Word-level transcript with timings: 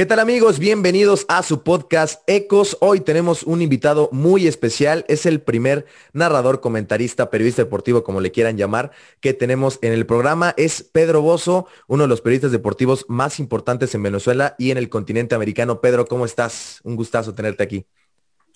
¿Qué 0.00 0.06
tal 0.06 0.18
amigos? 0.18 0.58
Bienvenidos 0.58 1.26
a 1.28 1.42
su 1.42 1.62
podcast 1.62 2.22
Ecos. 2.26 2.78
Hoy 2.80 3.00
tenemos 3.00 3.42
un 3.42 3.60
invitado 3.60 4.08
muy 4.12 4.46
especial. 4.46 5.04
Es 5.08 5.26
el 5.26 5.42
primer 5.42 5.84
narrador, 6.14 6.62
comentarista, 6.62 7.28
periodista 7.28 7.64
deportivo, 7.64 8.02
como 8.02 8.22
le 8.22 8.32
quieran 8.32 8.56
llamar, 8.56 8.92
que 9.20 9.34
tenemos 9.34 9.78
en 9.82 9.92
el 9.92 10.06
programa. 10.06 10.54
Es 10.56 10.82
Pedro 10.82 11.20
Bozo, 11.20 11.66
uno 11.86 12.04
de 12.04 12.08
los 12.08 12.22
periodistas 12.22 12.50
deportivos 12.50 13.04
más 13.08 13.38
importantes 13.38 13.94
en 13.94 14.02
Venezuela 14.02 14.54
y 14.56 14.70
en 14.70 14.78
el 14.78 14.88
continente 14.88 15.34
americano. 15.34 15.82
Pedro, 15.82 16.06
¿cómo 16.06 16.24
estás? 16.24 16.80
Un 16.82 16.96
gustazo 16.96 17.34
tenerte 17.34 17.62
aquí. 17.62 17.84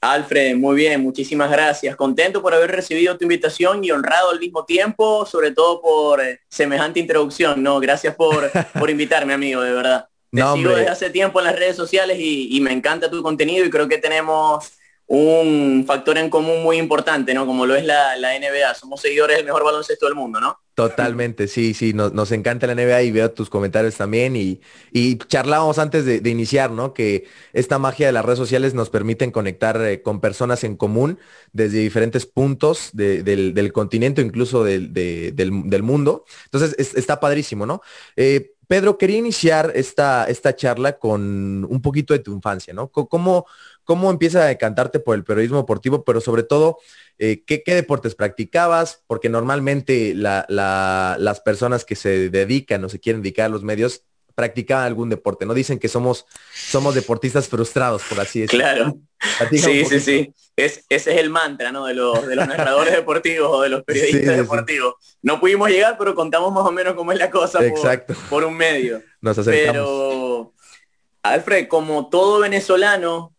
Alfred, 0.01 0.57
muy 0.57 0.77
bien, 0.77 1.03
muchísimas 1.03 1.51
gracias. 1.51 1.95
Contento 1.95 2.41
por 2.41 2.55
haber 2.55 2.71
recibido 2.71 3.19
tu 3.19 3.25
invitación 3.25 3.85
y 3.85 3.91
honrado 3.91 4.31
al 4.31 4.41
mismo 4.41 4.65
tiempo, 4.65 5.27
sobre 5.27 5.51
todo 5.51 5.83
por 5.83 6.23
eh, 6.23 6.41
semejante 6.49 7.01
introducción. 7.01 7.63
No, 7.63 7.81
gracias 7.81 8.15
por, 8.15 8.51
por 8.81 8.89
invitarme, 8.89 9.35
amigo, 9.35 9.61
de 9.61 9.73
verdad. 9.75 10.09
Te 10.35 10.43
sigo 10.55 10.71
desde 10.71 10.91
hace 10.91 11.11
tiempo 11.11 11.39
en 11.39 11.47
las 11.47 11.57
redes 11.57 11.77
sociales 11.77 12.19
y, 12.21 12.61
me 12.61 12.73
encanta 12.73 13.11
tu 13.11 13.23
contenido 13.23 13.65
y 13.65 13.71
creo 13.71 13.89
que 13.89 13.99
tenemos 13.99 14.73
un 15.07 15.85
factor 15.87 16.17
en 16.17 16.31
común 16.31 16.63
muy 16.63 16.79
importante, 16.79 17.35
¿no? 17.35 17.47
Como 17.47 17.67
lo 17.67 17.77
es 17.77 17.85
la, 17.85 18.17
NBA. 18.17 18.75
Somos 18.75 19.01
seguidores 19.01 19.37
del 19.37 19.47
mejor 19.47 19.65
baloncesto 19.65 20.07
del 20.07 20.15
mundo, 20.15 20.41
¿no? 20.41 20.59
Totalmente, 20.75 21.47
sí, 21.47 21.73
sí, 21.73 21.93
nos, 21.93 22.33
encanta 22.33 22.67
la 22.67 22.75
NBA 22.75 23.03
y 23.03 23.13
veo 23.13 23.31
tus 23.31 23.49
comentarios 23.49 23.95
también 23.97 24.35
y, 24.35 24.61
y 24.93 25.19
charlábamos 25.19 25.79
antes 25.79 26.05
de, 26.05 26.29
iniciar, 26.29 26.73
¿no? 26.73 26.95
Que 26.95 27.29
esta 27.53 27.79
magia 27.79 28.07
de 28.07 28.13
las 28.13 28.25
redes 28.25 28.39
sociales 28.39 28.75
nos 28.75 28.91
permiten 28.91 29.31
conectar 29.31 29.81
eh, 29.83 30.03
con 30.03 30.21
personas 30.21 30.65
en 30.65 30.77
común 30.77 31.21
desde 31.53 31.79
diferentes 31.79 32.27
puntos 32.27 32.91
del, 32.93 33.71
continente, 33.73 34.21
incluso 34.21 34.65
del, 34.65 34.93
del, 34.93 35.83
mundo. 35.85 36.25
Entonces, 36.47 36.75
está 36.97 37.21
padrísimo, 37.21 37.67
¿no? 37.67 37.81
Eh, 38.17 38.54
Pedro, 38.67 38.99
quería 38.99 39.19
iniciar 39.19 39.73
esta, 39.75 40.25
esta 40.27 40.55
charla 40.55 40.99
con 40.99 41.65
un 41.65 41.83
poquito 41.83 42.15
de 42.15 42.21
tu 42.21 42.33
infancia, 42.33 42.73
¿no? 42.75 42.89
¿Cómo, 42.89 43.47
cómo 43.85 44.11
empieza 44.11 44.43
a 44.43 44.47
decantarte 44.47 45.01
por 45.01 45.15
el 45.15 45.25
periodismo 45.25 45.59
deportivo, 45.59 46.05
pero 46.05 46.21
sobre 46.21 46.43
todo, 46.43 46.79
eh, 47.19 47.45
¿qué, 47.45 47.63
deportes 47.67 48.15
practicabas? 48.15 49.03
Porque 49.07 49.29
normalmente 49.29 50.15
las 50.15 51.41
personas 51.45 51.85
que 51.85 51.97
se 51.97 52.31
dedican 52.31 52.85
o 52.85 52.89
se 52.89 53.01
quieren 53.01 53.23
dedicar 53.23 53.47
a 53.47 53.51
los 53.51 53.63
medios 53.63 54.05
practicaban 54.35 54.87
algún 54.87 55.09
deporte, 55.09 55.47
¿no? 55.47 55.55
Dicen 55.55 55.79
que 55.79 55.89
somos, 55.89 56.27
somos 56.53 56.95
deportistas 56.95 57.49
frustrados, 57.49 58.03
por 58.09 58.21
así 58.21 58.41
decirlo. 58.41 58.65
Claro. 58.65 58.99
Sí, 59.51 59.85
sí, 59.85 60.01
sí. 60.01 60.35
Es, 60.57 60.85
ese 60.89 61.13
es 61.13 61.21
el 61.21 61.31
mantra, 61.31 61.73
¿no? 61.73 61.87
De 61.87 61.95
los, 61.95 62.27
de 62.27 62.37
los 62.37 62.47
narradores 62.47 62.93
deportivos 62.97 63.49
o 63.51 63.63
de 63.63 63.69
los 63.69 63.83
periodistas 63.85 64.37
deportivos. 64.37 64.95
No 65.23 65.41
pudimos 65.41 65.71
llegar, 65.71 65.97
pero 65.99 66.15
contamos 66.15 66.53
más 66.53 66.65
o 66.65 66.73
menos 66.73 66.95
cómo 66.95 67.13
es 67.13 67.19
la 67.19 67.31
cosa 67.31 67.61
Por, 67.61 68.17
por 68.29 68.45
un 68.45 68.57
medio. 68.57 69.03
Nos 69.21 69.39
Pero, 69.39 70.53
Alfred, 71.23 71.69
como 71.69 72.09
todo 72.09 72.41
venezolano, 72.41 73.35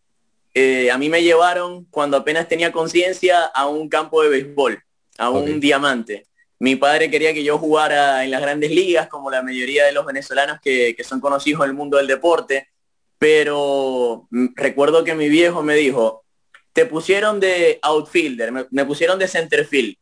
eh, 0.52 0.90
a 0.90 0.98
mí 0.98 1.08
me 1.08 1.22
llevaron 1.22 1.84
cuando 1.90 2.16
apenas 2.16 2.48
tenía 2.48 2.72
conciencia 2.72 3.44
a 3.44 3.66
un 3.66 3.88
campo 3.88 4.22
de 4.22 4.30
béisbol, 4.30 4.82
a 5.18 5.30
un 5.30 5.60
diamante. 5.60 6.26
Mi 6.58 6.76
padre 6.76 7.10
quería 7.10 7.34
que 7.34 7.44
yo 7.44 7.58
jugara 7.58 8.24
en 8.24 8.30
las 8.30 8.40
grandes 8.40 8.70
ligas, 8.70 9.08
como 9.08 9.30
la 9.30 9.42
mayoría 9.42 9.84
de 9.84 9.92
los 9.92 10.06
venezolanos 10.06 10.58
que, 10.60 10.96
son 11.04 11.20
conocidos 11.20 11.62
en 11.62 11.70
el 11.70 11.76
mundo 11.76 11.98
del 11.98 12.06
deporte, 12.06 12.68
pero 13.18 14.26
mm, 14.30 14.46
recuerdo 14.54 15.04
que 15.04 15.14
mi 15.14 15.28
viejo 15.28 15.62
me 15.62 15.74
dijo, 15.74 16.24
te 16.72 16.86
pusieron 16.86 17.40
de 17.40 17.78
outfielder, 17.82 18.52
me, 18.70 18.84
pusieron 18.84 19.18
de 19.18 19.28
centerfield. 19.28 19.96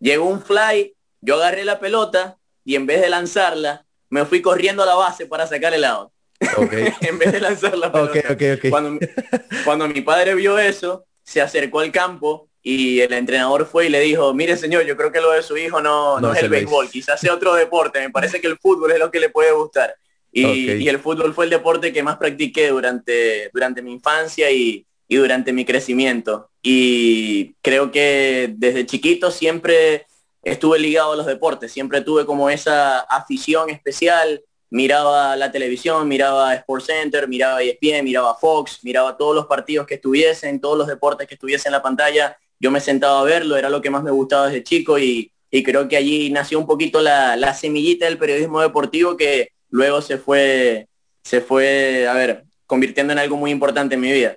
Llegó 0.00 0.24
un 0.24 0.42
fly, 0.42 0.94
yo 1.20 1.36
agarré 1.36 1.64
la 1.64 1.78
pelota 1.78 2.36
y 2.64 2.74
en 2.74 2.86
vez 2.86 3.00
de 3.00 3.08
lanzarla, 3.08 3.86
me 4.10 4.24
fui 4.24 4.42
corriendo 4.42 4.82
a 4.82 4.86
la 4.86 4.94
base 4.94 5.26
para 5.26 5.46
sacar 5.46 5.72
el 5.72 5.84
out. 5.84 6.10
en 7.00 7.18
vez 7.18 7.32
de 7.32 7.40
lanzar 7.40 7.78
la 7.78 7.92
pelota. 7.92 8.36
cuando, 8.70 8.98
cuando 9.64 9.86
mi 9.86 10.00
padre 10.00 10.34
vio 10.34 10.58
eso, 10.58 11.04
se 11.22 11.40
acercó 11.40 11.78
al 11.78 11.92
campo 11.92 12.48
y 12.62 13.00
el 13.00 13.12
entrenador 13.12 13.66
fue 13.66 13.86
y 13.86 13.88
le 13.88 14.00
dijo, 14.00 14.32
mire 14.34 14.56
señor, 14.56 14.84
yo 14.84 14.96
creo 14.96 15.10
que 15.10 15.20
lo 15.20 15.32
de 15.32 15.42
su 15.42 15.56
hijo 15.56 15.80
no, 15.80 16.20
no, 16.20 16.32
es 16.32 16.42
el 16.42 16.48
béisbol, 16.48 16.88
quizás 16.90 17.20
sea 17.20 17.34
otro 17.34 17.54
deporte, 17.54 18.00
me 18.00 18.10
parece 18.10 18.40
que 18.40 18.46
el 18.46 18.58
fútbol 18.58 18.92
es 18.92 18.98
lo 18.98 19.10
que 19.10 19.20
le 19.20 19.30
puede 19.30 19.52
gustar. 19.52 19.94
Y, 20.34 20.88
el 20.88 20.98
fútbol 20.98 21.34
fue 21.34 21.44
el 21.44 21.50
deporte 21.50 21.92
que 21.92 22.02
más 22.02 22.16
practiqué 22.16 22.68
durante, 22.68 23.50
durante 23.52 23.82
mi 23.82 23.92
infancia 23.92 24.50
y, 24.50 24.86
y 25.06 25.16
durante 25.16 25.52
mi 25.52 25.66
crecimiento. 25.66 26.48
Y 26.62 27.54
creo 27.60 27.90
que 27.90 28.54
desde 28.56 28.86
chiquito 28.86 29.30
siempre 29.30 30.06
estuve 30.42 30.78
ligado 30.78 31.12
a 31.12 31.16
los 31.16 31.26
deportes, 31.26 31.70
siempre 31.70 32.00
tuve 32.00 32.24
como 32.24 32.48
esa 32.48 33.00
afición 33.00 33.68
especial, 33.68 34.42
miraba 34.70 35.36
la 35.36 35.52
televisión, 35.52 36.08
miraba 36.08 36.54
Sports 36.54 36.86
Center, 36.86 37.28
miraba 37.28 37.62
ESPN, 37.62 38.02
miraba 38.02 38.34
Fox, 38.34 38.78
miraba 38.82 39.16
todos 39.18 39.34
los 39.34 39.46
partidos 39.46 39.86
que 39.86 39.96
estuviesen, 39.96 40.60
todos 40.60 40.78
los 40.78 40.86
deportes 40.86 41.28
que 41.28 41.34
estuviesen 41.34 41.68
en 41.68 41.72
la 41.72 41.82
pantalla 41.82 42.38
yo 42.62 42.70
me 42.70 42.80
sentaba 42.80 43.20
a 43.20 43.24
verlo, 43.24 43.56
era 43.56 43.68
lo 43.68 43.82
que 43.82 43.90
más 43.90 44.04
me 44.04 44.12
gustaba 44.12 44.46
desde 44.46 44.62
chico 44.62 44.98
y, 44.98 45.30
creo 45.64 45.86
que 45.88 45.96
allí 45.98 46.30
nació 46.30 46.58
un 46.58 46.66
poquito 46.66 47.02
la, 47.02 47.54
semillita 47.54 48.06
del 48.06 48.16
periodismo 48.16 48.62
deportivo 48.62 49.16
que 49.16 49.48
luego 49.68 50.00
se 50.00 50.16
fue, 50.16 50.86
se 51.24 51.40
fue, 51.40 52.06
a 52.06 52.14
ver, 52.14 52.44
convirtiendo 52.64 53.12
en 53.12 53.18
algo 53.18 53.36
muy 53.36 53.50
importante 53.50 53.96
en 53.96 54.00
mi 54.00 54.12
vida. 54.12 54.36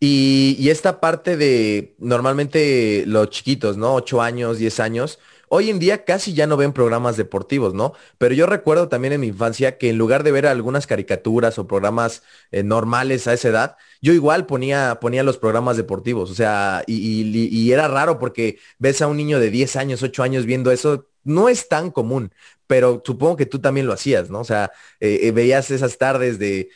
Y, 0.00 0.56
y, 0.58 0.70
esta 0.70 0.98
parte 0.98 1.36
de 1.36 1.94
normalmente 1.98 3.04
los 3.06 3.28
chiquitos, 3.28 3.76
¿no? 3.76 3.94
8 3.94 4.22
años, 4.22 4.58
10 4.58 4.80
años, 4.80 5.18
Hoy 5.52 5.68
en 5.68 5.80
día 5.80 6.04
casi 6.04 6.32
ya 6.32 6.46
no 6.46 6.56
ven 6.56 6.72
programas 6.72 7.16
deportivos, 7.16 7.74
¿no? 7.74 7.92
Pero 8.18 8.36
yo 8.36 8.46
recuerdo 8.46 8.88
también 8.88 9.14
en 9.14 9.20
mi 9.20 9.26
infancia 9.26 9.78
que 9.78 9.90
en 9.90 9.98
lugar 9.98 10.22
de 10.22 10.30
ver 10.30 10.46
algunas 10.46 10.86
caricaturas 10.86 11.58
o 11.58 11.66
programas 11.66 12.22
eh, 12.52 12.62
normales 12.62 13.26
a 13.26 13.32
esa 13.32 13.48
edad, 13.48 13.76
yo 14.00 14.12
igual 14.12 14.46
ponía, 14.46 14.98
ponía 15.00 15.24
los 15.24 15.38
programas 15.38 15.76
deportivos. 15.76 16.30
O 16.30 16.34
sea, 16.36 16.84
y, 16.86 17.72
era 17.72 17.88
raro 17.88 18.20
porque 18.20 18.60
ves 18.78 19.02
a 19.02 19.08
un 19.08 19.16
niño 19.16 19.40
de 19.40 19.50
10 19.50 19.74
años, 19.74 20.04
8 20.04 20.22
años 20.22 20.46
viendo 20.46 20.70
eso, 20.70 21.08
no 21.24 21.48
es 21.48 21.66
tan 21.68 21.90
común, 21.90 22.32
pero 22.68 23.02
supongo 23.04 23.36
que 23.36 23.46
tú 23.46 23.58
también 23.58 23.88
lo 23.88 23.92
hacías, 23.92 24.30
¿no? 24.30 24.40
O 24.40 24.44
sea, 24.44 24.70
eh, 25.00 25.18
eh, 25.24 25.32
veías 25.32 25.72
esas 25.72 25.98
tardes 25.98 26.38
de, 26.38 26.68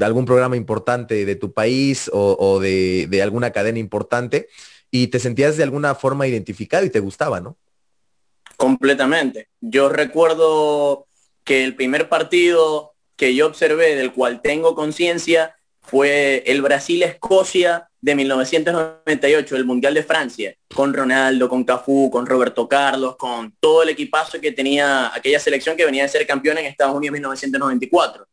algún 0.00 0.24
programa 0.24 0.56
importante 0.56 1.26
de 1.26 1.36
tu 1.36 1.52
país 1.52 2.10
o, 2.14 2.60
de, 2.60 3.08
de, 3.10 3.22
alguna 3.22 3.50
cadena 3.50 3.78
importante 3.78 4.48
y 4.90 5.08
te 5.08 5.18
sentías 5.18 5.58
de 5.58 5.64
alguna 5.64 5.94
forma 5.94 6.26
identificado 6.26 6.86
y 6.86 6.90
te 6.90 7.00
gustaba, 7.00 7.40
¿no? 7.40 7.58
Completamente. 8.60 9.48
Yo 9.62 9.88
recuerdo 9.88 11.06
que 11.44 11.64
el 11.64 11.74
primer 11.74 12.10
partido 12.10 12.92
que 13.16 13.34
yo 13.34 13.46
observé, 13.46 13.96
del 13.96 14.12
cual 14.12 14.42
tengo 14.42 14.74
conciencia, 14.74 15.56
fue 15.80 16.42
el 16.44 16.60
Brasil-Escocia 16.60 17.88
de 18.02 18.14
1998, 18.14 19.56
el 19.56 19.64
Mundial 19.64 19.94
de 19.94 20.02
Francia, 20.02 20.54
con 20.74 20.92
Ronaldo, 20.92 21.48
con 21.48 21.64
Cafú, 21.64 22.10
con 22.10 22.26
Roberto 22.26 22.68
Carlos, 22.68 23.16
con 23.16 23.56
todo 23.60 23.82
el 23.82 23.88
equipazo 23.88 24.38
que 24.38 24.52
tenía 24.52 25.10
aquella 25.14 25.40
selección 25.40 25.74
que 25.74 25.86
venía 25.86 26.02
de 26.02 26.10
ser 26.10 26.26
campeón 26.26 26.58
en 26.58 26.66
Estados 26.66 26.94
Unidos 26.94 27.16
en 27.16 27.22
1994. 27.22 28.26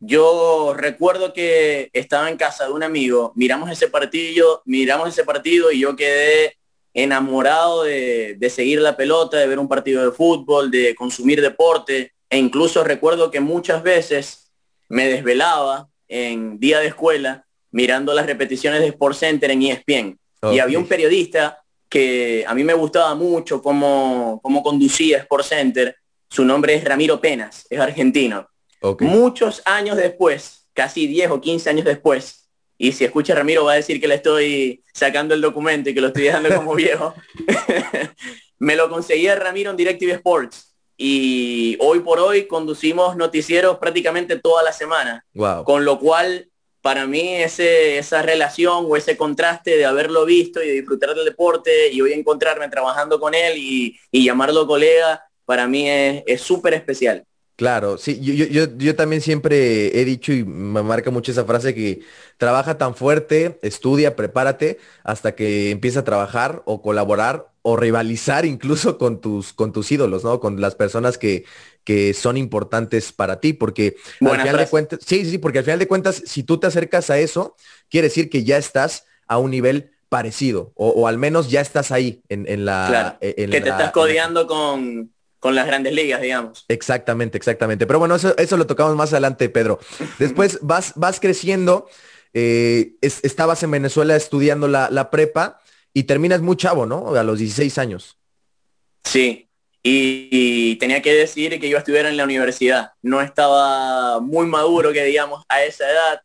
Yo 0.00 0.72
recuerdo 0.74 1.34
que 1.34 1.90
estaba 1.92 2.30
en 2.30 2.38
casa 2.38 2.64
de 2.64 2.72
un 2.72 2.82
amigo, 2.82 3.32
miramos 3.36 3.70
ese 3.70 3.88
partido, 3.88 4.62
miramos 4.64 5.10
ese 5.10 5.24
partido 5.24 5.70
y 5.70 5.80
yo 5.80 5.94
quedé 5.94 6.56
enamorado 6.94 7.82
de, 7.82 8.50
seguir 8.50 8.80
la 8.80 8.96
pelota, 8.96 9.36
de 9.36 9.48
ver 9.48 9.58
un 9.58 9.68
partido 9.68 10.04
de 10.04 10.12
fútbol, 10.12 10.70
de 10.70 10.94
consumir 10.94 11.42
deporte, 11.42 12.12
e 12.30 12.38
incluso 12.38 12.84
recuerdo 12.84 13.30
que 13.30 13.40
muchas 13.40 13.82
veces 13.82 14.52
me 14.88 15.08
desvelaba 15.08 15.88
en 16.06 16.58
día 16.60 16.78
de 16.78 16.86
escuela 16.86 17.44
mirando 17.72 18.14
las 18.14 18.26
repeticiones 18.26 18.80
de 18.80 18.88
Sport 18.88 19.16
Center 19.16 19.50
en 19.50 19.62
ESPN. 19.62 20.18
Y 20.52 20.58
había 20.60 20.78
un 20.78 20.86
periodista 20.86 21.62
que 21.88 22.44
a 22.46 22.54
mí 22.54 22.62
me 22.62 22.74
gustaba 22.74 23.14
mucho 23.14 23.62
cómo, 23.62 24.40
cómo 24.42 24.62
conducía 24.62 25.18
Sport 25.18 25.44
Center. 25.44 25.96
Su 26.28 26.44
nombre 26.44 26.74
es 26.74 26.84
Ramiro 26.84 27.20
Penas, 27.20 27.66
es 27.68 27.80
argentino. 27.80 28.46
Muchos 29.00 29.62
años 29.64 29.96
después, 29.96 30.68
casi 30.74 31.06
10 31.06 31.30
o 31.30 31.40
15 31.40 31.70
años 31.70 31.84
después, 31.84 32.43
y 32.76 32.92
si 32.92 33.04
escucha 33.04 33.34
Ramiro 33.34 33.64
va 33.64 33.72
a 33.72 33.76
decir 33.76 34.00
que 34.00 34.08
le 34.08 34.16
estoy 34.16 34.82
sacando 34.92 35.34
el 35.34 35.40
documento 35.40 35.90
y 35.90 35.94
que 35.94 36.00
lo 36.00 36.08
estoy 36.08 36.24
dejando 36.24 36.54
como 36.54 36.74
viejo. 36.74 37.14
me 38.58 38.76
lo 38.76 38.88
conseguía 38.88 39.36
Ramiro 39.36 39.70
en 39.70 39.76
Directive 39.76 40.12
Sports. 40.12 40.74
Y 40.96 41.76
hoy 41.80 42.00
por 42.00 42.20
hoy 42.20 42.46
conducimos 42.46 43.16
noticieros 43.16 43.78
prácticamente 43.78 44.38
toda 44.38 44.62
la 44.62 44.72
semana. 44.72 45.24
Con 45.64 45.84
lo 45.84 45.98
cual, 45.98 46.48
para 46.82 47.06
mí, 47.06 47.34
ese, 47.34 47.98
esa 47.98 48.22
relación 48.22 48.86
o 48.88 48.96
ese 48.96 49.16
contraste 49.16 49.76
de 49.76 49.84
haberlo 49.84 50.24
visto 50.24 50.62
y 50.62 50.68
de 50.68 50.74
disfrutar 50.74 51.14
del 51.14 51.24
deporte 51.24 51.90
y 51.90 52.00
hoy 52.00 52.12
encontrarme 52.12 52.68
trabajando 52.68 53.18
con 53.18 53.34
él 53.34 53.54
y, 53.56 53.98
llamarlo 54.12 54.68
colega, 54.68 55.24
para 55.44 55.66
mí 55.66 55.88
es 55.88 56.40
súper 56.40 56.74
especial. 56.74 57.24
Claro, 57.56 57.98
sí, 57.98 58.18
yo, 58.20 58.32
yo, 58.46 58.76
yo, 58.76 58.96
también 58.96 59.22
siempre 59.22 60.00
he 60.00 60.04
dicho 60.04 60.32
y 60.32 60.42
me 60.44 60.82
marca 60.82 61.12
mucho 61.12 61.30
esa 61.30 61.44
frase 61.44 61.72
que 61.72 62.00
trabaja 62.36 62.78
tan 62.78 62.96
fuerte, 62.96 63.60
estudia, 63.62 64.16
prepárate 64.16 64.78
hasta 65.04 65.36
que 65.36 65.70
empieza 65.70 66.00
a 66.00 66.04
trabajar 66.04 66.62
o 66.64 66.82
colaborar 66.82 67.52
o 67.62 67.76
rivalizar 67.76 68.44
incluso 68.44 68.98
con 68.98 69.20
tus, 69.20 69.52
con 69.52 69.72
tus 69.72 69.92
ídolos, 69.92 70.24
¿no? 70.24 70.40
Con 70.40 70.60
las 70.60 70.74
personas 70.74 71.16
que, 71.16 71.44
que 71.84 72.12
son 72.12 72.36
importantes 72.36 73.12
para 73.12 73.38
ti, 73.38 73.52
porque 73.52 73.94
al 74.20 74.40
final 74.40 74.56
de 74.56 74.66
cuentas, 74.66 74.98
sí, 75.06 75.24
sí, 75.24 75.38
porque 75.38 75.58
al 75.58 75.64
final 75.64 75.78
de 75.78 75.86
cuentas, 75.86 76.24
si 76.26 76.42
tú 76.42 76.58
te 76.58 76.66
acercas 76.66 77.08
a 77.10 77.18
eso, 77.18 77.54
quiere 77.88 78.08
decir 78.08 78.30
que 78.30 78.42
ya 78.42 78.56
estás 78.56 79.06
a 79.28 79.38
un 79.38 79.52
nivel 79.52 79.92
parecido, 80.08 80.72
o, 80.74 81.06
al 81.06 81.18
menos 81.18 81.50
ya 81.50 81.60
estás 81.60 81.92
ahí 81.92 82.20
en, 82.28 82.64
la... 82.64 83.16
que 83.20 83.32
te 83.32 83.58
estás 83.58 83.92
codeando 83.92 84.48
con, 84.48 85.13
con 85.44 85.54
las 85.54 85.66
grandes 85.66 85.92
ligas, 85.92 86.22
digamos. 86.22 86.64
Exactamente, 86.68 87.36
exactamente. 87.36 87.86
Pero 87.86 87.98
bueno, 87.98 88.14
eso, 88.14 88.34
eso 88.38 88.56
lo 88.56 88.66
tocamos 88.66 88.96
más 88.96 89.12
adelante, 89.12 89.50
Pedro. 89.50 89.78
Después 90.18 90.58
vas, 90.62 90.94
vas 90.96 91.20
creciendo, 91.20 91.86
eh, 92.32 92.94
estabas 93.02 93.62
en 93.62 93.70
Venezuela 93.70 94.16
estudiando 94.16 94.68
la, 94.68 94.88
la, 94.90 95.10
prepa 95.10 95.60
y 95.92 96.04
terminas 96.04 96.40
muy 96.40 96.56
chavo, 96.56 96.86
¿no? 96.86 97.14
A 97.14 97.22
los 97.24 97.40
16 97.40 97.76
años. 97.76 98.16
Sí, 99.04 99.50
y, 99.82 100.76
tenía 100.76 101.02
que 101.02 101.12
decir 101.12 101.60
que 101.60 101.66
iba 101.66 101.76
a 101.76 101.80
estudiar 101.80 102.06
en 102.06 102.16
la 102.16 102.24
universidad. 102.24 102.92
No 103.02 103.20
estaba 103.20 104.20
muy 104.20 104.46
maduro, 104.46 104.94
que 104.94 105.04
digamos, 105.04 105.44
a 105.50 105.62
esa 105.62 105.84
edad 105.90 106.22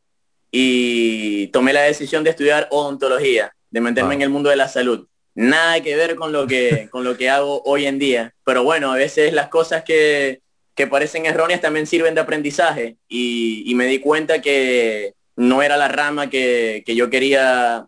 y 0.50 1.48
tomé 1.48 1.74
la 1.74 1.82
decisión 1.82 2.24
de 2.24 2.30
estudiar 2.30 2.70
odontología, 2.72 3.54
de 3.70 3.82
meterme 3.82 4.16
en 4.16 4.22
el 4.22 4.30
mundo 4.30 4.50
de 4.50 4.56
la 4.56 4.70
salud. 4.70 5.10
Nada 5.36 5.82
que 5.82 5.96
ver 5.96 6.16
con 6.16 6.32
lo 6.32 6.48
que, 6.48 6.90
con 6.92 7.04
lo 7.04 7.18
que 7.18 7.30
hago 7.30 7.62
hoy 7.64 7.86
en 7.86 8.00
día. 8.00 8.34
Pero 8.44 8.64
bueno, 8.64 8.92
a 8.92 8.96
veces 8.96 9.34
las 9.34 9.48
cosas 9.48 9.84
que, 9.84 10.42
que 10.76 10.88
parecen 10.88 11.26
erróneas 11.26 11.62
también 11.62 11.88
sirven 11.88 12.16
de 12.16 12.22
aprendizaje. 12.22 12.98
Y, 13.08 13.74
me 13.76 13.86
di 13.86 14.00
cuenta 14.00 14.42
que 14.42 15.14
no 15.36 15.62
era 15.62 15.78
la 15.78 15.88
rama 15.88 16.30
que, 16.30 16.84
que 16.86 16.96
yo 16.96 17.10
quería, 17.10 17.88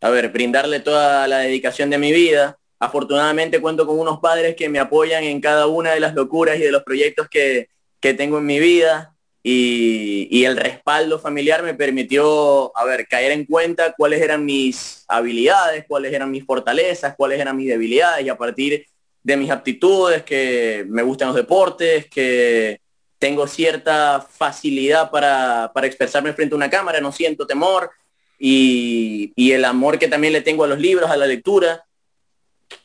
a 0.00 0.10
ver, 0.10 0.28
brindarle 0.30 0.80
toda 0.80 1.28
la 1.28 1.38
dedicación 1.38 1.90
de 1.90 1.98
mi 1.98 2.12
vida. 2.12 2.58
Afortunadamente 2.78 3.60
cuento 3.60 3.86
con 3.86 3.98
unos 3.98 4.20
padres 4.20 4.56
que 4.56 4.68
me 4.68 4.78
apoyan 4.78 5.24
en 5.24 5.40
cada 5.40 5.66
una 5.66 5.92
de 5.92 6.00
las 6.00 6.14
locuras 6.14 6.58
y 6.58 6.62
de 6.62 6.72
los 6.72 6.82
proyectos 6.82 7.28
que, 7.28 7.68
tengo 8.00 8.38
en 8.38 8.46
mi 8.46 8.58
vida 8.58 9.14
y, 9.42 10.44
el 10.44 10.56
respaldo 10.56 11.18
familiar 11.18 11.62
me 11.62 11.74
permitió, 11.74 12.76
a 12.76 12.84
ver, 12.84 13.06
caer 13.08 13.32
en 13.32 13.46
cuenta 13.46 13.94
cuáles 13.96 14.20
eran 14.20 14.44
mis 14.44 15.04
habilidades, 15.08 15.84
cuáles 15.88 16.12
eran 16.12 16.30
mis 16.30 16.44
fortalezas, 16.44 17.14
cuáles 17.16 17.40
eran 17.40 17.56
mis 17.56 17.68
debilidades 17.68 18.26
y 18.26 18.28
a 18.28 18.36
partir 18.36 18.86
de 19.22 19.36
mis 19.36 19.50
aptitudes, 19.50 20.22
que 20.24 20.84
me 20.88 21.02
gustan 21.02 21.28
los 21.28 21.36
deportes, 21.36 22.06
que 22.06 22.80
tengo 23.18 23.46
cierta 23.46 24.26
facilidad 24.28 25.10
para, 25.10 25.72
expresarme 25.84 26.32
frente 26.32 26.54
a 26.54 26.56
una 26.56 26.70
cámara, 26.70 27.00
no 27.00 27.12
siento 27.12 27.46
temor 27.46 27.90
y, 28.38 29.32
y 29.36 29.52
el 29.52 29.64
amor 29.64 29.98
que 29.98 30.08
también 30.08 30.32
le 30.32 30.40
tengo 30.42 30.64
a 30.64 30.68
los 30.68 30.78
libros, 30.78 31.10
a 31.10 31.16
la 31.16 31.26
lectura 31.26 31.84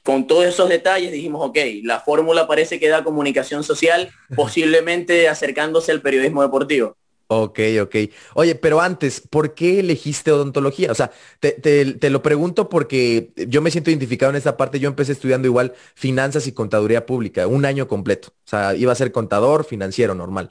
con 0.05 0.27
todos 0.27 0.45
esos 0.45 0.69
detalles 0.69 1.11
dijimos, 1.11 1.41
ok, 1.49 1.57
la 1.83 1.99
fórmula 1.99 2.47
parece 2.47 2.79
que 2.79 2.87
da 2.87 3.03
comunicación 3.03 3.63
social, 3.63 4.11
posiblemente 4.35 5.27
acercándose 5.27 5.91
al 5.91 6.01
periodismo 6.01 6.43
deportivo. 6.43 6.95
Ok, 7.27 7.59
ok. 7.81 7.95
Oye, 8.35 8.53
pero 8.53 8.81
antes, 8.81 9.19
¿por 9.19 9.55
qué 9.55 9.79
elegiste 9.79 10.31
odontología? 10.31 10.91
O 10.91 10.95
sea, 10.95 11.09
te, 11.39 11.97
lo 12.11 12.21
pregunto 12.21 12.69
porque 12.69 13.33
yo 13.35 13.63
me 13.63 13.71
siento 13.71 13.89
identificado 13.89 14.29
en 14.29 14.35
esta 14.35 14.57
parte. 14.57 14.79
Yo 14.79 14.89
empecé 14.89 15.13
estudiando 15.13 15.47
igual 15.47 15.73
finanzas 15.95 16.45
y 16.45 16.51
contaduría 16.51 17.07
pública, 17.07 17.47
un 17.47 17.65
año 17.65 17.87
completo. 17.87 18.27
O 18.27 18.47
sea, 18.47 18.75
iba 18.75 18.91
a 18.91 18.95
ser 18.95 19.11
contador 19.11 19.65
financiero 19.65 20.13
normal. 20.13 20.49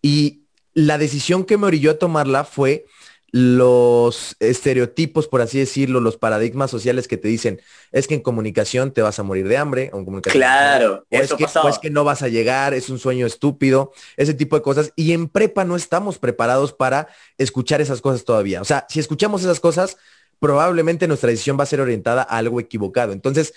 Y 0.00 0.44
la 0.74 0.96
decisión 0.96 1.44
que 1.44 1.58
me 1.58 1.66
orilló 1.66 1.90
a 1.90 1.98
tomarla 1.98 2.44
fue 2.44 2.86
los 3.32 4.36
estereotipos, 4.40 5.26
por 5.26 5.40
así 5.40 5.58
decirlo, 5.58 6.00
los 6.00 6.18
paradigmas 6.18 6.70
sociales 6.70 7.08
que 7.08 7.16
te 7.16 7.28
dicen, 7.28 7.62
es 7.90 8.06
que 8.06 8.14
en 8.14 8.20
comunicación 8.20 8.92
te 8.92 9.00
vas 9.00 9.18
a 9.18 9.22
morir 9.22 9.48
de 9.48 9.56
hambre, 9.56 9.90
o 9.94 9.98
en 9.98 10.04
comunicación 10.04 10.38
claro, 10.38 11.06
es 11.08 11.32
que, 11.32 11.46
o 11.46 11.68
es 11.70 11.78
que 11.78 11.88
no 11.88 12.04
vas 12.04 12.20
a 12.20 12.28
llegar, 12.28 12.74
es 12.74 12.90
un 12.90 12.98
sueño 12.98 13.26
estúpido, 13.26 13.92
ese 14.18 14.34
tipo 14.34 14.54
de 14.54 14.62
cosas. 14.62 14.92
Y 14.96 15.12
en 15.12 15.28
prepa 15.28 15.64
no 15.64 15.76
estamos 15.76 16.18
preparados 16.18 16.74
para 16.74 17.08
escuchar 17.38 17.80
esas 17.80 18.02
cosas 18.02 18.26
todavía. 18.26 18.60
O 18.60 18.66
sea, 18.66 18.86
si 18.90 19.00
escuchamos 19.00 19.40
esas 19.40 19.60
cosas, 19.60 19.96
probablemente 20.38 21.08
nuestra 21.08 21.30
decisión 21.30 21.58
va 21.58 21.62
a 21.62 21.66
ser 21.66 21.80
orientada 21.80 22.22
a 22.22 22.36
algo 22.36 22.60
equivocado. 22.60 23.14
Entonces, 23.14 23.54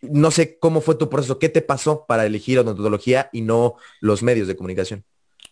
no 0.00 0.30
sé 0.30 0.60
cómo 0.60 0.80
fue 0.80 0.94
tu 0.94 1.10
proceso, 1.10 1.40
qué 1.40 1.48
te 1.48 1.60
pasó 1.60 2.06
para 2.06 2.24
elegir 2.24 2.60
odontología 2.60 3.30
y 3.32 3.40
no 3.40 3.74
los 4.00 4.22
medios 4.22 4.46
de 4.46 4.54
comunicación 4.54 5.04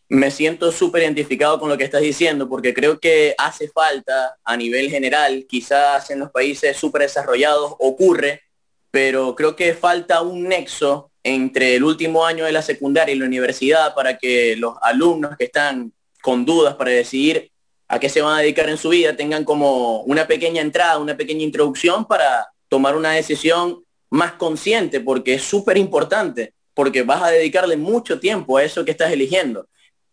me 0.09 0.31
siento 0.31 0.71
súper 0.71 1.03
identificado 1.03 1.59
con 1.59 1.69
lo 1.69 1.77
que 1.77 1.85
estás 1.85 2.01
diciendo 2.01 2.49
porque 2.49 2.73
creo 2.73 3.01
que 3.01 3.35
hace 3.39 3.69
falta 3.69 4.37
a 4.45 4.57
nivel 4.57 4.91
general, 4.91 5.47
quizás 5.49 6.11
en 6.11 6.21
los 6.21 6.31
países 6.31 6.77
súper 6.77 7.03
desarrollados 7.03 7.75
ocurre, 7.79 8.43
pero 8.91 9.35
creo 9.35 9.57
que 9.57 9.75
falta 9.75 10.23
un 10.23 10.45
nexo 10.49 11.11
entre 11.25 11.75
el 11.75 11.83
último 11.83 12.25
año 12.25 12.45
de 12.45 12.53
la 12.53 12.63
secundaria 12.63 13.15
y 13.15 13.19
la 13.19 13.27
universidad 13.27 13.95
para 13.95 14.17
que 14.17 14.55
los 14.57 14.77
alumnos 14.81 15.37
que 15.37 15.45
están 15.45 15.93
con 16.23 16.45
dudas 16.45 16.77
para 16.77 16.93
decidir 16.93 17.51
a 17.89 17.99
qué 17.99 18.09
se 18.09 18.21
van 18.21 18.39
a 18.39 18.43
dedicar 18.43 18.69
en 18.69 18.79
su 18.79 18.91
vida 18.91 19.17
tengan 19.17 19.45
como 19.45 20.03
una 20.03 20.27
pequeña 20.27 20.63
entrada, 20.63 20.99
una 20.99 21.17
pequeña 21.17 21.43
introducción 21.43 22.05
para 22.05 22.47
tomar 22.69 22.97
una 22.97 23.13
decisión 23.13 23.83
más 24.11 24.33
consciente 24.35 25.01
porque 25.01 25.35
es 25.35 25.43
súper 25.43 25.77
importante 25.77 26.55
porque 26.75 27.03
vas 27.03 27.23
a 27.23 27.31
dedicarle 27.31 27.77
mucho 27.77 28.21
tiempo 28.21 28.57
a 28.57 28.63
eso 28.63 28.85
que 28.85 28.93
estás 28.93 29.11
eligiendo 29.11 29.67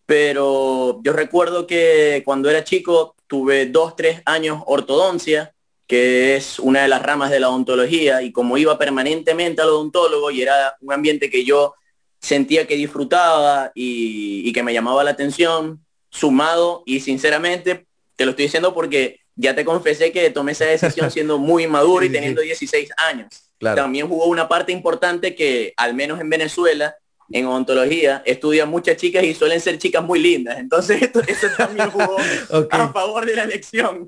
pero 0.05 1.01
yo 1.03 1.13
recuerdo 1.13 1.65
que 1.65 2.21
cuando 2.25 2.49
era 2.49 2.63
chico 2.63 3.15
tuve 3.27 3.67
dos, 3.67 3.95
tres 3.95 4.21
años 4.25 4.61
ortodoncia, 4.65 5.53
que 5.87 6.35
es 6.35 6.59
una 6.59 6.81
de 6.81 6.87
las 6.87 7.01
ramas 7.01 7.31
de 7.31 7.39
la 7.39 7.49
odontología, 7.49 8.21
y 8.21 8.31
como 8.31 8.57
iba 8.57 8.77
permanentemente 8.77 9.61
al 9.61 9.69
odontólogo 9.69 10.31
y 10.31 10.41
era 10.41 10.75
un 10.81 10.93
ambiente 10.93 11.29
que 11.29 11.43
yo 11.43 11.73
sentía 12.19 12.65
que 12.67 12.75
disfrutaba 12.75 13.71
y, 13.75 14.51
que 14.53 14.63
me 14.63 14.73
llamaba 14.73 15.03
la 15.03 15.11
atención, 15.11 15.83
sumado 16.09 16.83
y 16.85 16.99
sinceramente 16.99 17.85
te 18.15 18.25
lo 18.25 18.31
estoy 18.31 18.45
diciendo 18.45 18.73
porque 18.73 19.19
ya 19.35 19.55
te 19.55 19.65
confesé 19.65 20.11
que 20.11 20.29
tomé 20.29 20.51
esa 20.51 20.65
decisión 20.65 21.09
siendo 21.11 21.37
muy 21.37 21.67
maduro 21.67 22.05
y 22.05 22.11
teniendo 22.11 22.41
16 22.41 22.91
años. 22.97 23.49
También 23.59 24.07
jugó 24.07 24.25
una 24.25 24.47
parte 24.47 24.71
importante 24.71 25.35
que, 25.35 25.73
al 25.77 25.93
menos 25.93 26.19
en 26.19 26.29
Venezuela, 26.29 26.95
en 27.31 27.45
odontología 27.45 28.21
estudian 28.25 28.69
muchas 28.69 28.97
chicas 28.97 29.23
y 29.23 29.33
suelen 29.33 29.59
ser 29.59 29.77
chicas 29.77 30.03
muy 30.03 30.19
lindas. 30.19 30.57
Entonces 30.59 31.01
esto, 31.01 31.21
eso 31.21 31.47
también 31.57 31.89
jugó 31.89 32.17
a 32.71 32.93
favor 32.93 33.25
de 33.25 33.35
la 33.35 33.43
elección. 33.43 34.07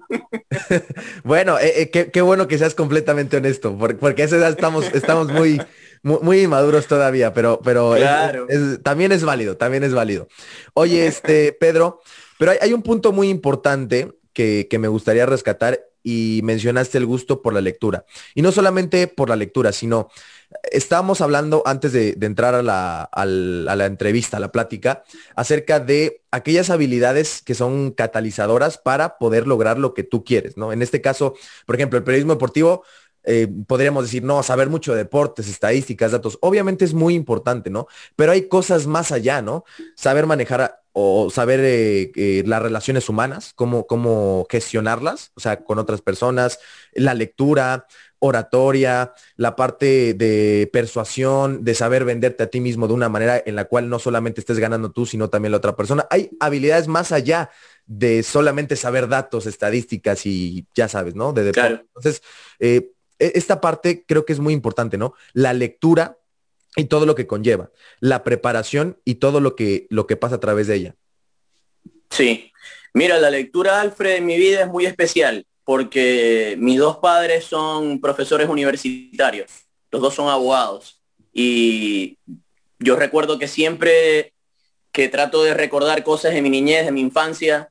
bueno, 1.24 1.58
eh, 1.60 1.90
eh, 1.94 2.12
qué, 2.12 2.22
bueno 2.22 2.48
que 2.48 2.58
seas 2.58 2.76
completamente 2.76 3.38
honesto, 3.38 3.78
porque, 3.78 4.22
a 4.22 4.26
esa 4.26 4.38
edad 4.38 4.50
estamos, 4.50 4.94
estamos 4.94 5.32
muy, 5.32 5.62
muy, 6.04 6.42
inmaduros 6.42 6.88
todavía, 6.88 7.34
pero, 7.34 7.60
pero 7.64 7.96
también 8.84 9.12
es 9.12 9.24
válido, 9.24 9.58
también 9.58 9.84
es 9.84 9.94
válido. 9.94 10.28
Oye, 10.74 11.08
este, 11.08 11.54
Pedro, 11.54 12.02
pero 12.38 12.54
hay, 12.60 12.74
un 12.74 12.82
punto 12.82 13.12
muy 13.12 13.30
importante 13.30 14.12
que, 14.34 14.68
que 14.70 14.80
me 14.80 14.88
gustaría 14.88 15.26
rescatar 15.26 15.80
y 16.06 16.42
mencionaste 16.44 17.00
el 17.00 17.07
gusto 17.07 17.42
por 17.42 17.54
la 17.54 17.62
lectura. 17.62 18.06
Y 18.36 18.44
no 18.44 18.52
solamente 18.52 19.07
por 19.07 19.30
la 19.30 19.36
lectura, 19.36 19.72
sino 19.72 20.10
estábamos 20.71 21.21
hablando 21.21 21.64
antes 21.66 21.94
de, 21.94 22.18
entrar 22.21 22.56
a 22.56 22.62
la, 22.64 23.85
entrevista, 23.85 24.38
a 24.38 24.40
la 24.40 24.52
plática, 24.52 25.04
acerca 25.35 25.80
de 25.80 26.21
aquellas 26.31 26.69
habilidades 26.69 27.42
que 27.42 27.56
son 27.56 27.92
catalizadoras 27.92 28.78
para 28.78 29.18
poder 29.18 29.47
lograr 29.47 29.78
lo 29.78 29.94
que 29.94 30.04
tú 30.04 30.24
quieres, 30.24 30.57
¿no? 30.57 30.74
En 30.74 30.81
este 30.81 31.02
caso, 31.02 31.35
por 31.66 31.76
ejemplo, 31.76 31.97
el 31.97 32.04
periodismo 32.04 32.33
deportivo, 32.33 32.83
eh, 33.24 33.47
podríamos 33.68 34.04
decir, 34.04 34.24
no, 34.24 34.44
saber 34.44 34.69
mucho 34.69 34.92
de 34.92 35.00
deportes, 35.00 35.47
estadísticas, 35.47 36.12
datos, 36.12 36.38
obviamente 36.42 36.85
es 36.85 36.94
muy 36.94 37.16
importante, 37.16 37.69
¿no? 37.69 37.88
Pero 38.16 38.31
hay 38.31 38.47
cosas 38.47 38.85
más 38.85 39.12
allá, 39.12 39.42
¿no? 39.42 39.64
Saber 39.95 40.28
manejar 40.28 40.81
o 40.97 41.30
saber 41.30 41.59
eh, 41.62 42.12
eh, 42.16 42.44
las 42.45 42.62
relaciones 42.62 43.09
humanas, 43.09 43.52
cómo, 43.54 43.85
cómo 43.85 44.47
gestionarlas, 44.50 45.33
o 45.35 45.42
sea, 45.42 45.64
con 45.64 45.78
otras 45.78 46.02
personas, 46.02 46.59
la 46.94 47.14
lectura, 47.14 47.85
oratoria, 48.19 49.14
la 49.36 49.56
parte 49.56 50.14
de 50.14 50.69
persuasión, 50.72 51.64
de 51.64 51.76
saber 51.76 52.06
venderte 52.06 52.44
a 52.44 52.48
ti 52.48 52.60
mismo 52.60 52.88
de 52.88 52.94
una 52.94 53.10
manera 53.10 53.42
en 53.45 53.56
la 53.56 53.66
cual 53.66 53.90
no 53.90 54.00
solamente 54.00 54.42
estés 54.42 54.60
ganando 54.60 54.92
tú, 54.92 55.06
sino 55.06 55.30
también 55.30 55.52
la 55.52 55.57
otra 55.57 55.76
persona. 55.76 56.07
Hay 56.10 56.31
habilidades 56.40 56.88
más 56.88 57.12
allá 57.12 57.50
de 57.86 58.24
solamente 58.24 58.76
saber 58.76 59.07
datos, 59.07 59.45
estadísticas 59.45 60.26
y 60.26 60.66
ya 60.74 60.88
sabes, 60.88 61.16
¿no? 61.16 61.34
De 61.34 61.50
Entonces, 61.50 62.24
eh, 62.60 62.92
e-, 63.19 63.34
esta 63.36 63.62
parte 63.62 64.04
creo 64.07 64.26
que 64.26 64.34
es 64.34 64.40
muy 64.40 64.54
importante, 64.54 64.98
¿no? 64.98 65.14
La 65.34 65.54
lectura 65.54 66.18
y 66.76 66.86
todo 66.86 67.06
lo 67.06 67.16
que 67.16 67.28
conlleva, 67.28 67.72
la 68.00 68.24
preparación 68.24 69.00
y 69.06 69.16
todo 69.16 69.40
lo 69.40 69.56
que, 69.56 69.88
lo 69.90 70.07
que 70.07 70.18
pasa 70.18 70.36
a 70.36 70.40
través 70.40 70.68
de 70.68 70.76
ella. 70.76 70.95
Sí. 72.10 72.52
Mira, 72.94 73.18
la 73.19 73.30
lectura, 73.30 73.81
Alfred, 73.81 74.16
en 74.16 74.26
mi 74.26 74.38
vida 74.38 74.62
es 74.62 74.68
muy 74.68 74.86
especial 74.86 75.45
porque 75.66 76.56
mis 76.60 76.78
dos 76.78 76.98
padres 76.98 77.44
son 77.45 78.00
profesores 78.00 78.48
universitarios, 78.48 79.52
los 79.92 80.02
dos 80.02 80.14
son 80.14 80.30
abogados. 80.30 81.02
Y 81.34 82.18
yo 82.80 82.95
recuerdo 82.95 83.40
que 83.40 83.48
siempre 83.48 84.31
que 84.92 85.10
trato 85.10 85.44
de 85.44 85.54
recordar 85.54 86.04
cosas 86.04 86.34
de 86.34 86.42
mi 86.42 86.50
niñez, 86.50 86.86
de 86.86 86.92
mi 86.92 87.02
infancia, 87.02 87.69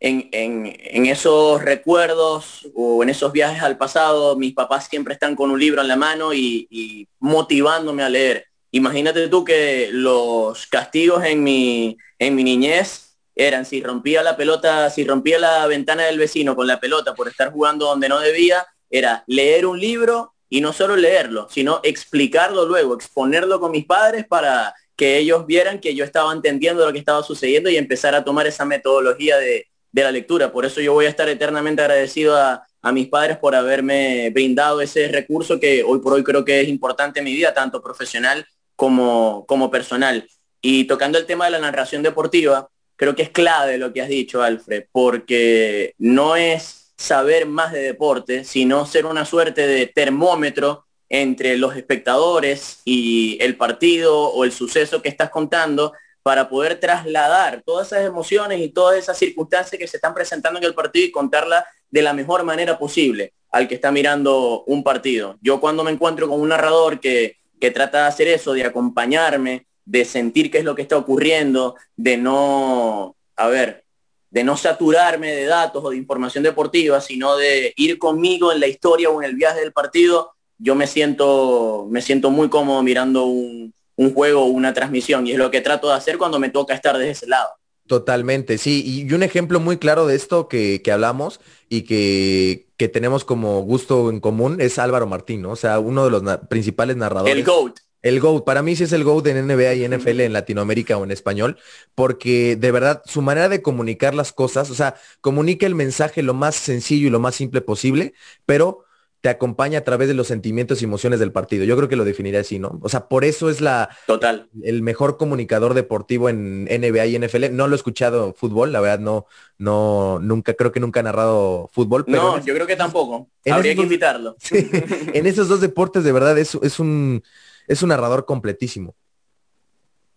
en, 0.00 1.06
esos 1.06 1.62
recuerdos 1.62 2.68
o 2.74 3.02
en 3.02 3.10
esos 3.10 3.32
viajes 3.32 3.62
al 3.62 3.76
pasado, 3.76 4.36
mis 4.36 4.54
papás 4.54 4.88
siempre 4.88 5.14
están 5.14 5.36
con 5.36 5.50
un 5.50 5.60
libro 5.60 5.80
en 5.80 5.88
la 5.88 5.96
mano 5.96 6.32
y, 6.34 7.08
motivándome 7.20 8.02
a 8.02 8.08
leer. 8.08 8.46
Imagínate 8.70 9.28
tú 9.28 9.44
que 9.44 9.90
los 9.92 10.66
castigos 10.66 11.24
en 11.24 11.44
mi, 11.44 11.96
en 12.18 12.34
mi 12.34 12.42
niñez 12.42 13.11
eran 13.34 13.64
si 13.64 13.82
rompía 13.82 14.22
la 14.22 14.36
pelota, 14.36 14.90
si 14.90 15.04
rompía 15.04 15.38
la 15.38 15.66
ventana 15.66 16.04
del 16.04 16.18
vecino 16.18 16.54
con 16.54 16.66
la 16.66 16.80
pelota 16.80 17.14
por 17.14 17.28
estar 17.28 17.50
jugando 17.52 17.86
donde 17.86 18.08
no 18.08 18.20
debía, 18.20 18.66
era 18.90 19.24
leer 19.26 19.66
un 19.66 19.80
libro 19.80 20.34
y 20.48 20.60
no 20.60 20.72
solo 20.72 20.96
leerlo, 20.96 21.48
sino 21.50 21.80
explicarlo 21.82 22.66
luego, 22.66 22.94
exponerlo 22.94 23.58
con 23.58 23.70
mis 23.70 23.86
padres 23.86 24.26
para 24.26 24.74
que 24.96 25.16
ellos 25.16 25.46
vieran 25.46 25.80
que 25.80 25.94
yo 25.94 26.04
estaba 26.04 26.32
entendiendo 26.32 26.84
lo 26.84 26.92
que 26.92 26.98
estaba 26.98 27.22
sucediendo 27.22 27.70
y 27.70 27.76
empezar 27.76 28.14
a 28.14 28.22
tomar 28.22 28.46
esa 28.46 28.66
metodología 28.66 29.38
de, 29.38 29.66
de 29.90 30.02
la 30.02 30.12
lectura. 30.12 30.52
Por 30.52 30.66
eso 30.66 30.80
yo 30.80 30.92
voy 30.92 31.06
a 31.06 31.08
estar 31.08 31.28
eternamente 31.28 31.80
agradecido 31.80 32.36
a, 32.36 32.66
a 32.82 32.92
mis 32.92 33.08
padres 33.08 33.38
por 33.38 33.54
haberme 33.54 34.30
brindado 34.30 34.80
ese 34.80 35.08
recurso 35.08 35.60
que 35.60 35.82
hoy 35.84 36.00
por 36.00 36.12
hoy 36.12 36.24
creo 36.24 36.44
que 36.44 36.60
es 36.60 36.68
importante 36.68 37.20
en 37.20 37.24
mi 37.24 37.32
vida, 37.32 37.54
tanto 37.54 37.80
profesional 37.80 38.46
como, 38.76 39.46
como 39.46 39.70
personal. 39.70 40.28
Y 40.60 40.84
tocando 40.84 41.18
el 41.18 41.26
tema 41.26 41.44
de 41.46 41.52
la 41.52 41.60
narración 41.60 42.02
deportiva, 42.02 42.68
creo 42.96 43.14
que 43.14 43.22
es 43.22 43.30
clave 43.30 43.78
lo 43.78 43.92
que 43.92 44.02
has 44.02 44.08
dicho, 44.08 44.42
Alfred, 44.42 44.84
porque 44.92 45.94
no 45.98 46.36
es 46.36 46.92
saber 46.96 47.46
más 47.46 47.72
de 47.72 47.82
deporte, 47.82 48.44
sino 48.44 48.86
ser 48.86 49.06
una 49.06 49.24
suerte 49.24 49.66
de 49.66 49.86
termómetro 49.86 50.84
entre 51.08 51.56
los 51.56 51.76
espectadores 51.76 52.80
y 52.84 53.36
el 53.40 53.56
partido 53.56 54.28
o 54.28 54.44
el 54.44 54.52
suceso 54.52 55.02
que 55.02 55.08
estás 55.08 55.30
contando 55.30 55.92
para 56.22 56.48
poder 56.48 56.78
trasladar 56.78 57.62
todas 57.66 57.88
esas 57.88 58.06
emociones 58.06 58.60
y 58.60 58.68
todas 58.68 58.96
esas 58.96 59.18
circunstancias 59.18 59.78
que 59.78 59.88
se 59.88 59.96
están 59.96 60.14
presentando 60.14 60.58
en 60.58 60.64
el 60.64 60.74
partido 60.74 61.04
y 61.04 61.10
contarla 61.10 61.66
de 61.90 62.02
la 62.02 62.12
mejor 62.12 62.44
manera 62.44 62.78
posible 62.78 63.34
al 63.50 63.68
que 63.68 63.74
está 63.74 63.92
mirando 63.92 64.64
un 64.66 64.82
partido. 64.82 65.36
Yo 65.42 65.60
cuando 65.60 65.84
me 65.84 65.90
encuentro 65.90 66.28
con 66.28 66.40
un 66.40 66.48
narrador 66.48 67.00
que, 67.00 67.36
que 67.60 67.70
trata 67.70 68.02
de 68.02 68.08
hacer 68.08 68.28
eso, 68.28 68.54
de 68.54 68.64
acompañarme, 68.64 69.66
de 69.84 70.04
sentir 70.04 70.50
qué 70.50 70.58
es 70.58 70.64
lo 70.64 70.74
que 70.74 70.82
está 70.82 70.96
ocurriendo, 70.96 71.76
de 71.96 72.16
no, 72.16 73.16
a 73.36 73.48
ver, 73.48 73.84
de 74.30 74.44
no 74.44 74.56
saturarme 74.56 75.32
de 75.32 75.44
datos 75.44 75.84
o 75.84 75.90
de 75.90 75.96
información 75.96 76.44
deportiva, 76.44 77.00
sino 77.00 77.36
de 77.36 77.72
ir 77.76 77.98
conmigo 77.98 78.52
en 78.52 78.60
la 78.60 78.66
historia 78.66 79.10
o 79.10 79.22
en 79.22 79.28
el 79.28 79.36
viaje 79.36 79.60
del 79.60 79.72
partido, 79.72 80.32
yo 80.58 80.74
me 80.74 80.86
siento, 80.86 81.86
me 81.90 82.00
siento 82.00 82.30
muy 82.30 82.48
cómodo 82.48 82.82
mirando 82.82 83.24
un, 83.24 83.74
un 83.96 84.14
juego 84.14 84.42
o 84.42 84.46
una 84.46 84.72
transmisión 84.72 85.26
y 85.26 85.32
es 85.32 85.38
lo 85.38 85.50
que 85.50 85.60
trato 85.60 85.88
de 85.88 85.94
hacer 85.94 86.18
cuando 86.18 86.38
me 86.38 86.50
toca 86.50 86.74
estar 86.74 86.96
de 86.96 87.10
ese 87.10 87.26
lado. 87.26 87.50
Totalmente, 87.86 88.58
sí. 88.58 88.82
Y 89.06 89.12
un 89.12 89.22
ejemplo 89.22 89.60
muy 89.60 89.76
claro 89.76 90.06
de 90.06 90.14
esto 90.14 90.48
que, 90.48 90.80
que 90.82 90.92
hablamos 90.92 91.40
y 91.68 91.82
que, 91.82 92.68
que, 92.76 92.88
tenemos 92.88 93.24
como 93.24 93.60
gusto 93.62 94.08
en 94.08 94.20
común 94.20 94.60
es 94.60 94.78
Álvaro 94.78 95.06
Martín, 95.06 95.42
¿no? 95.42 95.50
O 95.50 95.56
sea, 95.56 95.78
uno 95.78 96.04
de 96.04 96.10
los 96.10 96.22
na 96.22 96.40
principales 96.40 96.96
narradores. 96.96 97.34
El 97.34 97.44
GOAT. 97.44 97.80
El 98.02 98.20
GOAT, 98.20 98.44
para 98.44 98.62
mí 98.62 98.76
sí 98.76 98.84
es 98.84 98.92
el 98.92 99.04
GOAT 99.04 99.26
en 99.28 99.46
NBA 99.46 99.74
y 99.74 99.84
NFL 99.88 100.20
en 100.20 100.32
Latinoamérica 100.32 100.98
o 100.98 101.04
en 101.04 101.10
español, 101.10 101.58
porque 101.94 102.56
de 102.56 102.72
verdad 102.72 103.02
su 103.06 103.22
manera 103.22 103.48
de 103.48 103.62
comunicar 103.62 104.14
las 104.14 104.32
cosas, 104.32 104.70
o 104.70 104.74
sea, 104.74 104.96
comunica 105.20 105.66
el 105.66 105.74
mensaje 105.74 106.22
lo 106.22 106.34
más 106.34 106.56
sencillo 106.56 107.06
y 107.06 107.10
lo 107.10 107.20
más 107.20 107.34
simple 107.34 107.60
posible, 107.60 108.14
pero 108.44 108.84
te 109.22 109.28
acompaña 109.28 109.78
a 109.78 109.84
través 109.84 110.08
de 110.08 110.14
los 110.14 110.26
sentimientos 110.26 110.82
y 110.82 110.84
emociones 110.84 111.20
del 111.20 111.30
partido. 111.30 111.64
Yo 111.64 111.76
creo 111.76 111.88
que 111.88 111.94
lo 111.94 112.04
definiría 112.04 112.40
así, 112.40 112.58
¿no? 112.58 112.80
O 112.82 112.88
sea, 112.88 113.06
por 113.06 113.24
eso 113.24 113.48
es 113.50 113.60
la 113.60 113.88
total 114.04 114.48
el 114.62 114.82
mejor 114.82 115.16
comunicador 115.16 115.74
deportivo 115.74 116.28
en 116.28 116.64
NBA 116.64 117.06
y 117.06 117.16
NFL. 117.16 117.52
No 117.52 117.68
lo 117.68 117.74
he 117.74 117.76
escuchado 117.76 118.34
fútbol, 118.34 118.72
la 118.72 118.80
verdad 118.80 118.98
no 118.98 119.26
no 119.58 120.18
nunca 120.20 120.54
creo 120.54 120.72
que 120.72 120.80
nunca 120.80 121.00
ha 121.00 121.02
narrado 121.04 121.70
fútbol, 121.72 122.04
pero 122.04 122.18
No, 122.20 122.44
yo 122.44 122.52
creo 122.52 122.66
que 122.66 122.74
tampoco. 122.74 123.28
Habría 123.48 123.76
que 123.76 123.82
invitarlo. 123.82 124.36
en 124.50 125.26
esos 125.26 125.46
dos 125.46 125.60
deportes 125.60 126.02
de 126.02 126.10
verdad 126.10 126.36
es, 126.36 126.56
es 126.56 126.80
un 126.80 127.22
es 127.72 127.82
un 127.82 127.90
narrador 127.90 128.24
completísimo. 128.24 128.94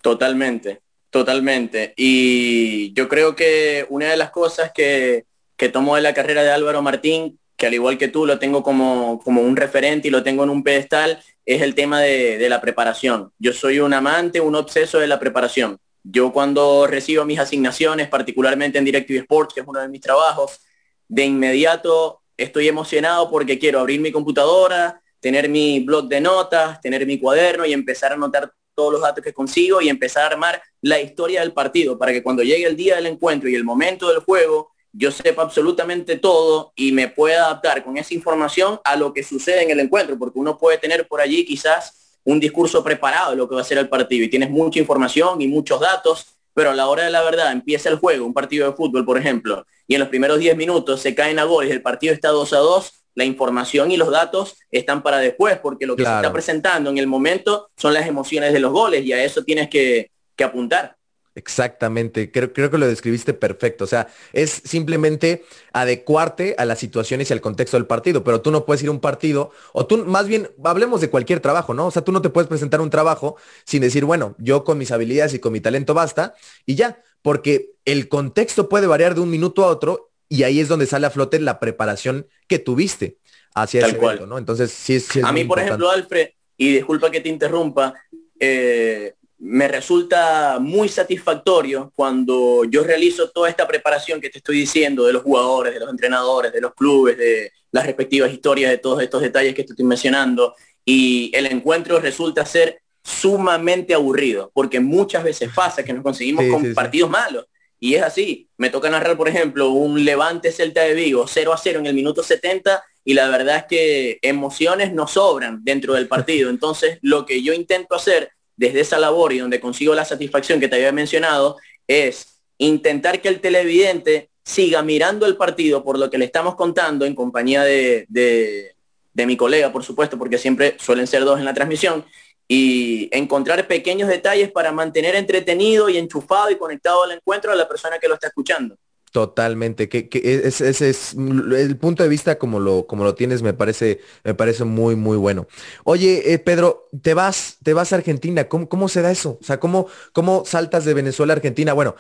Totalmente, 0.02 0.82
totalmente. 1.10 1.94
Y 1.98 2.94
yo 2.94 3.08
creo 3.10 3.36
que 3.36 3.86
una 3.90 4.10
de 4.10 4.18
las 4.18 4.32
cosas 4.32 4.72
que 4.74 5.26
que 5.58 5.70
tomó 5.70 5.96
de 5.96 6.02
la 6.02 6.14
carrera 6.14 6.44
de 6.44 6.52
Álvaro 6.52 6.82
Martín 6.82 7.40
que 7.58 7.68
al 7.68 7.74
igual 7.74 7.98
que 7.98 8.10
tú 8.10 8.26
lo 8.26 8.38
tengo 8.38 8.64
como, 8.64 9.22
como 9.24 9.42
un 9.42 9.56
referente 9.56 10.10
y 10.10 10.12
lo 10.12 10.24
tengo 10.24 10.44
en 10.44 10.50
un 10.50 10.62
pedestal, 10.62 11.24
es 11.46 11.62
el 11.62 11.74
tema 11.74 12.02
de, 12.02 12.38
de, 12.38 12.50
la 12.50 12.60
preparación. 12.60 13.32
Yo 13.40 13.54
soy 13.54 13.80
un 13.80 13.94
amante, 13.94 14.42
un 14.42 14.56
obseso 14.56 15.00
de 15.00 15.08
la 15.08 15.22
preparación. 15.22 15.78
Yo 16.04 16.34
cuando 16.34 16.86
recibo 16.86 17.24
mis 17.24 17.40
asignaciones, 17.40 18.10
particularmente 18.10 18.78
en 18.78 18.84
Directive 18.84 19.20
Sports, 19.20 19.54
que 19.54 19.62
es 19.62 19.68
uno 19.68 19.80
de 19.80 19.88
mis 19.88 20.02
trabajos, 20.02 20.60
de 21.08 21.24
inmediato 21.24 22.22
estoy 22.36 22.68
emocionado 22.68 23.32
porque 23.32 23.58
quiero 23.58 23.80
abrir 23.80 24.02
mi 24.02 24.12
computadora, 24.12 25.02
tener 25.26 25.50
mi 25.50 25.80
blog 25.80 26.08
de 26.08 26.22
notas, 26.22 26.80
tener 26.82 27.04
mi 27.08 27.18
cuaderno 27.18 27.66
y 27.66 27.74
empezar 27.74 28.12
a 28.12 28.14
anotar 28.14 28.54
todos 28.76 28.94
los 28.94 29.02
datos 29.02 29.24
que 29.24 29.34
consigo 29.34 29.82
y 29.82 29.90
empezar 29.90 30.22
a 30.22 30.28
armar 30.28 30.62
la 30.82 31.02
historia 31.02 31.42
del 31.42 31.52
partido 31.52 31.98
para 31.98 32.12
que 32.12 32.22
cuando 32.22 32.44
llegue 32.44 32.68
el 32.68 32.76
día 32.76 32.98
del 32.98 33.08
encuentro 33.08 33.50
y 33.50 33.56
el 33.56 33.64
momento 33.64 34.08
del 34.08 34.20
juego, 34.20 34.70
yo 34.94 35.10
sepa 35.10 35.42
absolutamente 35.42 36.18
todo 36.18 36.74
y 36.76 36.92
me 36.92 37.08
pueda 37.08 37.46
adaptar 37.46 37.84
con 37.84 37.98
esa 37.98 38.14
información 38.14 38.80
a 38.84 38.96
lo 38.96 39.14
que 39.14 39.24
sucede 39.24 39.64
en 39.64 39.72
el 39.72 39.80
encuentro, 39.80 40.16
porque 40.20 40.38
uno 40.38 40.60
puede 40.60 40.78
tener 40.78 41.08
por 41.08 41.22
allí 41.22 41.44
quizás 41.44 42.20
un 42.24 42.40
discurso 42.40 42.84
preparado 42.84 43.32
de 43.32 43.38
lo 43.38 43.50
que 43.50 43.56
va 43.56 43.62
a 43.62 43.64
ser 43.64 43.80
el 43.80 43.90
partido 43.90 44.26
y 44.26 44.30
tienes 44.30 44.52
mucha 44.52 44.78
información 44.78 45.42
y 45.42 45.48
muchos 45.48 45.80
datos, 45.80 46.38
pero 46.54 46.70
a 46.70 46.76
la 46.76 46.88
hora 46.88 47.06
de 47.06 47.10
la 47.10 47.24
verdad 47.24 47.52
empieza 47.52 47.90
el 47.90 47.96
juego, 47.96 48.28
un 48.28 48.34
partido 48.36 48.70
de 48.70 48.78
fútbol, 48.78 49.04
por 49.04 49.18
ejemplo, 49.18 49.66
y 49.88 49.96
en 49.96 50.02
los 50.02 50.10
primeros 50.10 50.38
10 50.38 50.56
minutos 50.56 51.02
se 51.02 51.16
caen 51.16 51.40
a 51.40 51.46
goles, 51.46 51.72
el 51.72 51.82
partido 51.82 52.14
está 52.14 52.28
2 52.28 52.54
a 52.54 52.58
2, 52.58 53.05
la 53.16 53.26
información 53.26 53.92
y 53.92 53.98
los 53.98 54.12
datos 54.12 54.58
están 54.70 55.02
para 55.02 55.18
después, 55.18 55.58
porque 55.60 55.86
lo 55.86 55.96
que 55.96 56.04
claro. 56.04 56.18
se 56.18 56.22
está 56.22 56.34
presentando 56.34 56.90
en 56.90 56.98
el 56.98 57.08
momento 57.08 57.70
son 57.76 57.94
las 57.94 58.08
emociones 58.08 58.54
de 58.54 58.60
los 58.60 58.72
goles 58.72 59.04
y 59.06 59.14
a 59.14 59.24
eso 59.24 59.44
tienes 59.44 59.70
que, 59.70 60.12
que 60.36 60.44
apuntar. 60.44 60.98
Exactamente, 61.38 62.32
creo, 62.32 62.54
creo, 62.54 62.72
que 62.72 62.78
lo 62.78 62.88
describiste 62.88 63.34
perfecto. 63.34 63.84
O 63.84 63.88
sea, 63.88 64.08
es 64.32 64.62
simplemente 64.64 65.44
adecuarte 65.74 66.56
a 66.58 66.64
las 66.64 66.80
situaciones 66.80 67.30
y 67.30 67.34
al 67.34 67.42
contexto 67.42 67.76
del 67.76 67.86
partido, 67.86 68.24
pero 68.24 68.40
tú 68.40 68.52
no 68.52 68.66
puedes 68.66 68.82
ir 68.84 68.88
a 68.88 68.92
un 68.92 69.02
partido, 69.02 69.52
o 69.74 69.86
tú, 69.86 70.06
más 70.06 70.28
bien, 70.28 70.50
hablemos 70.64 71.02
de 71.02 71.10
cualquier 71.10 71.42
trabajo, 71.42 71.74
¿no? 71.74 71.88
O 71.88 71.92
sea, 71.92 72.04
tú 72.04 72.14
no 72.14 72.22
te 72.22 72.30
puedes 72.30 72.48
presentar 72.48 72.80
un 72.80 72.90
trabajo 72.90 73.36
sin 73.66 73.82
decir, 73.82 74.06
bueno, 74.06 74.36
yo 74.38 74.64
con 74.64 74.78
mis 74.78 74.92
habilidades 74.92 75.34
y 75.34 75.40
con 75.40 75.52
mi 75.52 75.60
talento 75.60 75.94
basta, 75.94 76.36
y 76.66 76.76
ya, 76.76 77.02
porque 77.22 77.72
el 77.84 78.08
contexto 78.08 78.70
puede 78.70 78.88
variar 78.88 79.14
de 79.14 79.20
un 79.20 79.30
minuto 79.30 79.66
a 79.66 79.68
otro, 79.68 80.12
y 80.30 80.44
ahí 80.44 80.60
es 80.60 80.68
donde 80.68 80.86
sale 80.86 81.08
a 81.08 81.12
flote 81.12 81.40
la 81.40 81.60
preparación 81.60 82.28
que 82.48 82.60
tuviste 82.60 83.18
hacia 83.54 83.82
Tal 83.82 83.90
ese 83.92 84.00
cual. 84.00 84.16
evento, 84.18 84.28
¿no? 84.28 84.38
Entonces, 84.38 84.72
sí, 84.72 85.00
sí 85.00 85.20
es 85.20 85.26
A 85.26 85.32
mí, 85.32 85.44
por 85.46 85.60
importante. 85.60 85.68
ejemplo, 85.70 85.90
Alfred, 85.90 86.30
y 86.58 86.74
disculpa 86.74 87.12
que 87.12 87.22
te 87.22 87.30
interrumpa, 87.30 87.94
eh, 88.40 89.14
me 89.38 89.68
resulta 89.68 90.58
muy 90.60 90.90
satisfactorio 90.90 91.92
cuando 91.96 92.64
yo 92.66 92.84
realizo 92.84 93.30
toda 93.30 93.50
esta 93.50 93.68
preparación 93.68 94.20
que 94.22 94.30
te 94.30 94.40
estoy 94.40 94.58
diciendo 94.58 95.06
de 95.06 95.14
los 95.14 95.24
jugadores, 95.24 95.74
de 95.74 95.80
los 95.82 95.90
entrenadores, 95.90 96.52
de 96.54 96.62
los 96.62 96.74
clubes, 96.74 97.18
de 97.18 97.52
las 97.72 97.86
respectivas 97.86 98.32
historias, 98.32 98.72
de 98.72 98.78
todos 98.78 99.02
estos 99.04 99.22
detalles 99.22 99.54
que 99.54 99.64
te 99.64 99.74
estoy 99.74 99.86
mencionando, 99.86 100.56
y 100.86 101.32
el 101.36 101.46
encuentro 101.48 102.00
resulta 102.00 102.46
ser 102.46 102.80
sumamente 103.04 103.94
aburrido, 103.94 104.52
porque 104.54 104.80
muchas 104.80 105.24
veces 105.24 105.50
pasa 105.54 105.84
que 105.84 105.94
nos 105.94 106.02
conseguimos 106.04 106.46
Sí, 106.46 106.52
con 106.52 106.64
sí, 106.64 106.74
partidos 106.74 107.10
malos. 107.10 107.46
Y 107.86 107.94
es 107.94 108.02
así, 108.02 108.50
me 108.58 108.72
toca 108.72 108.90
narrar, 108.90 109.16
por 109.16 109.30
ejemplo, 109.30 109.70
un 109.70 110.04
Levante 110.04 110.52
Celta 110.52 110.82
de 110.82 110.96
Vigo 110.96 111.28
0 111.28 111.54
a 111.54 111.58
0 111.58 111.82
en 111.82 111.86
el 111.86 111.94
minuto 111.94 112.24
70 112.24 112.84
y 113.04 113.14
la 113.14 113.30
verdad 113.30 113.58
es 113.58 113.64
que 113.66 114.18
emociones 114.24 114.92
no 114.92 115.06
sobran 115.06 115.64
dentro 115.64 115.94
del 115.94 116.08
partido. 116.08 116.50
Entonces, 116.50 116.98
lo 117.04 117.28
que 117.28 117.44
yo 117.44 117.54
intento 117.54 117.94
hacer 117.94 118.32
desde 118.58 118.80
esa 118.80 118.98
labor 118.98 119.34
y 119.34 119.38
donde 119.38 119.60
consigo 119.60 119.94
la 119.94 120.04
satisfacción 120.04 120.60
que 120.60 120.68
te 120.68 120.78
había 120.78 120.92
mencionado 120.92 121.58
es 121.88 122.40
intentar 122.58 123.22
que 123.22 123.28
el 123.28 123.40
televidente 123.40 124.32
siga 124.44 124.82
mirando 124.82 125.28
el 125.28 125.38
partido 125.38 125.84
por 125.84 126.00
lo 126.00 126.10
que 126.10 126.18
le 126.18 126.26
estamos 126.26 126.56
contando 126.56 127.06
en 127.06 127.14
compañía 127.14 127.62
de, 127.62 128.08
de, 128.10 128.74
de 129.14 129.26
mi 129.28 129.38
colega, 129.38 129.72
por 129.72 129.84
supuesto, 129.84 130.18
porque 130.18 130.40
siempre 130.40 130.76
suelen 130.80 131.06
ser 131.06 131.24
dos 131.24 131.38
en 131.38 131.46
la 131.46 131.54
transmisión, 131.54 132.04
y 132.48 133.10
encontrar 133.12 133.68
pequeños 133.68 134.08
detalles 134.10 134.52
para 134.52 134.72
mantener 134.72 135.16
entretenido 135.16 135.90
y 135.90 135.98
enchufado 135.98 136.52
y 136.52 136.58
conectado 136.58 137.04
al 137.04 137.12
encuentro 137.12 137.52
a 137.52 137.56
la 137.56 137.68
persona 137.68 137.98
que 138.00 138.08
lo 138.08 138.16
está 138.16 138.28
escuchando. 138.28 138.78
Totalmente, 139.12 139.88
que, 139.88 140.10
que 140.10 140.42
es- 140.44 140.60
ese 140.60 140.90
es, 140.90 141.14
el 141.14 141.78
punto 141.78 142.04
de 142.04 142.10
vista 142.10 142.38
como 142.38 142.60
lo, 142.60 142.86
como 142.86 143.06
lo 143.06 143.16
tienes, 143.16 143.42
me 143.42 143.54
parece, 143.54 144.02
me 144.26 144.34
parece 144.34 144.66
muy, 144.66 144.98
muy 144.98 145.16
bueno. 145.16 145.48
Oye, 145.86 146.34
eh, 146.34 146.38
Pedro, 146.40 146.90
te 147.02 147.14
vas, 147.14 147.56
te 147.64 147.74
vas 147.74 147.94
a 147.94 147.96
Argentina, 147.96 148.50
¿cómo, 148.50 148.68
cómo 148.68 148.90
se 148.90 149.02
da 149.02 149.12
eso? 149.12 149.38
O 149.42 149.46
sea, 149.46 149.58
¿cómo, 149.58 149.88
cómo 150.12 150.44
saltas 150.46 150.84
de 150.84 150.94
Venezuela 150.94 151.32
a 151.32 151.38
Argentina? 151.38 151.72
Bueno, 151.72 151.96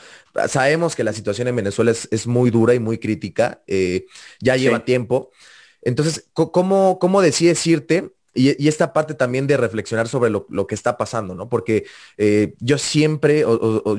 sabemos 0.49 0.93
que 0.97 1.05
la 1.05 1.13
situación 1.13 1.47
en 1.47 1.55
Venezuela 1.55 1.91
es, 1.91 2.09
es 2.11 2.27
muy 2.27 2.49
dura 2.51 2.73
y 2.73 2.79
muy 2.79 2.97
crítica, 2.97 3.63
eh, 3.65 4.07
ya 4.41 4.55
Sí. 4.55 4.61
lleva 4.63 4.83
tiempo. 4.83 5.31
Entonces, 5.83 6.29
¿cómo, 6.33 6.99
cómo 6.99 7.21
decides 7.21 7.65
irte? 7.65 8.11
Y, 8.35 8.67
esta 8.67 8.93
parte 8.93 9.13
también 9.13 9.47
de 9.47 9.57
reflexionar 9.57 10.07
sobre 10.07 10.29
lo, 10.29 10.67
que 10.67 10.75
está 10.75 10.97
pasando, 10.97 11.33
¿no? 11.35 11.47
Porque 11.47 11.85
eh, 12.17 12.53
yo 12.59 12.77
siempre, 12.77 13.45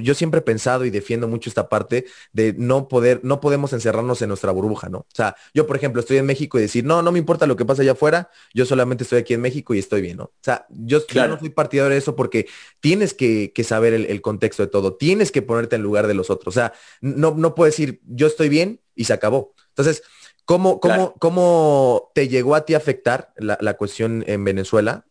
yo 0.00 0.14
siempre 0.14 0.38
he 0.38 0.43
pensado 0.43 0.85
y 0.85 0.90
defiendo 0.90 1.26
mucho 1.26 1.49
esta 1.49 1.69
parte 1.69 2.05
de 2.33 2.55
no 2.57 2.87
poder, 2.88 3.21
no 3.23 3.40
podemos 3.40 3.73
encerrarnos 3.73 4.21
en 4.23 4.28
nuestra 4.28 4.52
burbuja, 4.52 4.88
¿no? 4.88 4.99
O 4.99 5.14
sea, 5.14 5.37
yo, 5.55 5.66
por 5.66 5.76
ejemplo, 5.76 6.00
estoy 6.00 6.19
en 6.19 6.26
México 6.26 6.59
y 6.59 6.62
decir, 6.62 6.85
no, 6.85 7.02
no 7.02 7.12
me 7.12 7.19
importa 7.19 7.47
lo 7.47 7.57
que 7.57 7.64
pasa 7.64 7.83
allá 7.83 7.93
afuera, 7.93 8.31
yo 8.52 8.66
solamente 8.66 9.05
estoy 9.05 9.21
aquí 9.21 9.35
en 9.35 9.40
México 9.40 9.75
y 9.75 9.78
estoy 9.78 10.02
bien, 10.02 10.19
¿no? 10.19 10.25
O 10.25 10.33
sea, 10.43 10.66
yo, 10.69 11.00
no 11.14 11.38
soy 11.38 11.50
partidario 11.50 11.90
de 11.90 11.99
eso 11.99 12.14
porque 12.14 12.47
tienes 12.81 13.14
que, 13.14 13.52
saber 13.64 13.95
el, 13.95 14.21
contexto 14.21 14.62
de 14.62 14.69
todo, 14.69 14.95
tienes 14.95 15.33
que 15.33 15.43
ponerte 15.43 15.76
en 15.76 15.83
lugar 15.83 16.07
de 16.07 16.14
los 16.14 16.31
otros. 16.31 16.55
O 16.55 16.59
sea, 16.59 16.73
no, 17.00 17.35
no 17.37 17.55
puedes 17.55 17.75
decir, 17.76 18.00
yo 18.05 18.26
estoy 18.26 18.49
bien 18.49 18.81
y 18.95 19.05
se 19.05 19.12
acabó. 19.12 19.55
Entonces, 19.69 20.02
¿Cómo, 20.46 20.78
cómo, 20.78 21.14
cómo 21.18 22.12
te 22.14 22.28
llegó 22.28 22.54
a 22.54 22.64
ti 22.64 22.74
a 22.74 22.76
afectar 22.76 23.32
la, 23.36 23.74
cuestión 23.74 24.24
en 24.28 24.44
Venezuela? 24.44 25.04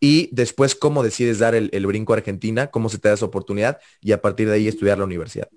Y 0.00 0.28
después, 0.32 0.74
¿cómo 0.74 1.04
decides 1.04 1.38
dar 1.38 1.54
el, 1.54 1.86
brinco 1.86 2.12
a 2.12 2.16
Argentina? 2.16 2.72
¿Cómo 2.72 2.88
se 2.88 2.98
te 2.98 3.08
da 3.08 3.14
esa 3.14 3.24
oportunidad? 3.24 3.78
Y 4.00 4.10
a 4.10 4.20
partir 4.20 4.48
de 4.48 4.56
ahí 4.56 4.66
estudiar 4.66 4.98
la 4.98 5.04
universidad. 5.04 5.48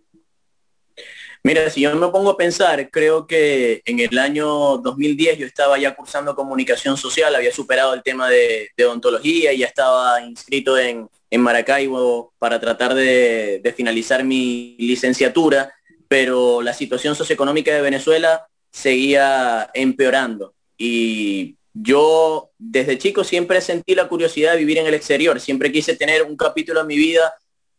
Mira, 1.42 1.68
si 1.72 1.82
yo 1.82 1.96
me 1.96 2.08
pongo 2.10 2.30
a 2.30 2.38
pensar, 2.38 2.92
creo 2.92 3.26
que 3.26 3.82
en 3.86 4.00
el 4.00 4.20
año 4.20 4.78
2010 4.78 5.40
yo 5.40 5.48
estaba 5.48 5.80
ya 5.80 5.96
cursando 5.96 6.36
comunicación 6.36 6.96
social, 6.96 7.36
había 7.36 7.52
superado 7.52 7.96
el 7.96 8.04
tema 8.04 8.30
de, 8.30 8.70
odontología 8.86 9.52
y 9.52 9.60
ya 9.60 9.66
estaba 9.66 10.22
inscrito 10.22 10.78
en, 10.78 11.10
Maracaibo 11.36 12.32
para 12.38 12.60
tratar 12.60 12.94
de, 12.94 13.60
de 13.64 13.74
finalizar 13.74 14.24
mi 14.24 14.76
licenciatura, 14.78 15.74
pero 16.08 16.62
la 16.62 16.76
situación 16.76 17.16
socioeconómica 17.16 17.74
de 17.74 17.82
Venezuela 17.82 18.48
seguía 18.74 19.70
empeorando. 19.74 20.56
Y 20.78 21.56
yo 21.74 22.52
desde 22.58 22.98
chico 22.98 23.24
siempre 23.24 23.62
sentí 23.62 23.96
la 23.96 24.08
curiosidad 24.10 24.54
de 24.54 24.60
vivir 24.60 24.80
en 24.80 24.88
el 24.88 24.96
exterior, 24.96 25.40
siempre 25.40 25.72
quise 25.72 25.96
tener 25.96 26.24
un 26.24 26.36
capítulo 26.36 26.82
en 26.82 26.88
mi 26.88 26.98
vida 26.98 27.34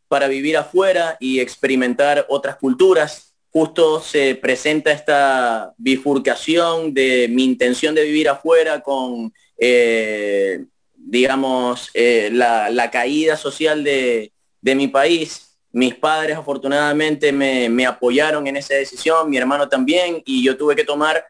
para 0.09 0.29
vivir 0.29 0.57
afuera 0.57 1.17
y 1.21 1.41
experimentar 1.41 2.25
otras 2.29 2.57
culturas. 2.57 3.35
Justo 3.51 4.01
se 4.01 4.37
presenta 4.37 4.93
esta 4.93 5.75
bifurcación 5.77 6.95
de 6.95 7.29
mi 7.29 7.45
intención 7.45 7.95
de 7.95 8.05
vivir 8.05 8.29
afuera 8.29 8.81
con, 8.81 9.33
eh, 9.59 10.65
digamos, 10.95 11.91
eh, 11.95 12.31
la, 12.33 12.91
caída 12.91 13.37
social 13.37 13.83
de, 13.83 14.33
de 14.61 14.75
mi 14.75 14.89
país 14.89 15.53
mis 15.75 15.97
padres 15.97 16.37
afortunadamente 16.37 17.33
me, 17.33 17.85
apoyaron 17.85 18.47
en 18.47 18.57
esa 18.57 18.75
decisión, 18.75 19.28
mi 19.28 19.37
hermano 19.37 19.69
también, 19.69 20.23
y 20.25 20.45
yo 20.45 20.57
tuve 20.57 20.76
que 20.76 20.85
tomar 20.85 21.26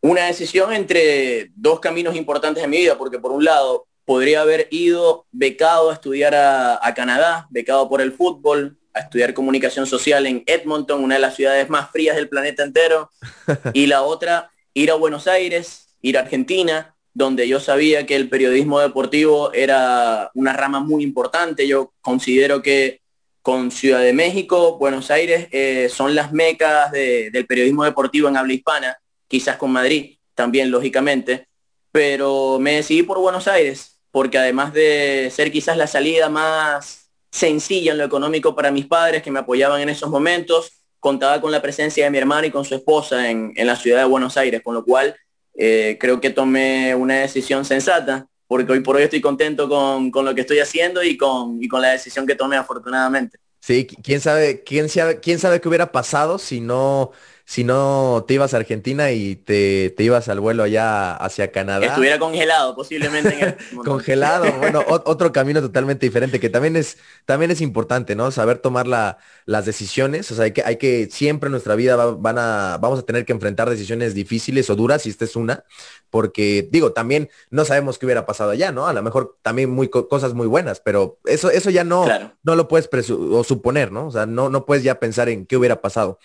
una 0.00 0.26
decisión 0.26 0.72
entre 0.72 1.52
dos 1.54 1.78
caminos 1.78 2.16
importantes 2.16 2.64
en 2.64 2.70
mi 2.70 2.78
vida, 2.78 2.98
porque 2.98 3.20
por 3.20 3.30
un 3.30 3.44
lado 3.44 3.86
podría 4.04 4.40
haber 4.40 4.66
ido 4.72 5.26
becado 5.30 5.90
a 5.90 5.94
estudiar 5.94 6.34
a, 6.34 6.84
a, 6.84 6.94
Canadá, 6.94 7.46
becado 7.48 7.88
por 7.88 8.00
el 8.00 8.12
fútbol, 8.12 8.76
a 8.92 9.00
estudiar 9.00 9.32
comunicación 9.34 9.86
social 9.86 10.26
en 10.26 10.42
Edmonton, 10.46 11.04
una 11.04 11.14
de 11.14 11.20
las 11.20 11.36
ciudades 11.36 11.70
más 11.70 11.92
frías 11.92 12.16
del 12.16 12.28
planeta 12.28 12.64
entero, 12.64 13.10
y 13.72 13.86
la 13.86 14.02
otra, 14.02 14.50
ir 14.74 14.90
a 14.90 14.94
Buenos 14.94 15.28
Aires, 15.28 15.96
ir 16.02 16.18
a 16.18 16.22
Argentina, 16.22 16.96
donde 17.12 17.46
yo 17.46 17.60
sabía 17.60 18.04
que 18.04 18.16
el 18.16 18.28
periodismo 18.28 18.80
deportivo 18.80 19.52
era 19.52 20.32
una 20.34 20.52
rama 20.54 20.80
muy 20.80 21.04
importante. 21.04 21.68
Yo 21.68 21.92
considero 22.00 22.60
que 22.60 23.03
con 23.44 23.70
Ciudad 23.70 24.00
de 24.00 24.14
México, 24.14 24.78
Buenos 24.78 25.10
Aires, 25.10 25.48
eh, 25.52 25.90
son 25.90 26.14
las 26.14 26.32
mecas 26.32 26.90
del 26.90 27.44
periodismo 27.46 27.84
deportivo 27.84 28.26
en 28.26 28.38
habla 28.38 28.54
hispana, 28.54 28.96
quizás 29.28 29.58
con 29.58 29.70
Madrid 29.70 30.16
también, 30.34 30.70
lógicamente, 30.70 31.46
pero 31.92 32.58
me 32.58 32.76
decidí 32.76 33.02
por 33.02 33.18
Buenos 33.18 33.46
Aires, 33.46 34.00
porque 34.10 34.38
además 34.38 34.72
de 34.72 35.30
ser 35.30 35.52
quizás 35.52 35.76
la 35.76 35.86
salida 35.86 36.30
más 36.30 37.10
sencilla 37.30 37.92
en 37.92 37.98
lo 37.98 38.04
económico 38.04 38.56
para 38.56 38.70
mis 38.70 38.86
padres, 38.86 39.22
que 39.22 39.30
me 39.30 39.40
apoyaban 39.40 39.82
en 39.82 39.90
esos 39.90 40.08
momentos, 40.08 40.72
contaba 40.98 41.42
con 41.42 41.52
la 41.52 41.60
presencia 41.60 42.06
de 42.06 42.10
mi 42.10 42.16
hermano 42.16 42.46
y 42.46 42.50
con 42.50 42.64
su 42.64 42.74
esposa 42.74 43.28
en, 43.28 43.52
la 43.58 43.76
ciudad 43.76 43.98
de 43.98 44.04
Buenos 44.06 44.38
Aires, 44.38 44.62
con 44.64 44.72
lo 44.72 44.86
cual 44.86 45.14
eh, 45.54 45.98
creo 46.00 46.18
que 46.18 46.30
tomé 46.30 46.94
una 46.94 47.16
decisión 47.16 47.66
sensata 47.66 48.26
porque 48.46 48.72
hoy 48.72 48.80
por 48.80 48.96
hoy 48.96 49.02
estoy 49.02 49.20
contento 49.20 49.68
con, 49.68 50.10
lo 50.24 50.34
que 50.34 50.42
estoy 50.42 50.58
haciendo 50.58 51.02
y 51.02 51.16
con, 51.16 51.62
y 51.62 51.68
con 51.68 51.82
la 51.82 51.90
decisión 51.90 52.26
que 52.26 52.34
tomé 52.34 52.56
afortunadamente. 52.56 53.38
Sí, 53.60 53.86
quién 53.86 54.20
sabe, 54.20 54.62
quién 54.62 54.88
sabe, 54.88 55.20
quién 55.20 55.38
sabe 55.38 55.60
qué 55.60 55.68
hubiera 55.68 55.90
pasado 55.90 56.38
si 56.38 56.60
no, 56.60 57.12
si 57.46 57.62
no 57.62 58.24
te 58.26 58.34
ibas 58.34 58.54
a 58.54 58.56
Argentina 58.56 59.12
y 59.12 59.36
te, 59.36 59.90
te 59.90 60.02
ibas 60.02 60.28
al 60.28 60.40
vuelo 60.40 60.62
allá 60.62 61.14
hacia 61.14 61.52
Canadá. 61.52 61.86
Estuviera 61.86 62.18
congelado 62.18 62.74
posiblemente. 62.74 63.56
En 63.70 63.78
congelado, 63.84 64.50
bueno, 64.58 64.82
otro 64.86 65.30
camino 65.30 65.60
totalmente 65.60 66.06
diferente 66.06 66.40
que 66.40 66.48
también 66.48 66.74
es, 66.76 66.96
también 67.26 67.50
es 67.50 67.60
importante, 67.60 68.14
¿no? 68.14 68.30
Saber 68.30 68.58
tomar 68.58 68.86
la, 68.86 69.18
las 69.44 69.66
decisiones, 69.66 70.32
o 70.32 70.34
sea, 70.34 70.44
hay 70.44 70.52
que, 70.52 70.62
hay 70.62 70.76
que 70.76 71.08
siempre 71.10 71.48
en 71.48 71.52
nuestra 71.52 71.74
vida 71.74 71.96
van 71.96 72.38
a, 72.38 72.78
vamos 72.80 73.00
a 73.00 73.02
tener 73.02 73.26
que 73.26 73.32
enfrentar 73.32 73.68
decisiones 73.68 74.14
difíciles 74.14 74.70
o 74.70 74.74
duras, 74.74 75.04
y 75.04 75.10
esta 75.10 75.26
es 75.26 75.36
una, 75.36 75.64
porque 76.08 76.66
digo, 76.72 76.92
también 76.92 77.28
no 77.50 77.66
sabemos 77.66 77.98
qué 77.98 78.06
hubiera 78.06 78.24
pasado 78.24 78.52
allá, 78.52 78.72
¿no? 78.72 78.86
A 78.86 78.94
lo 78.94 79.02
mejor 79.02 79.36
también 79.42 79.68
muy 79.68 79.88
cosas 79.88 80.32
muy 80.32 80.46
buenas, 80.46 80.80
pero 80.80 81.18
eso, 81.26 81.50
eso 81.50 81.68
ya 81.68 81.84
no, 81.84 82.06
no 82.42 82.56
lo 82.56 82.68
puedes 82.68 82.88
o 83.10 83.44
suponer, 83.44 83.92
¿no? 83.92 84.06
O 84.06 84.10
sea, 84.10 84.24
no, 84.24 84.48
no 84.48 84.64
puedes 84.64 84.82
ya 84.82 84.98
pensar 84.98 85.28
en 85.28 85.44
qué 85.44 85.58
hubiera 85.58 85.82
pasado 85.82 86.18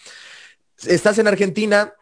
estás 0.88 1.18
en 1.20 1.28
Argentina, 1.28 1.94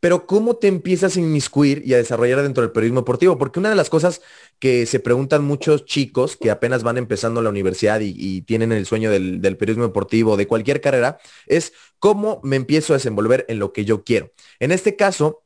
pero 0.00 0.26
¿cómo 0.26 0.56
te 0.56 0.68
empiezas 0.68 1.16
a 1.16 1.20
inmiscuir 1.20 1.82
y 1.84 1.94
a 1.94 1.96
desarrollar 1.96 2.42
dentro 2.42 2.62
del 2.62 2.70
periodismo 2.70 3.00
deportivo? 3.00 3.36
Porque 3.36 3.58
una 3.58 3.70
de 3.70 3.74
las 3.74 3.90
cosas 3.90 4.20
que 4.58 4.86
se 4.86 5.00
preguntan 5.00 5.44
muchos 5.44 5.86
chicos 5.86 6.36
que 6.36 6.50
apenas 6.50 6.82
van 6.84 6.98
empezando 6.98 7.42
la 7.42 7.50
universidad 7.50 8.00
y, 8.00 8.42
tienen 8.42 8.70
el 8.70 8.86
sueño 8.86 9.10
del, 9.10 9.40
periodismo 9.56 9.86
deportivo, 9.86 10.36
de 10.36 10.46
cualquier 10.46 10.80
carrera, 10.80 11.18
es 11.46 11.72
cómo 11.98 12.40
me 12.44 12.56
empiezo 12.56 12.92
a 12.92 12.96
desenvolver 12.96 13.44
en 13.48 13.58
lo 13.58 13.72
que 13.72 13.84
yo 13.84 14.04
quiero. 14.04 14.32
En 14.60 14.70
este 14.70 14.94
caso, 14.94 15.42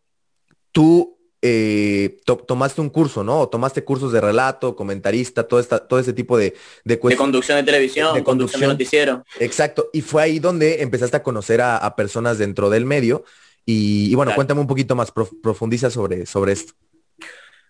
tú 0.70 1.18
eh, 1.44 2.20
tomaste 2.46 2.80
un 2.80 2.88
curso, 2.88 3.24
¿no? 3.24 3.40
O 3.40 3.48
tomaste 3.48 3.82
cursos 3.82 4.12
de 4.12 4.20
relato, 4.20 4.76
comentarista, 4.76 5.42
todo, 5.42 5.58
esta, 5.58 5.80
todo 5.80 5.98
ese 5.98 6.12
tipo 6.12 6.38
de, 6.38 6.54
de 6.84 6.96
De 6.96 7.16
conducción 7.16 7.58
de 7.58 7.64
televisión, 7.64 8.14
de 8.14 8.22
conducción 8.22 8.60
de 8.60 8.66
noticiero. 8.68 9.24
Exacto. 9.40 9.90
Y 9.92 10.02
fue 10.02 10.22
ahí 10.22 10.38
donde 10.38 10.82
empezaste 10.82 11.16
a 11.16 11.22
conocer 11.24 11.60
a, 11.60 11.94
personas 11.96 12.38
dentro 12.38 12.70
del 12.70 12.86
medio. 12.86 13.24
Y, 13.66 14.14
bueno, 14.14 14.32
cuéntame 14.34 14.60
un 14.60 14.66
poquito 14.68 14.94
más, 14.94 15.12
profundiza 15.12 15.90
sobre, 15.90 16.26
sobre 16.26 16.52
esto. 16.52 16.74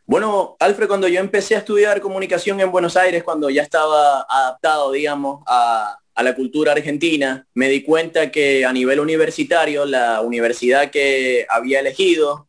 Bueno, 0.05 0.57
Alfred, 0.61 0.89
cuando 0.89 1.09
yo 1.09 1.21
empecé 1.21 1.55
a 1.55 1.59
estudiar 1.59 2.01
comunicación 2.01 2.61
en 2.61 2.71
Buenos 2.71 2.97
Aires, 2.97 3.23
cuando 3.23 3.49
ya 3.49 3.63
estaba 3.63 4.27
adaptado, 4.29 4.93
digamos, 4.93 5.43
a, 5.47 5.99
a 6.15 6.23
la 6.23 6.35
cultura 6.35 6.73
argentina, 6.73 7.47
me 7.55 7.69
di 7.69 7.83
cuenta 7.83 8.31
que 8.31 8.67
a 8.67 8.73
nivel 8.73 9.01
universitario, 9.01 9.87
la 9.87 10.21
universidad 10.21 10.91
que 10.91 11.47
había 11.49 11.81
elegido 11.81 12.49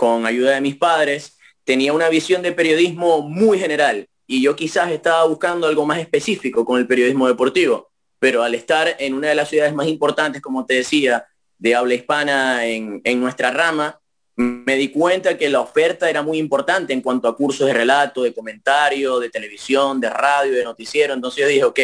con 0.00 0.24
ayuda 0.24 0.52
de 0.52 0.62
mis 0.62 0.76
padres, 0.76 1.36
tenía 1.62 1.92
una 1.92 2.08
visión 2.08 2.40
de 2.40 2.52
periodismo 2.52 3.20
muy 3.20 3.58
general 3.58 4.08
y 4.26 4.40
yo 4.42 4.56
quizás 4.56 4.90
estaba 4.90 5.26
buscando 5.26 5.66
algo 5.66 5.84
más 5.84 5.98
específico 5.98 6.64
con 6.64 6.80
el 6.80 6.86
periodismo 6.86 7.28
deportivo, 7.28 7.90
pero 8.18 8.42
al 8.42 8.54
estar 8.54 8.96
en 8.98 9.12
una 9.12 9.28
de 9.28 9.34
las 9.34 9.50
ciudades 9.50 9.74
más 9.74 9.86
importantes, 9.88 10.40
como 10.40 10.64
te 10.64 10.72
decía, 10.72 11.26
de 11.58 11.74
habla 11.74 11.92
hispana 11.92 12.64
en, 12.64 13.20
nuestra 13.20 13.50
rama, 13.50 14.00
me 14.36 14.76
di 14.76 14.88
cuenta 14.88 15.36
que 15.36 15.50
la 15.50 15.60
oferta 15.60 16.08
era 16.08 16.22
muy 16.22 16.38
importante 16.38 16.94
en 16.94 17.02
cuanto 17.02 17.28
a 17.28 17.36
cursos 17.36 17.66
de 17.66 17.74
relato, 17.74 18.22
de 18.22 18.32
comentario, 18.32 19.20
de 19.20 19.28
televisión, 19.28 20.00
de 20.00 20.08
radio, 20.08 20.54
de 20.54 20.64
noticiero. 20.64 21.12
Entonces 21.12 21.42
yo 21.42 21.46
dije, 21.46 21.64
ok, 21.64 21.80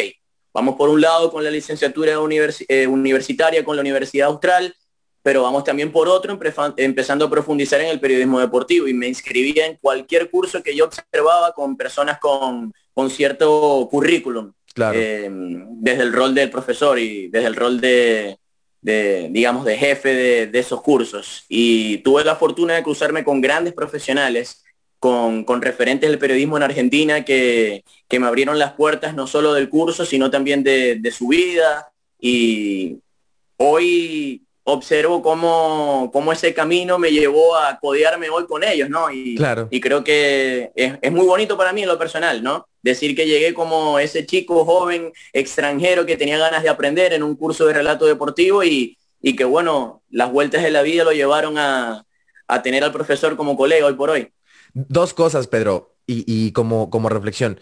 vamos 0.55 0.77
por 0.77 0.89
un 0.89 1.03
lado 1.03 1.31
con 1.31 1.45
la 1.45 1.51
licenciatura 1.51 2.13
eh, 2.13 2.87
universitaria 2.87 3.63
con 3.63 3.77
la 3.77 3.83
Universidad 3.83 4.29
Austral 4.29 4.75
pero 5.27 5.43
vamos 5.43 5.65
también 5.65 5.91
por 5.91 6.09
otro, 6.09 6.39
empezando 6.77 7.25
a 7.25 7.29
profundizar 7.31 7.81
en 7.81 7.89
el 7.89 7.99
periodismo 7.99 8.39
deportivo 8.39 8.87
y 8.87 8.95
me 8.95 9.09
inscribía 9.09 9.67
en 9.67 9.75
cualquier 9.75 10.31
curso 10.31 10.63
que 10.63 10.77
yo 10.77 10.85
observaba 10.85 11.51
con 11.53 11.77
personas 11.77 12.21
con, 12.21 12.73
con 12.95 13.11
cierto 13.11 13.89
currículum, 13.91 14.53
eh, 14.95 15.29
desde 15.29 16.03
el 16.05 16.13
rol 16.13 16.33
del 16.33 16.49
profesor 16.49 17.01
y 17.01 17.27
desde 17.27 17.49
el 17.49 17.57
rol 17.57 17.81
de, 17.81 18.39
digamos, 18.81 19.65
de 19.65 19.77
jefe 19.77 20.15
de, 20.47 20.59
esos 20.61 20.81
cursos. 20.81 21.45
Y 21.49 21.99
tuve 22.05 22.23
la 22.23 22.37
fortuna 22.37 22.75
de 22.75 22.85
cruzarme 22.85 23.25
con 23.25 23.41
grandes 23.41 23.75
profesionales, 23.75 24.63
con, 25.01 25.45
referentes 25.61 26.09
del 26.09 26.21
periodismo 26.21 26.57
en 26.57 26.63
Argentina 26.63 27.25
que, 27.25 27.83
que, 28.07 28.21
me 28.21 28.29
abrieron 28.29 28.61
las 28.61 28.75
puertas 28.75 29.17
no 29.17 29.27
solo 29.27 29.55
del 29.55 29.71
curso, 29.71 30.05
sino 30.05 30.31
también 30.31 30.63
de, 30.63 31.01
de 31.01 31.11
su 31.11 31.27
vida. 31.27 31.91
Y 32.21 32.99
hoy 33.57 34.46
observo 34.69 35.23
cómo, 35.23 36.11
cómo, 36.13 36.33
ese 36.33 36.53
camino 36.53 36.99
me 36.99 37.13
llevó 37.13 37.57
a 37.57 37.79
codearme 37.79 38.29
hoy 38.31 38.47
con 38.47 38.65
ellos, 38.65 38.91
¿no? 38.91 39.13
Y, 39.13 39.37
claro. 39.37 39.69
y 39.71 39.81
creo 39.81 40.03
que 40.03 40.73
es, 40.75 41.13
muy 41.13 41.25
bonito 41.25 41.57
para 41.57 41.73
mí 41.73 41.83
en 41.83 41.89
lo 41.89 41.99
personal, 41.99 42.43
¿no? 42.43 42.67
Decir 42.83 43.15
que 43.15 43.27
llegué 43.27 43.55
como 43.55 44.01
ese 44.01 44.27
chico 44.27 44.65
joven 44.65 45.13
extranjero 45.33 46.05
que 46.05 46.17
tenía 46.17 46.37
ganas 46.37 46.65
de 46.65 46.69
aprender 46.69 47.13
en 47.13 47.23
un 47.23 47.37
curso 47.37 47.67
de 47.67 47.75
relato 47.75 48.07
deportivo 48.07 48.65
y, 48.65 48.99
y 49.23 49.37
que, 49.37 49.45
bueno, 49.45 50.03
las 50.11 50.33
vueltas 50.33 50.65
de 50.65 50.73
la 50.73 50.83
vida 50.83 51.05
lo 51.05 51.13
llevaron 51.13 51.59
a, 51.59 52.05
a 52.49 52.63
tener 52.63 52.83
al 52.83 52.93
profesor 52.93 53.37
como 53.37 53.57
colega 53.57 53.87
hoy 53.87 53.95
por 53.95 54.11
hoy. 54.11 54.33
Dos 54.75 55.15
cosas, 55.15 55.47
Pedro. 55.47 55.95
y, 56.09 56.51
como, 56.53 56.91
como 56.91 57.09
reflexión, 57.09 57.61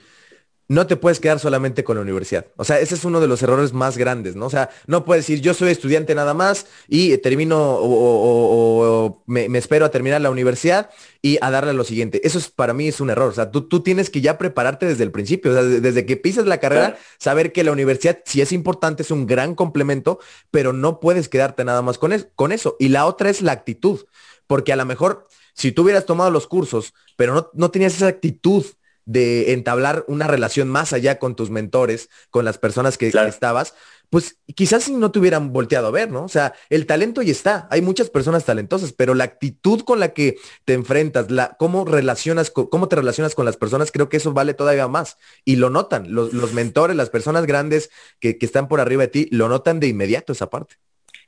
no 0.69 0.87
te 0.87 0.97
puedes 0.97 1.21
quedar 1.21 1.39
solamente 1.39 1.85
con 1.85 1.97
la 1.97 2.03
universidad. 2.03 2.47
O 2.57 2.65
sea, 2.65 2.81
ese 2.81 2.95
es 2.95 3.05
uno 3.05 3.21
de 3.21 3.27
los 3.27 3.43
errores 3.43 3.73
más 3.73 3.99
grandes, 3.99 4.35
¿no? 4.35 4.47
O 4.47 4.51
sea, 4.51 4.71
no 4.87 5.05
puedes 5.05 5.27
decir, 5.27 5.43
yo 5.43 5.53
soy 5.53 5.71
estudiante 5.71 6.15
nada 6.15 6.33
más 6.33 6.67
y 6.89 7.17
termino 7.19 7.59
o, 7.61 9.23
me, 9.27 9.47
espero 9.59 9.85
a 9.85 9.91
terminar 9.91 10.21
la 10.23 10.31
universidad 10.31 10.91
y 11.21 11.39
a 11.43 11.51
darle 11.51 11.71
a 11.71 11.75
lo 11.75 11.85
siguiente. 11.85 12.27
Eso 12.27 12.39
es 12.39 12.49
para 12.49 12.73
mí 12.73 12.89
es 12.89 13.01
un 13.01 13.11
error. 13.11 13.31
O 13.31 13.35
sea, 13.35 13.51
tú, 13.51 13.69
tú 13.69 13.81
tienes 13.81 14.09
que 14.09 14.23
ya 14.23 14.39
prepararte 14.39 14.87
desde 14.87 15.05
el 15.05 15.11
principio, 15.11 15.51
o 15.51 15.55
sea, 15.55 15.63
desde 15.63 16.07
que 16.07 16.17
pisas 16.17 16.47
la 16.47 16.59
carrera, 16.59 16.97
saber 17.19 17.53
que 17.53 17.65
la 17.65 17.73
universidad 17.73 18.21
sí 18.25 18.41
es 18.41 18.53
importante, 18.53 19.03
es 19.03 19.11
un 19.11 19.27
gran 19.27 19.55
complemento, 19.55 20.19
pero 20.51 20.73
no 20.73 20.99
puedes 20.99 21.29
quedarte 21.29 21.65
nada 21.65 21.83
más 21.83 21.99
con, 21.99 22.15
con 22.35 22.53
eso. 22.53 22.77
Y 22.79 22.89
la 22.89 23.05
otra 23.07 23.29
es 23.29 23.43
la 23.43 23.53
actitud, 23.53 24.07
porque 24.47 24.73
a 24.73 24.77
lo 24.77 24.87
mejor 24.87 25.29
si 25.53 25.73
tú 25.73 25.83
hubieras 25.83 26.07
tomado 26.07 26.31
los 26.31 26.47
cursos, 26.47 26.95
pero 27.17 27.35
no, 27.35 27.51
no 27.53 27.71
tenías 27.71 27.95
esa 27.95 28.09
actitud 28.09 28.65
de 29.05 29.53
entablar 29.53 30.05
una 30.09 30.27
relación 30.27 30.69
más 30.69 30.93
allá 30.93 31.19
con 31.19 31.37
tus 31.37 31.51
mentores, 31.51 32.09
con 32.31 32.45
las 32.45 32.59
personas 32.59 32.99
que 32.99 33.09
estabas, 33.09 33.75
pues 34.11 34.39
quizás 34.55 34.85
si 34.85 34.93
no 34.93 35.11
te 35.11 35.19
hubieran 35.19 35.53
volteado 35.53 35.89
a 35.89 35.91
ver, 35.91 36.11
¿no? 36.11 36.25
O 36.25 36.29
sea, 36.29 36.55
el 36.71 36.87
talento 36.87 37.21
ya 37.21 37.33
está, 37.33 37.67
hay 37.71 37.83
muchas 37.83 38.11
personas 38.11 38.45
talentosas, 38.45 38.93
pero 38.93 39.15
la 39.15 39.25
actitud 39.25 39.81
con 39.81 39.99
la 39.99 40.13
que 40.13 40.37
te 40.65 40.75
enfrentas, 40.75 41.31
la, 41.31 41.57
cómo 41.59 41.85
relacionas, 41.85 42.51
cómo 42.51 42.89
te 42.89 42.97
relacionas 42.97 43.35
con 43.35 43.45
las 43.45 43.57
personas, 43.57 43.91
creo 43.91 44.09
que 44.09 44.19
eso 44.19 44.33
vale 44.33 44.55
todavía 44.55 44.87
más. 44.87 45.17
Y 45.45 45.57
lo 45.57 45.69
notan, 45.69 46.15
los, 46.15 46.53
mentores, 46.53 46.97
las 46.97 47.11
personas 47.11 47.45
grandes 47.47 47.91
que, 48.21 48.39
que, 48.39 48.47
están 48.47 48.69
por 48.69 48.81
arriba 48.81 49.03
de 49.03 49.09
ti, 49.09 49.29
lo 49.33 49.49
notan 49.49 49.81
de 49.81 49.89
inmediato 49.89 50.33
esa 50.33 50.49
parte. 50.49 50.77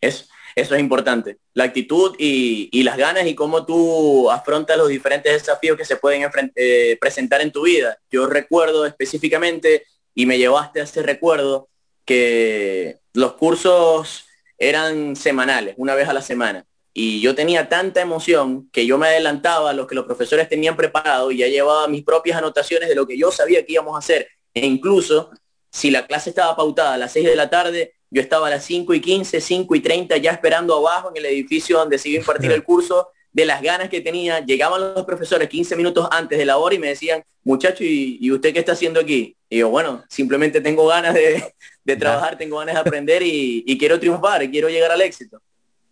Es, 0.00 0.28
eso 0.56 0.74
es 0.74 0.80
importante. 0.80 1.36
La 1.52 1.64
actitud 1.64 2.16
y, 2.18 2.82
las 2.82 2.96
ganas 2.96 3.26
y 3.26 3.34
cómo 3.34 3.66
tú 3.66 4.30
afrontas 4.30 4.78
los 4.78 4.88
diferentes 4.88 5.32
desafíos 5.32 5.76
que 5.76 5.84
se 5.84 5.96
pueden 5.96 6.28
eh, 6.54 6.96
presentar 6.98 7.42
en 7.42 7.52
tu 7.52 7.64
vida. 7.64 7.98
Yo 8.10 8.26
recuerdo 8.26 8.86
específicamente, 8.86 9.84
y 10.14 10.24
me 10.24 10.38
llevaste 10.38 10.80
a 10.80 10.84
ese 10.84 11.02
recuerdo, 11.02 11.68
que 12.06 13.00
los 13.12 13.34
cursos 13.34 14.24
eran 14.56 15.14
semanales, 15.14 15.74
una 15.76 15.94
vez 15.94 16.08
a 16.08 16.14
la 16.14 16.22
semana. 16.22 16.64
Y 16.94 17.20
yo 17.20 17.34
tenía 17.34 17.68
tanta 17.68 18.00
emoción 18.00 18.70
que 18.72 18.86
yo 18.86 18.96
me 18.96 19.08
adelantaba 19.08 19.70
a 19.70 19.74
lo 19.74 19.86
que 19.86 19.94
los 19.94 20.06
profesores 20.06 20.48
tenían 20.48 20.76
preparado 20.76 21.30
y 21.30 21.38
ya 21.38 21.48
llevaba 21.48 21.86
mis 21.88 22.02
propias 22.02 22.38
anotaciones 22.38 22.88
de 22.88 22.94
lo 22.94 23.06
que 23.06 23.18
yo 23.18 23.30
sabía 23.30 23.66
que 23.66 23.74
íbamos 23.74 23.94
a 23.94 23.98
hacer. 23.98 24.28
E 24.54 24.64
incluso 24.64 25.30
si 25.70 25.90
la 25.90 26.06
clase 26.06 26.30
estaba 26.30 26.56
pautada 26.56 26.94
a 26.94 26.98
las 26.98 27.12
6 27.12 27.26
de 27.26 27.36
la 27.36 27.50
tarde, 27.50 27.95
yo 28.10 28.22
estaba 28.22 28.46
a 28.46 28.50
las 28.50 28.64
5 28.64 28.94
y 28.94 29.00
15, 29.00 29.40
5 29.40 29.74
y 29.74 29.80
30 29.80 30.16
ya 30.18 30.32
esperando 30.32 30.76
abajo 30.76 31.10
en 31.10 31.16
el 31.16 31.26
edificio 31.26 31.78
donde 31.78 31.98
se 31.98 32.08
iba 32.08 32.18
a 32.18 32.20
impartir 32.20 32.52
el 32.52 32.62
curso, 32.64 33.08
de 33.36 33.44
las 33.44 33.60
ganas 33.60 33.90
que 33.90 34.00
tenía. 34.00 34.40
Llegaban 34.40 34.80
los 34.80 35.04
profesores 35.04 35.48
15 35.50 35.76
minutos 35.76 36.08
antes 36.10 36.38
de 36.38 36.46
la 36.46 36.56
hora 36.56 36.74
y 36.74 36.78
me 36.78 36.88
decían, 36.88 37.22
muchacho, 37.44 37.84
¿y, 37.84 38.30
usted 38.30 38.54
qué 38.54 38.60
está 38.60 38.72
haciendo 38.72 38.98
aquí? 38.98 39.36
Y 39.50 39.58
yo, 39.58 39.68
bueno, 39.68 40.02
simplemente 40.08 40.62
tengo 40.62 40.86
ganas 40.86 41.12
de, 41.14 41.54
trabajar, 41.98 42.38
tengo 42.38 42.58
ganas 42.58 42.76
de 42.76 42.80
aprender 42.80 43.22
y, 43.22 43.76
quiero 43.78 44.00
triunfar, 44.00 44.42
y 44.42 44.50
quiero 44.50 44.70
llegar 44.70 44.90
al 44.90 45.02
éxito. 45.02 45.42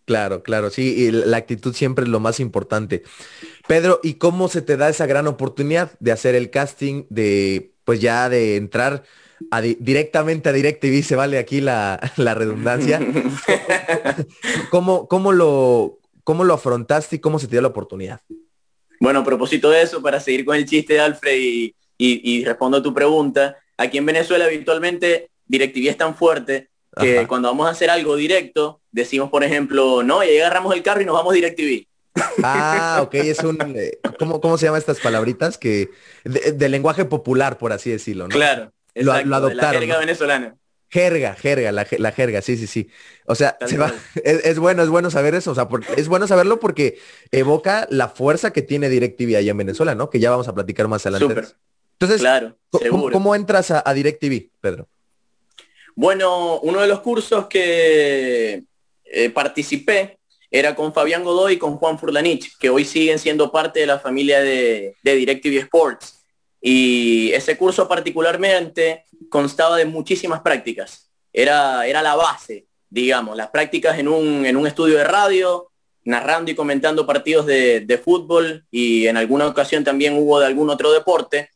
Claro, 0.05 0.41
claro, 0.41 0.71
sí, 0.71 0.95
y 0.97 1.11
la 1.11 1.37
actitud 1.37 1.73
siempre 1.75 2.05
es 2.05 2.09
lo 2.09 2.19
más 2.19 2.39
importante. 2.39 3.03
Pedro, 3.67 3.99
¿y 4.01 4.15
cómo 4.15 4.47
se 4.49 4.63
te 4.63 4.75
da 4.75 4.89
esa 4.89 5.05
gran 5.05 5.27
oportunidad 5.27 5.91
de 5.99 6.11
hacer 6.11 6.33
el 6.33 6.49
casting, 6.49 7.05
de 7.09 7.73
pues 7.83 8.01
ya 8.01 8.27
de 8.27 8.55
entrar 8.55 9.03
directamente 9.79 10.49
a 10.49 10.53
DirecTV, 10.53 11.03
se 11.03 11.15
vale 11.15 11.37
aquí 11.37 11.61
la, 11.61 11.99
redundancia. 12.17 12.99
¿Cómo, 14.71 15.07
cómo, 15.07 15.31
lo, 15.31 15.99
¿Cómo 16.23 16.43
lo 16.43 16.53
afrontaste 16.53 17.17
y 17.17 17.19
cómo 17.19 17.39
se 17.39 17.47
te 17.47 17.51
dio 17.51 17.61
la 17.61 17.69
oportunidad? 17.69 18.21
Bueno, 18.99 19.19
a 19.19 19.23
propósito 19.23 19.69
de 19.69 19.81
eso, 19.81 20.01
para 20.01 20.19
seguir 20.19 20.45
con 20.45 20.55
el 20.55 20.65
chiste 20.65 20.93
de 20.93 20.99
Alfred 21.01 21.37
y, 21.37 21.75
y, 21.97 22.45
respondo 22.45 22.77
a 22.77 22.83
tu 22.83 22.93
pregunta, 22.93 23.57
aquí 23.77 23.97
en 23.97 24.05
Venezuela 24.05 24.45
habitualmente 24.45 25.29
DirecTV 25.47 25.89
es 25.89 25.97
tan 25.97 26.15
fuerte 26.15 26.69
que 26.97 27.27
cuando 27.27 27.49
vamos 27.49 27.67
a 27.67 27.71
hacer 27.71 27.89
algo 27.89 28.15
directo, 28.15 28.79
decimos, 28.91 29.29
por 29.29 29.43
ejemplo, 29.43 30.01
no, 30.01 30.23
y 30.23 30.37
agarramos 30.37 30.73
el 30.73 30.81
carro 30.81 31.01
y 31.01 31.05
nos 31.05 31.15
vamos 31.15 31.33
DirecTV. 31.33 31.85
Ah, 32.41 33.01
ok, 33.03 33.15
es 33.15 33.39
un, 33.39 33.57
eh, 33.75 33.99
¿cómo, 34.17 34.39
¿cómo 34.39 34.57
se 34.57 34.65
llaman 34.65 34.79
estas 34.79 35.01
palabritas? 35.01 35.57
Que, 35.57 35.89
de, 36.23 36.69
lenguaje 36.69 37.03
popular, 37.03 37.57
por 37.57 37.73
así 37.73 37.89
decirlo, 37.89 38.29
¿no? 38.29 38.33
Claro 38.33 38.71
lo, 38.95 39.13
adoptaron. 39.13 39.57
la 39.57 39.71
jerga 39.71 39.99
venezolana. 39.99 40.57
Jerga, 40.89 41.33
jerga, 41.35 41.71
la, 41.71 42.11
jerga, 42.11 42.41
sí, 42.41 42.55
sí, 42.55 42.67
sí. 42.67 42.89
O 43.25 43.35
sea, 43.35 43.57
es, 44.23 44.59
bueno, 44.59 44.83
es 44.83 44.89
bueno 44.89 45.11
saber 45.11 45.35
eso, 45.35 45.51
o 45.51 45.55
sea, 45.55 45.67
es 45.97 46.07
bueno 46.07 46.27
saberlo 46.27 46.59
porque 46.59 46.99
evoca 47.31 47.87
la 47.89 48.07
fuerza 48.07 48.53
que 48.53 48.61
tiene 48.61 48.87
DirecTV 48.87 49.35
allá 49.35 49.51
en 49.51 49.57
Venezuela, 49.57 49.95
¿no? 49.95 50.09
Que 50.09 50.19
ya 50.19 50.29
vamos 50.29 50.47
a 50.47 50.53
platicar 50.53 50.87
más 50.87 51.05
adelante. 51.05 51.49
Entonces, 51.93 52.21
claro, 52.21 52.55
¿cómo, 52.89 53.35
entras 53.35 53.71
a, 53.71 53.93
DirecTV, 53.93 54.49
Pedro? 54.61 54.87
Bueno, 55.95 56.59
uno 56.59 56.81
de 56.81 56.87
los 56.87 56.99
cursos 56.99 57.47
que 57.47 58.63
eh, 59.05 59.29
participé 59.31 60.19
era 60.51 60.75
con 60.75 60.93
Fabián 60.93 61.23
Godoy 61.23 61.53
y 61.53 61.57
con 61.57 61.77
Juan 61.77 61.97
Furlanich, 61.97 62.57
que 62.57 62.69
hoy 62.69 62.85
siguen 62.85 63.17
siendo 63.17 63.51
parte 63.51 63.81
de 63.81 63.87
la 63.87 63.99
familia 63.99 64.39
de, 64.41 64.95
de 65.03 65.15
DirecTV 65.15 65.57
Sports. 65.59 66.14
Y 66.67 67.31
ese 67.33 67.57
curso 67.57 67.87
particularmente 67.87 69.05
constaba 69.29 69.77
de 69.77 69.85
muchísimas 69.85 70.41
prácticas. 70.41 71.11
Era, 71.31 71.85
era 71.85 72.01
la 72.01 72.15
base, 72.15 72.65
digamos, 72.89 73.37
las 73.37 73.49
prácticas 73.49 73.99
en 73.99 74.07
un, 74.07 74.47
en 74.47 74.57
un 74.57 74.65
estudio 74.65 74.97
de 74.97 75.03
radio, 75.03 75.69
narrando 76.05 76.49
y 76.49 76.55
comentando 76.55 77.05
partidos 77.05 77.45
de, 77.45 77.81
de, 77.81 77.97
fútbol 77.99 78.65
y 78.71 79.05
en 79.05 79.15
alguna 79.15 79.45
ocasión 79.45 79.83
también 79.83 80.17
hubo 80.17 80.39
de 80.39 80.47
algún 80.47 80.71
otro 80.71 80.91
deporte, 80.91 81.51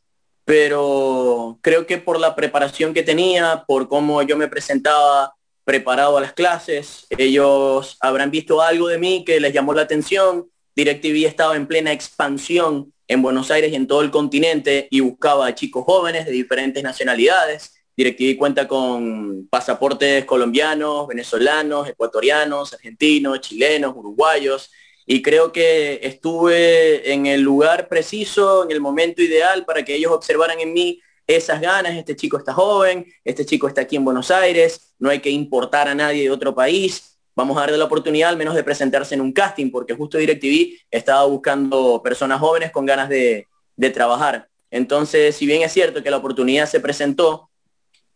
pero 0.45 1.57
creo 1.61 1.87
que 1.87 1.97
por 1.97 2.19
la 2.19 2.35
preparación 2.35 2.93
que 2.93 3.01
tenía, 3.01 3.63
por 3.67 3.89
cómo 3.89 4.21
yo 4.21 4.37
me 4.37 4.47
presentaba 4.47 5.33
preparado 5.63 6.19
a 6.19 6.21
las 6.21 6.33
clases, 6.33 7.07
ellos 7.17 7.97
habrán 7.99 8.29
visto 8.29 8.61
algo 8.61 8.87
de 8.87 8.99
mí 8.99 9.23
que 9.25 9.39
les 9.39 9.53
llamó 9.53 9.73
la 9.73 9.81
atención. 9.81 10.51
DirecTV 10.75 11.25
estaba 11.25 11.55
en 11.55 11.65
plena 11.65 11.91
expansión 11.91 12.93
en 13.09 13.23
Buenos 13.23 13.49
Aires 13.49 13.71
y 13.71 13.75
en 13.75 13.87
todo 13.87 14.01
el 14.03 14.11
continente 14.11 14.87
y 14.91 14.99
buscaba 14.99 15.47
a 15.47 15.55
chicos 15.55 15.83
jóvenes 15.83 16.25
de 16.27 16.31
diferentes 16.31 16.83
nacionalidades. 16.83 17.73
DirecTV 17.97 18.37
cuenta 18.37 18.67
con 18.67 19.47
pasaportes 19.49 20.23
colombianos, 20.25 21.07
venezolanos, 21.07 21.89
ecuatorianos, 21.89 22.71
argentinos, 22.73 23.41
chilenos, 23.41 23.95
uruguayos. 23.97 24.71
Y 25.07 25.23
creo 25.23 25.51
que 25.51 25.99
estuve 26.03 27.11
en 27.11 27.25
el 27.25 27.41
lugar 27.41 27.89
preciso, 27.89 28.63
en 28.63 28.71
el 28.71 28.79
momento 28.79 29.23
ideal 29.23 29.65
para 29.65 29.83
que 29.83 29.95
ellos 29.95 30.11
observaran 30.11 30.59
en 30.59 30.71
mí 30.71 31.01
esas 31.25 31.59
ganas. 31.59 31.95
Este 31.95 32.15
chico 32.15 32.37
está 32.37 32.53
joven, 32.53 33.11
este 33.25 33.43
chico 33.43 33.67
está 33.67 33.81
aquí 33.81 33.95
en 33.95 34.05
Buenos 34.05 34.29
Aires, 34.29 34.93
no 34.99 35.09
hay 35.09 35.19
que 35.19 35.31
importar 35.31 35.87
a 35.87 35.95
nadie 35.95 36.23
de 36.23 36.31
otro 36.31 36.53
país 36.53 37.08
vamos 37.39 37.55
a 37.55 37.61
darle 37.61 37.77
la 37.77 37.85
oportunidad 37.85 38.29
al 38.29 38.37
menos 38.37 38.53
de 38.53 38.65
presentarse 38.65 39.15
en 39.15 39.21
un 39.21 39.31
casting, 39.31 39.71
porque 39.71 39.93
justo 39.93 40.17
DirecTV 40.17 40.77
estaba 40.91 41.23
buscando 41.25 42.01
personas 42.03 42.39
jóvenes 42.41 42.69
con 42.71 42.85
ganas 42.85 43.07
de, 43.07 43.47
trabajar. 43.93 44.49
Entonces, 44.69 45.37
si 45.37 45.45
bien 45.45 45.61
es 45.61 45.71
cierto 45.71 46.03
que 46.03 46.11
la 46.11 46.17
oportunidad 46.17 46.67
se 46.67 46.81
presentó, 46.81 47.49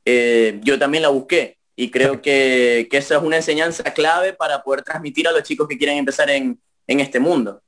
eh, 0.04 0.60
yo 0.62 0.78
también 0.78 1.04
la 1.04 1.08
busqué 1.08 1.58
y 1.78 1.90
creo 1.90 2.22
que, 2.22 2.90
que, 2.92 2.98
esa 2.98 3.16
es 3.16 3.24
una 3.24 3.38
enseñanza 3.38 3.84
clave 3.94 4.34
para 4.34 4.62
poder 4.62 4.84
transmitir 4.84 5.26
a 5.26 5.32
los 5.32 5.44
chicos 5.44 5.70
que 5.70 5.78
quieren 5.78 5.98
empezar 5.98 6.30
en, 6.30 6.60
este 6.86 7.22
mundo. 7.22 7.62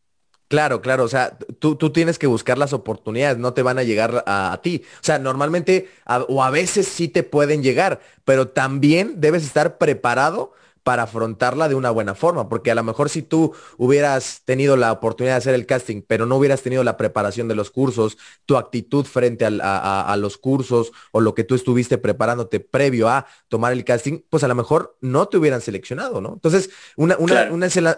Claro, 0.50 0.82
claro, 0.82 1.06
o 1.06 1.08
sea, 1.08 1.38
tú, 1.58 1.78
tú, 1.78 1.90
tienes 1.92 2.20
que 2.20 2.28
buscar 2.28 2.58
las 2.58 2.74
oportunidades, 2.74 3.38
no 3.38 3.54
te 3.54 3.64
van 3.64 3.80
a 3.80 3.84
llegar 3.84 4.24
a, 4.28 4.60
ti. 4.62 4.84
O 4.96 5.04
sea, 5.04 5.20
normalmente 5.20 5.90
o 6.28 6.44
a 6.44 6.52
veces 6.52 6.86
sí 6.88 7.08
te 7.08 7.24
pueden 7.24 7.64
llegar, 7.64 8.02
pero 8.26 8.50
también 8.50 9.22
debes 9.22 9.44
estar 9.46 9.78
preparado 9.78 10.54
para 10.86 11.02
afrontarla 11.02 11.68
de 11.68 11.74
una 11.74 11.90
buena 11.90 12.14
forma, 12.14 12.48
porque 12.48 12.70
a 12.70 12.76
lo 12.76 12.84
mejor 12.84 13.10
si 13.10 13.24
tú 13.24 13.56
hubieras 13.80 14.44
tenido 14.46 14.78
la 14.78 14.92
oportunidad 14.92 15.34
de 15.34 15.38
hacer 15.40 15.56
el 15.56 15.66
casting, 15.66 16.04
pero 16.06 16.28
no 16.28 16.36
hubieras 16.36 16.62
tenido 16.62 16.84
la 16.84 16.96
preparación 16.96 17.48
de 17.48 17.56
los 17.56 17.72
cursos, 17.72 18.20
tu 18.46 18.56
actitud 18.56 19.04
frente 19.04 19.46
a, 19.46 20.16
los 20.20 20.38
cursos 20.38 20.92
o 21.12 21.22
lo 21.22 21.34
que 21.34 21.44
tú 21.44 21.56
estuviste 21.56 21.98
preparándote 21.98 22.60
previo 22.60 23.10
a 23.10 23.26
tomar 23.48 23.74
el 23.74 23.84
casting, 23.84 24.20
pues 24.30 24.44
a 24.44 24.48
lo 24.48 24.54
mejor 24.54 24.96
no 25.02 25.28
te 25.28 25.38
hubieran 25.38 25.60
seleccionado, 25.60 26.22
¿no? 26.22 26.34
Entonces, 26.34 26.70
una, 26.98 27.18
una, 27.18 27.50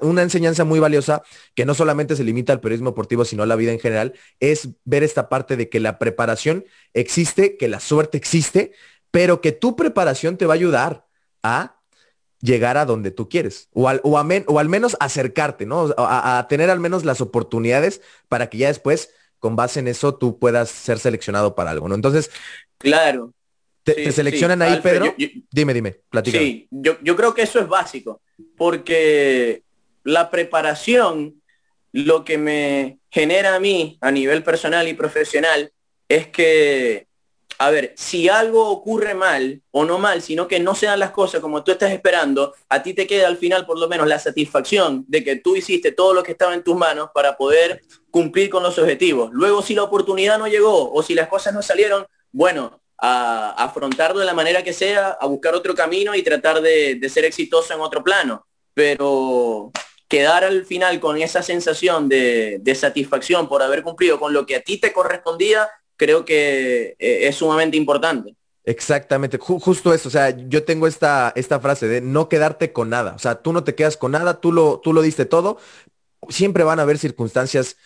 una, 0.01 0.21
enseñanza 0.21 0.63
muy 0.63 0.79
valiosa 0.79 1.23
que 1.55 1.65
no 1.65 1.73
solamente 1.73 2.15
se 2.15 2.23
limita 2.23 2.53
al 2.53 2.61
periodismo 2.61 2.91
deportivo, 2.91 3.25
sino 3.25 3.43
a 3.43 3.47
la 3.47 3.57
vida 3.57 3.73
en 3.73 3.81
general, 3.81 4.13
es 4.39 4.69
ver 4.85 5.03
esta 5.03 5.27
parte 5.27 5.57
de 5.57 5.67
que 5.67 5.81
la 5.81 5.99
preparación 5.99 6.63
existe, 6.93 7.57
que 7.57 7.67
la 7.67 7.81
suerte 7.81 8.17
existe, 8.17 8.71
pero 9.11 9.41
que 9.41 9.51
tu 9.51 9.75
preparación 9.75 10.37
te 10.37 10.45
va 10.45 10.53
a 10.53 10.55
ayudar 10.55 11.05
a 11.43 11.76
llegar 12.41 12.77
a 12.77 12.85
donde 12.85 13.11
tú 13.11 13.29
quieres 13.29 13.69
o 13.73 13.89
al, 13.89 14.01
o, 14.03 14.17
al 14.17 14.69
menos 14.69 14.95
acercarte, 14.99 15.65
¿no? 15.65 15.93
A, 15.97 16.45
tener 16.49 16.69
al 16.69 16.79
menos 16.79 17.03
las 17.05 17.21
oportunidades 17.21 18.01
para 18.27 18.49
que 18.49 18.59
ya 18.59 18.67
después, 18.67 19.11
con 19.39 19.55
base 19.55 19.79
en 19.79 19.87
eso, 19.87 20.15
tú 20.15 20.37
puedas 20.39 20.69
ser 20.69 20.99
seleccionado 20.99 21.55
para 21.55 21.71
algo, 21.71 21.87
¿no? 21.87 21.95
Entonces, 21.95 22.31
claro. 22.77 23.33
¿Te, 23.83 24.11
seleccionan 24.11 24.61
ahí, 24.61 24.81
Pedro? 24.81 25.15
dime, 25.49 25.73
dime, 25.73 26.01
platica. 26.09 26.37
Sí, 26.37 26.67
yo, 26.69 26.97
yo 27.01 27.15
creo 27.15 27.33
que 27.33 27.43
eso 27.43 27.59
es 27.59 27.69
básico, 27.69 28.21
porque 28.57 29.63
la 30.03 30.29
preparación, 30.29 31.41
lo 31.93 32.25
que 32.25 32.37
me 32.37 32.99
genera 33.09 33.55
a 33.55 33.59
mí 33.59 33.97
a 34.01 34.11
nivel 34.11 34.43
personal 34.43 34.87
y 34.89 34.93
profesional, 34.93 35.71
es 36.09 36.27
que, 36.27 37.06
a 37.59 37.69
ver, 37.71 37.93
si 37.95 38.29
algo 38.29 38.69
ocurre 38.69 39.13
mal 39.13 39.61
o 39.71 39.85
no 39.85 39.97
mal, 39.97 40.21
sino 40.21 40.47
que 40.47 40.59
no 40.59 40.75
sean 40.75 40.99
las 40.99 41.11
cosas 41.11 41.41
como 41.41 41.63
tú 41.63 41.71
estás 41.71 41.91
esperando, 41.91 42.53
a 42.69 42.83
ti 42.83 42.93
te 42.93 43.07
queda 43.07 43.27
al 43.27 43.37
final 43.37 43.65
por 43.65 43.79
lo 43.79 43.87
menos 43.87 44.07
la 44.07 44.19
satisfacción 44.19 45.05
de 45.07 45.23
que 45.23 45.37
tú 45.37 45.55
hiciste 45.55 45.91
todo 45.91 46.13
lo 46.13 46.23
que 46.23 46.33
estaba 46.33 46.53
en 46.53 46.63
tus 46.63 46.75
manos 46.75 47.09
para 47.13 47.35
poder 47.35 47.81
cumplir 48.11 48.49
con 48.49 48.63
los 48.63 48.77
objetivos. 48.77 49.29
Luego, 49.33 49.61
si 49.61 49.73
la 49.75 49.83
oportunidad 49.83 50.37
no 50.37 50.47
llegó 50.47 50.91
o 50.91 51.01
si 51.03 51.15
las 51.15 51.27
cosas 51.27 51.53
no 51.53 51.61
salieron, 51.61 52.05
bueno, 52.31 52.81
a, 52.97 53.51
afrontarlo 53.63 54.19
de 54.19 54.25
la 54.25 54.33
manera 54.33 54.63
que 54.63 54.73
sea, 54.73 55.17
a 55.19 55.25
buscar 55.25 55.55
otro 55.55 55.73
camino 55.73 56.15
y 56.15 56.23
tratar 56.23 56.61
de, 56.61 56.95
de 56.95 57.09
ser 57.09 57.25
exitoso 57.25 57.73
en 57.73 57.81
otro 57.81 58.03
plano. 58.03 58.45
Pero 58.73 59.71
quedar 60.07 60.43
al 60.43 60.65
final 60.65 60.99
con 60.99 61.17
esa 61.21 61.41
sensación 61.41 62.07
de, 62.07 62.61
satisfacción 62.75 63.47
por 63.47 63.61
haber 63.61 63.83
cumplido 63.83 64.19
con 64.19 64.33
lo 64.33 64.45
que 64.45 64.55
a 64.55 64.61
ti 64.61 64.77
te 64.77 64.93
correspondía, 64.93 65.69
creo 65.97 66.25
que 66.25 66.95
eh, 66.99 67.27
es 67.27 67.35
sumamente 67.35 67.77
importante. 67.77 68.35
Exactamente, 68.63 69.37
justo 69.37 69.93
eso, 69.93 70.09
o 70.09 70.11
sea, 70.11 70.29
yo 70.29 70.65
tengo 70.65 70.87
esta, 70.87 71.31
esta 71.37 71.59
frase 71.61 71.87
de 71.87 72.01
no 72.01 72.27
quedarte 72.27 72.73
con 72.73 72.89
nada, 72.89 73.13
o 73.15 73.19
sea, 73.19 73.41
tú 73.41 73.53
no 73.53 73.63
te 73.63 73.75
quedas 73.75 73.95
con 73.95 74.11
nada, 74.11 74.41
tú 74.41 74.51
lo, 74.51 74.81
tú 74.81 74.91
lo 74.91 75.01
diste 75.01 75.23
todo, 75.23 75.57
siempre 76.27 76.65
van 76.65 76.79
a 76.79 76.81
haber 76.81 76.97
circunstancias 76.97 77.77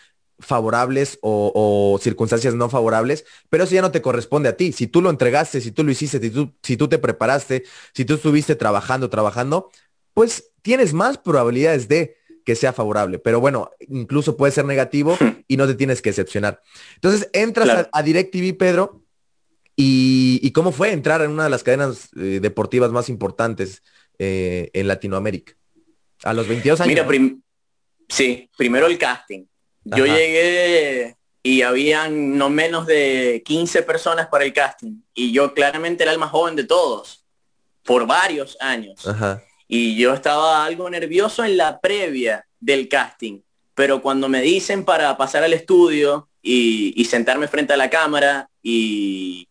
favorables 0.42 1.20
o, 1.22 2.00
circunstancias 2.02 2.56
no 2.56 2.70
favorables, 2.70 3.26
pero 3.50 3.64
eso 3.64 3.76
ya 3.76 3.82
no 3.82 3.92
te 3.92 4.02
corresponde 4.02 4.50
a 4.50 4.58
ti. 4.58 4.72
Si 4.72 4.88
tú 4.88 5.02
lo 5.02 5.10
entregaste, 5.10 5.62
si 5.62 5.72
tú 5.72 5.84
lo 5.84 5.92
hiciste, 5.92 6.20
si 6.20 6.32
tú, 6.32 6.54
si 6.64 6.78
tú 6.78 6.88
te 6.88 6.98
preparaste, 6.98 7.64
si 7.94 8.06
tú 8.06 8.16
estuviste 8.16 8.56
trabajando, 8.56 9.10
trabajando, 9.10 9.70
pues 10.14 10.52
tienes 10.62 10.94
más 10.94 11.18
probabilidades 11.18 11.88
de 11.88 12.18
que 12.46 12.56
sea 12.56 12.74
favorable. 12.74 13.20
Pero 13.20 13.40
bueno, 13.40 13.72
incluso 13.88 14.38
puede 14.38 14.52
ser 14.52 14.66
negativo 14.66 15.18
y 15.48 15.58
no 15.58 15.68
te 15.68 15.76
tienes 15.76 16.02
que 16.02 16.10
excepcionar. 16.10 16.62
Entonces, 16.96 17.30
entras 17.34 17.90
a, 17.92 18.04
DirecTV, 18.04 18.58
Pedro, 18.58 19.04
y, 19.76 20.52
cómo 20.52 20.72
fue 20.72 20.92
entrar 20.92 21.22
en 21.22 21.32
una 21.32 21.46
de 21.46 21.50
las 21.50 21.64
cadenas 21.64 22.10
eh, 22.16 22.40
deportivas 22.42 22.92
más 22.92 23.10
importantes 23.10 23.82
eh, 24.20 24.70
en 24.74 24.88
Latinoamérica. 24.88 25.54
A 26.24 26.34
los 26.34 26.48
22 26.48 26.82
años. 26.82 27.06
Mira, 27.08 27.36
sí, 28.08 28.50
primero 28.58 28.86
el 28.86 28.98
casting. 28.98 29.46
Yo 29.84 30.06
llegué 30.06 31.16
y 31.42 31.64
habían 31.64 32.38
no 32.38 32.50
menos 32.50 32.86
de 32.86 33.42
15 33.44 33.82
personas 33.84 34.28
para 34.28 34.44
el 34.44 34.54
casting. 34.54 35.02
Y 35.14 35.32
yo 35.32 35.54
claramente 35.54 36.04
era 36.04 36.12
el 36.12 36.20
más 36.20 36.30
joven 36.30 36.56
de 36.56 36.66
todos, 36.66 37.26
por 37.84 38.06
varios 38.06 38.58
años. 38.60 39.08
Ajá. 39.08 39.44
Y 39.74 39.96
yo 39.96 40.14
estaba 40.14 40.66
algo 40.66 40.90
nervioso 40.90 41.46
en 41.46 41.56
la 41.56 41.80
previa 41.80 42.46
del 42.60 42.90
casting, 42.90 43.40
pero 43.74 44.02
cuando 44.02 44.28
me 44.28 44.42
dicen 44.42 44.84
para 44.84 45.16
pasar 45.16 45.46
al 45.46 45.54
estudio 45.54 46.28
y, 46.42 47.06
sentarme 47.06 47.48
frente 47.48 47.72
a 47.72 47.78
la 47.78 47.90
cámara 47.90 48.50
y 48.62 49.48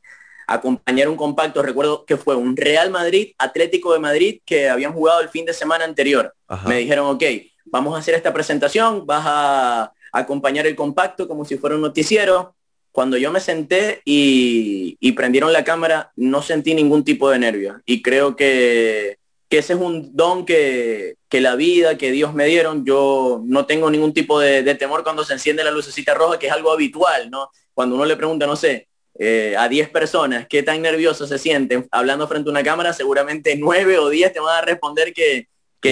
acompañar 0.47 1.09
un 1.09 1.17
compacto, 1.17 1.63
recuerdo 1.63 2.05
que 2.05 2.19
fue 2.19 2.35
un 2.35 2.55
Real 2.55 2.91
Madrid, 2.91 3.33
Atlético 3.39 3.95
de 3.95 3.99
Madrid, 3.99 4.41
que 4.45 4.69
habían 4.69 4.93
jugado 4.93 5.23
el 5.23 5.31
fin 5.31 5.47
de 5.47 5.55
semana 5.55 5.87
anterior. 5.87 6.35
Me 6.67 6.77
dijeron, 6.77 7.07
ok, 7.07 7.25
vamos 7.65 7.97
a 7.97 8.01
hacer 8.01 8.15
esta 8.15 8.35
presentación, 8.35 9.07
vas 9.07 9.25
a 9.25 9.93
acompañar 10.13 10.67
el 10.67 10.77
compacto 10.77 11.27
como 11.27 11.47
si 11.47 11.57
fuera 11.57 11.77
un 11.77 11.83
noticiero. 11.83 12.55
Cuando 12.93 13.17
yo 13.17 13.33
me 13.33 13.41
senté 13.41 14.03
y, 14.05 14.99
y 15.01 15.13
prendieron 15.13 15.51
la 15.51 15.65
cámara, 15.65 16.13
no 16.15 16.43
sentí 16.43 16.75
ningún 16.75 17.05
tipo 17.05 17.31
de 17.31 17.39
nervio. 17.39 17.81
Y 17.87 18.03
creo 18.03 18.37
que 18.37 19.20
que 19.51 19.59
ese 19.59 19.73
es 19.73 19.81
un 19.81 20.17
don 20.17 20.47
que, 20.47 21.17
la 21.33 21.57
vida, 21.57 21.99
que 21.99 22.13
Dios 22.13 22.33
me 22.33 22.47
dieron. 22.47 22.85
Yo 22.87 23.43
no 23.45 23.67
tengo 23.67 23.91
ningún 23.91 24.15
tipo 24.15 24.39
de, 24.39 24.63
temor 24.77 25.03
cuando 25.03 25.25
se 25.25 25.33
enciende 25.33 25.65
la 25.65 25.73
lucecita 25.73 26.15
roja, 26.15 26.39
que 26.39 26.47
es 26.47 26.53
algo 26.53 26.71
habitual, 26.71 27.29
¿no? 27.31 27.51
Cuando 27.75 27.97
uno 27.97 28.05
le 28.05 28.17
pregunta, 28.17 28.47
no 28.47 28.55
sé, 28.55 28.87
eh, 29.19 29.57
a 29.59 29.69
10 29.69 29.89
personas 29.91 30.47
qué 30.49 30.63
tan 30.63 30.81
nerviosos 30.81 31.29
se 31.29 31.37
sienten 31.37 31.89
hablando 31.91 32.29
frente 32.29 32.49
a 32.49 32.53
una 32.53 32.63
cámara, 32.63 32.93
seguramente 32.93 33.57
9 33.57 33.99
o 33.99 34.09
10 34.09 34.33
te 34.33 34.39
van 34.39 34.57
a 34.57 34.61
responder 34.61 35.13
que, 35.13 35.49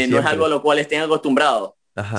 no 0.07 0.21
es 0.21 0.25
algo 0.25 0.45
a 0.45 0.49
lo 0.49 0.63
cual 0.63 0.79
estén 0.79 1.01
acostumbrados. 1.01 1.73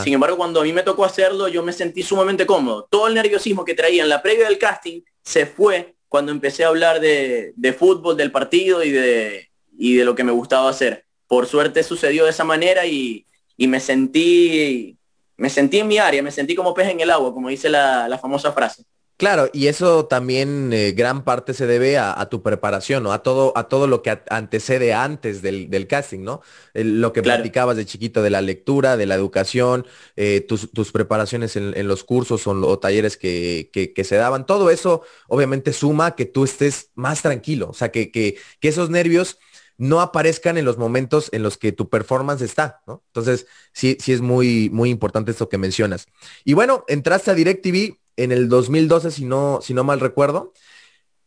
Sin 0.04 0.14
embargo, 0.14 0.36
cuando 0.36 0.60
a 0.60 0.64
mí 0.66 0.74
me 0.74 0.84
tocó 0.84 1.06
hacerlo, 1.06 1.48
yo 1.48 1.64
me 1.64 1.72
sentí 1.72 2.04
sumamente 2.04 2.46
cómodo. 2.46 2.86
Todo 2.92 3.08
el 3.08 3.14
nerviosismo 3.14 3.64
que 3.64 3.76
traía 3.76 4.04
en 4.04 4.10
la 4.10 4.22
previa 4.22 4.50
del 4.50 4.58
casting 4.58 5.04
se 5.24 5.46
fue 5.46 5.96
cuando 6.10 6.34
empecé 6.34 6.66
a 6.66 6.68
hablar 6.68 7.00
de, 7.00 7.54
de 7.56 7.72
fútbol, 7.72 8.18
del 8.18 8.30
partido 8.30 8.84
y 8.84 8.92
de, 8.92 9.50
y 9.78 9.96
de 9.96 10.04
lo 10.04 10.16
que 10.16 10.26
me 10.26 10.34
gustaba 10.34 10.70
hacer 10.70 11.06
por 11.30 11.46
suerte 11.46 11.84
sucedió 11.84 12.26
de 12.26 12.32
esa 12.32 12.44
manera 12.44 12.86
y, 12.86 13.26
me 13.58 13.80
sentí 13.80 14.98
me 15.38 15.50
sentí 15.50 15.80
en 15.80 15.88
mi 15.88 15.98
área, 15.98 16.22
me 16.22 16.32
sentí 16.32 16.56
como 16.56 16.74
pez 16.74 16.90
en 16.90 17.00
el 17.00 17.12
agua, 17.12 17.34
como 17.34 17.48
dice 17.48 17.70
la, 17.70 18.20
famosa 18.22 18.52
frase. 18.52 18.84
Claro, 19.16 19.50
y 19.54 19.68
eso 19.68 20.06
también 20.06 20.72
eh, 20.74 20.94
gran 20.94 21.26
parte 21.26 21.54
se 21.54 21.68
debe 21.68 21.98
a, 21.98 22.26
tu 22.30 22.42
preparación, 22.42 23.04
¿no? 23.04 23.12
A 23.12 23.22
todo, 23.22 23.52
a 23.56 23.68
todo 23.68 23.86
lo 23.86 24.02
que 24.02 24.18
antecede 24.30 24.94
antes 24.94 25.42
del, 25.42 25.88
casting, 25.88 26.22
¿no? 26.22 26.42
lo 26.74 27.12
que 27.12 27.22
platicabas 27.22 27.76
de 27.76 27.86
chiquito 27.86 28.22
de 28.22 28.30
la 28.30 28.42
lectura, 28.42 28.96
de 28.96 29.06
la 29.06 29.16
educación, 29.16 29.86
eh, 30.16 30.40
tus, 30.42 30.92
preparaciones 30.92 31.58
en, 31.58 31.88
los 31.88 32.06
cursos 32.06 32.48
o, 32.48 32.80
talleres 32.80 33.18
que, 33.18 33.70
que, 33.74 34.04
se 34.06 34.16
daban, 34.16 34.46
todo 34.46 34.70
eso 34.70 35.04
obviamente 35.28 35.74
suma 35.74 36.16
que 36.16 36.26
tú 36.26 36.46
estés 36.46 36.92
más 36.96 37.22
tranquilo, 37.22 37.70
o 37.70 37.74
sea, 37.74 37.92
que, 37.92 38.12
que 38.12 38.38
esos 38.62 38.90
nervios 38.90 39.38
no 39.80 40.02
aparezcan 40.02 40.58
en 40.58 40.66
los 40.66 40.78
momentos 40.78 41.30
en 41.32 41.42
los 41.42 41.58
que 41.58 41.72
tu 41.72 41.90
performance 41.90 42.42
está, 42.42 42.82
¿no? 42.86 43.02
Entonces, 43.08 43.48
sí, 43.72 43.98
sí 44.00 44.12
es 44.12 44.20
muy, 44.20 44.70
muy 44.70 44.90
importante 44.90 45.32
esto 45.32 45.48
que 45.48 45.58
mencionas. 45.58 46.08
Y 46.44 46.54
bueno, 46.54 46.84
entraste 46.90 47.32
a 47.32 47.34
DirecTV 47.34 47.96
en 48.18 48.34
el 48.34 48.50
2012, 48.50 49.10
si 49.10 49.24
no, 49.24 49.60
si 49.64 49.74
no 49.74 49.86
mal 49.86 50.02
recuerdo. 50.02 50.54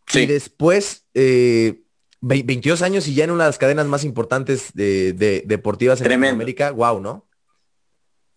Sí. 0.06 0.20
Y 0.20 0.26
después, 0.26 1.06
22 1.14 2.80
eh, 2.80 2.84
años 2.84 3.08
y 3.08 3.14
ya 3.14 3.24
en 3.24 3.30
una 3.30 3.44
de 3.44 3.48
las 3.48 3.58
cadenas 3.58 3.86
más 3.86 4.04
importantes 4.04 4.74
de, 4.74 5.42
deportivas 5.46 6.02
en 6.02 6.12
América. 6.12 6.72
Wow, 6.72 7.00
¿no? 7.00 7.26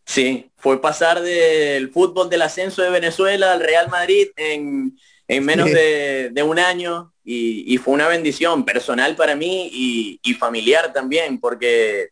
Sí, 0.05 0.49
fue 0.55 0.79
pasar 0.79 1.21
del 1.21 1.89
fútbol 1.89 2.29
del 2.29 2.43
ascenso 2.43 2.81
de 2.81 2.89
Venezuela 2.89 3.51
al 3.51 3.59
Real 3.59 3.89
Madrid 3.89 4.27
en, 4.37 4.97
menos 5.27 5.71
de, 5.71 6.29
de, 6.31 6.43
un 6.43 6.59
año 6.59 7.13
y, 7.25 7.77
fue 7.79 7.93
una 7.93 8.07
bendición 8.07 8.63
personal 8.63 9.15
para 9.15 9.35
mí 9.35 9.69
y, 9.73 10.33
familiar 10.35 10.93
también, 10.93 11.39
porque 11.39 12.09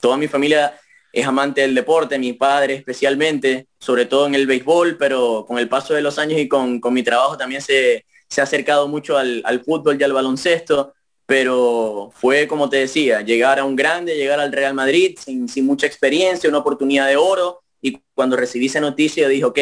toda 0.00 0.16
mi 0.16 0.26
familia 0.26 0.78
es 1.12 1.26
amante 1.26 1.60
del 1.60 1.74
deporte, 1.74 2.18
mi 2.18 2.32
padre 2.32 2.74
especialmente, 2.74 3.68
sobre 3.78 4.06
todo 4.06 4.26
en 4.26 4.34
el 4.34 4.46
béisbol, 4.46 4.96
pero 4.98 5.44
con 5.46 5.58
el 5.58 5.68
paso 5.68 5.94
de 5.94 6.02
los 6.02 6.18
años 6.18 6.40
y 6.40 6.48
con, 6.48 6.80
mi 6.90 7.02
trabajo 7.02 7.36
también 7.36 7.62
se, 7.62 8.04
ha 8.38 8.42
acercado 8.42 8.88
mucho 8.88 9.16
al, 9.16 9.62
fútbol 9.64 9.96
y 10.00 10.04
al 10.04 10.12
baloncesto, 10.12 10.92
pero 11.24 12.10
fue, 12.14 12.48
como 12.48 12.68
te 12.68 12.78
decía, 12.78 13.20
llegar 13.22 13.58
a 13.58 13.64
un 13.64 13.76
grande, 13.76 14.16
llegar 14.16 14.40
al 14.40 14.52
Real 14.52 14.74
Madrid 14.74 15.16
sin, 15.22 15.48
sin 15.48 15.64
mucha 15.66 15.86
experiencia, 15.86 16.48
una 16.48 16.58
oportunidad 16.58 17.08
de 17.08 17.16
oro, 17.16 17.62
y 17.80 18.00
cuando 18.14 18.36
recibí 18.36 18.66
esa 18.66 18.80
noticia 18.80 19.28
dije, 19.28 19.44
ok, 19.44 19.58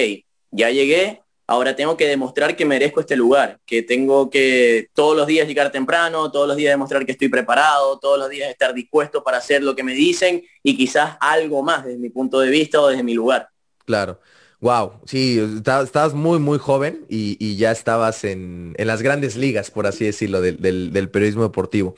ya 0.51 0.71
llegué, 0.71 1.23
ahora 1.46 1.76
tengo 1.76 1.96
que 1.96 2.07
demostrar 2.07 2.57
que 2.57 2.64
merezco 2.64 3.00
este 3.00 3.16
lugar, 3.16 3.61
que 3.66 3.83
tengo 3.83 4.30
que 4.30 4.88
todos 4.94 5.16
los 5.16 5.26
días 5.26 5.46
llegar 5.46 5.70
temprano, 5.70 6.30
todos 6.30 6.48
los 6.48 6.57
días 6.57 6.72
demostrar 6.72 7.04
que 7.04 7.12
estoy 7.12 7.28
preparado, 7.28 7.98
todos 7.98 8.18
los 8.18 8.30
días 8.30 8.50
estar 8.50 8.74
dispuesto 8.74 9.22
para 9.22 9.38
hacer 9.38 9.62
lo 9.62 9.74
que 9.74 9.83
me 9.83 9.92
dicen 9.92 10.42
y 10.62 10.76
quizás 10.76 11.16
algo 11.20 11.62
más 11.62 11.85
desde 11.85 11.98
mi 11.98 12.11
punto 12.11 12.40
de 12.40 12.50
vista 12.50 12.80
o 12.80 12.88
desde 12.88 13.02
mi 13.02 13.14
lugar. 13.14 13.48
Claro. 13.85 14.20
Wow, 14.61 14.92
sí, 15.04 15.38
estabas 15.38 16.14
muy, 16.14 16.38
muy 16.38 16.59
joven 16.59 17.04
y, 17.11 17.57
ya 17.57 17.70
estabas 17.70 18.24
en, 18.24 18.74
las 18.78 19.02
grandes 19.02 19.37
ligas, 19.37 19.70
por 19.70 19.87
así 19.87 20.07
decirlo, 20.07 20.40
del 20.40 21.11
periodismo 21.11 21.42
deportivo. 21.42 21.96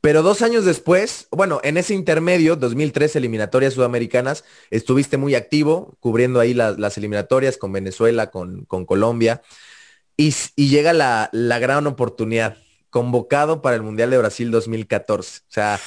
Pero 0.00 0.22
dos 0.22 0.42
años 0.42 0.64
después, 0.64 1.28
bueno, 1.30 1.60
en 1.62 1.76
ese 1.76 1.94
intermedio, 1.94 2.56
2003, 2.56 3.16
eliminatorias 3.16 3.74
sudamericanas, 3.74 4.44
estuviste 4.70 5.16
muy 5.16 5.34
activo, 5.34 5.96
cubriendo 6.00 6.40
ahí 6.40 6.54
las 6.54 6.96
eliminatorias 6.98 7.56
con 7.56 7.72
Venezuela, 7.72 8.30
con, 8.30 8.64
Colombia, 8.66 9.42
y, 10.16 10.32
llega 10.56 10.92
la, 10.92 11.30
gran 11.32 11.86
oportunidad, 11.86 12.56
convocado 12.90 13.62
para 13.62 13.76
el 13.76 13.82
Mundial 13.82 14.10
de 14.10 14.18
Brasil 14.18 14.50
2014. 14.50 15.40
O 15.40 15.44
sea, 15.48 15.80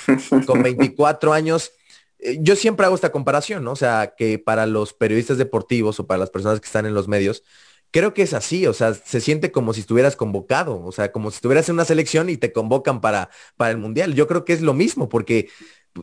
con 0.46 0.64
24 0.64 1.34
años, 1.34 1.72
eh, 2.20 2.38
yo 2.42 2.56
siempre 2.56 2.86
hago 2.86 2.96
esta 2.96 3.12
comparación, 3.12 3.64
¿no? 3.64 3.72
O 3.72 3.78
sea, 3.78 4.14
que 4.18 4.38
para 4.38 4.66
los 4.66 4.94
periodistas 4.94 5.38
deportivos 5.38 6.00
o 6.00 6.08
para 6.08 6.20
las 6.20 6.30
personas 6.30 6.60
que 6.60 6.68
están 6.68 6.86
en 6.86 6.94
los 6.94 7.08
medios, 7.08 7.44
creo 7.92 8.14
que 8.14 8.22
es 8.22 8.34
así, 8.34 8.68
o 8.68 8.74
sea, 8.74 8.94
se 8.94 9.22
siente 9.22 9.52
como 9.52 9.74
si 9.74 9.82
estuvieras 9.82 10.16
convocado, 10.16 10.84
o 10.84 10.92
sea, 10.92 11.12
como 11.12 11.32
si 11.32 11.36
estuvieras 11.36 11.70
en 11.70 11.76
una 11.76 11.86
selección 11.86 12.30
y 12.30 12.38
te 12.38 12.52
convocan 12.54 13.02
para, 13.02 13.30
para 13.58 13.72
el 13.72 13.78
Mundial. 13.78 14.14
Yo 14.14 14.28
creo 14.28 14.46
que 14.46 14.54
es 14.54 14.62
lo 14.62 14.74
mismo, 14.74 15.10
porque 15.10 15.50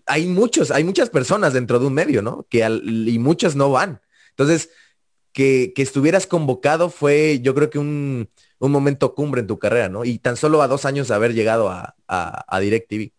hay 0.06 0.26
muchos, 0.26 0.70
hay 0.70 0.84
muchas 0.84 1.10
personas 1.10 1.52
dentro 1.52 1.78
de 1.78 1.86
un 1.86 1.94
medio, 1.94 2.22
¿no? 2.22 2.46
Que 2.50 2.66
y 2.68 3.18
muchas 3.18 3.56
no 3.56 3.70
van. 3.70 4.00
Entonces, 4.30 4.70
que, 5.32 5.72
estuvieras 5.76 6.26
convocado 6.26 6.90
fue, 6.90 7.40
yo 7.40 7.54
creo 7.54 7.70
que 7.70 7.78
un, 7.78 8.30
momento 8.58 9.14
cumbre 9.14 9.42
en 9.42 9.46
tu 9.46 9.58
carrera, 9.58 9.88
¿no? 9.88 10.04
Y 10.04 10.18
tan 10.18 10.36
solo 10.36 10.62
a 10.62 10.68
dos 10.68 10.84
años 10.84 11.08
de 11.08 11.14
haber 11.14 11.34
llegado 11.34 11.68
a, 11.68 11.94
a, 12.08 12.60
DirecTV. 12.60 13.12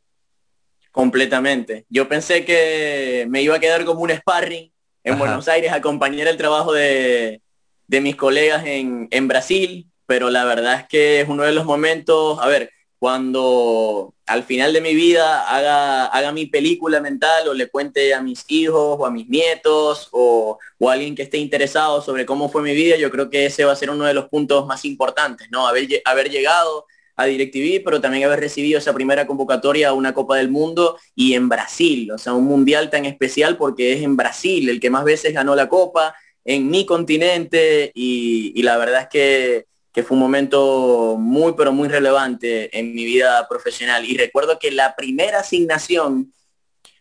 Completamente. 0.92 1.86
Yo 1.90 2.10
pensé 2.10 2.44
que 2.44 3.28
me 3.30 3.44
iba 3.44 3.56
a 3.56 3.60
quedar 3.60 3.86
como 3.86 4.02
un 4.02 4.10
sparring 4.10 4.72
en 5.04 5.20
Buenos 5.20 5.48
Aires, 5.48 5.72
acompañar 5.72 6.28
el 6.28 6.36
trabajo 6.36 6.74
de, 6.74 7.42
de 7.88 8.02
mis 8.02 8.16
colegas 8.16 8.64
en, 8.66 9.28
Brasil, 9.28 9.88
pero 10.06 10.30
la 10.30 10.46
verdad 10.46 10.82
es 10.82 10.88
que 10.88 11.22
es 11.22 11.30
uno 11.30 11.44
de 11.44 11.54
los 11.54 11.66
momentos, 11.66 12.40
a 12.42 12.48
ver, 12.48 12.72
cuando 13.00 14.14
al 14.26 14.44
final 14.44 14.74
de 14.74 14.82
mi 14.82 14.96
vida 14.96 15.48
haga, 15.48 16.08
haga 16.08 16.32
mi 16.32 16.48
película 16.48 17.00
mental 17.00 17.48
o 17.48 17.54
le 17.54 17.70
cuente 17.70 18.14
a 18.14 18.22
mis 18.22 18.44
hijos 18.48 18.98
o 19.00 19.06
a 19.06 19.12
mis 19.12 19.30
nietos 19.30 20.10
o, 20.12 20.58
o, 20.80 20.90
a 20.90 20.94
alguien 20.94 21.16
que 21.16 21.24
esté 21.24 21.38
interesado 21.38 22.02
sobre 22.02 22.26
cómo 22.26 22.50
fue 22.50 22.64
mi 22.64 22.74
vida, 22.74 22.98
yo 22.98 23.12
creo 23.12 23.30
que 23.30 23.46
ese 23.46 23.66
va 23.66 23.74
a 23.74 23.76
ser 23.76 23.90
uno 23.90 24.06
de 24.06 24.14
los 24.14 24.28
puntos 24.30 24.66
más 24.66 24.84
importantes, 24.84 25.48
¿no? 25.52 25.68
Haber, 25.68 25.88
haber 26.06 26.30
llegado 26.30 26.86
a 27.18 27.26
DirecTV, 27.26 27.84
pero 27.84 28.00
también 28.00 28.24
haber 28.24 28.40
recibido 28.40 28.78
esa 28.78 28.94
primera 28.94 29.26
convocatoria 29.26 29.90
a 29.90 29.94
una 29.94 30.14
Copa 30.14 30.38
del 30.38 30.50
Mundo 30.50 30.98
y 31.16 31.34
en 31.34 31.50
Brasil, 31.50 32.12
o 32.12 32.18
sea, 32.18 32.34
un 32.34 32.46
mundial 32.46 32.90
tan 32.90 33.06
especial 33.06 33.58
porque 33.58 33.94
es 33.94 34.04
en 34.04 34.16
Brasil 34.16 34.70
el 34.70 34.80
que 34.80 34.92
más 34.92 35.04
veces 35.04 35.34
ganó 35.34 35.56
la 35.56 35.68
Copa, 35.68 36.16
en 36.48 36.68
mi 36.68 36.88
continente 36.88 37.92
y, 37.94 38.54
y 38.56 38.64
la 38.64 38.78
verdad 38.78 39.02
es 39.04 39.08
que 39.10 39.68
que 39.98 40.04
fue 40.04 40.14
un 40.14 40.22
momento 40.22 41.16
muy, 41.18 41.54
pero 41.54 41.72
muy 41.72 41.88
relevante 41.88 42.70
en 42.78 42.94
mi 42.94 43.04
vida 43.04 43.48
profesional. 43.50 44.06
Y 44.06 44.16
recuerdo 44.16 44.60
que 44.60 44.70
la 44.70 44.96
primera 44.96 45.40
asignación 45.40 46.32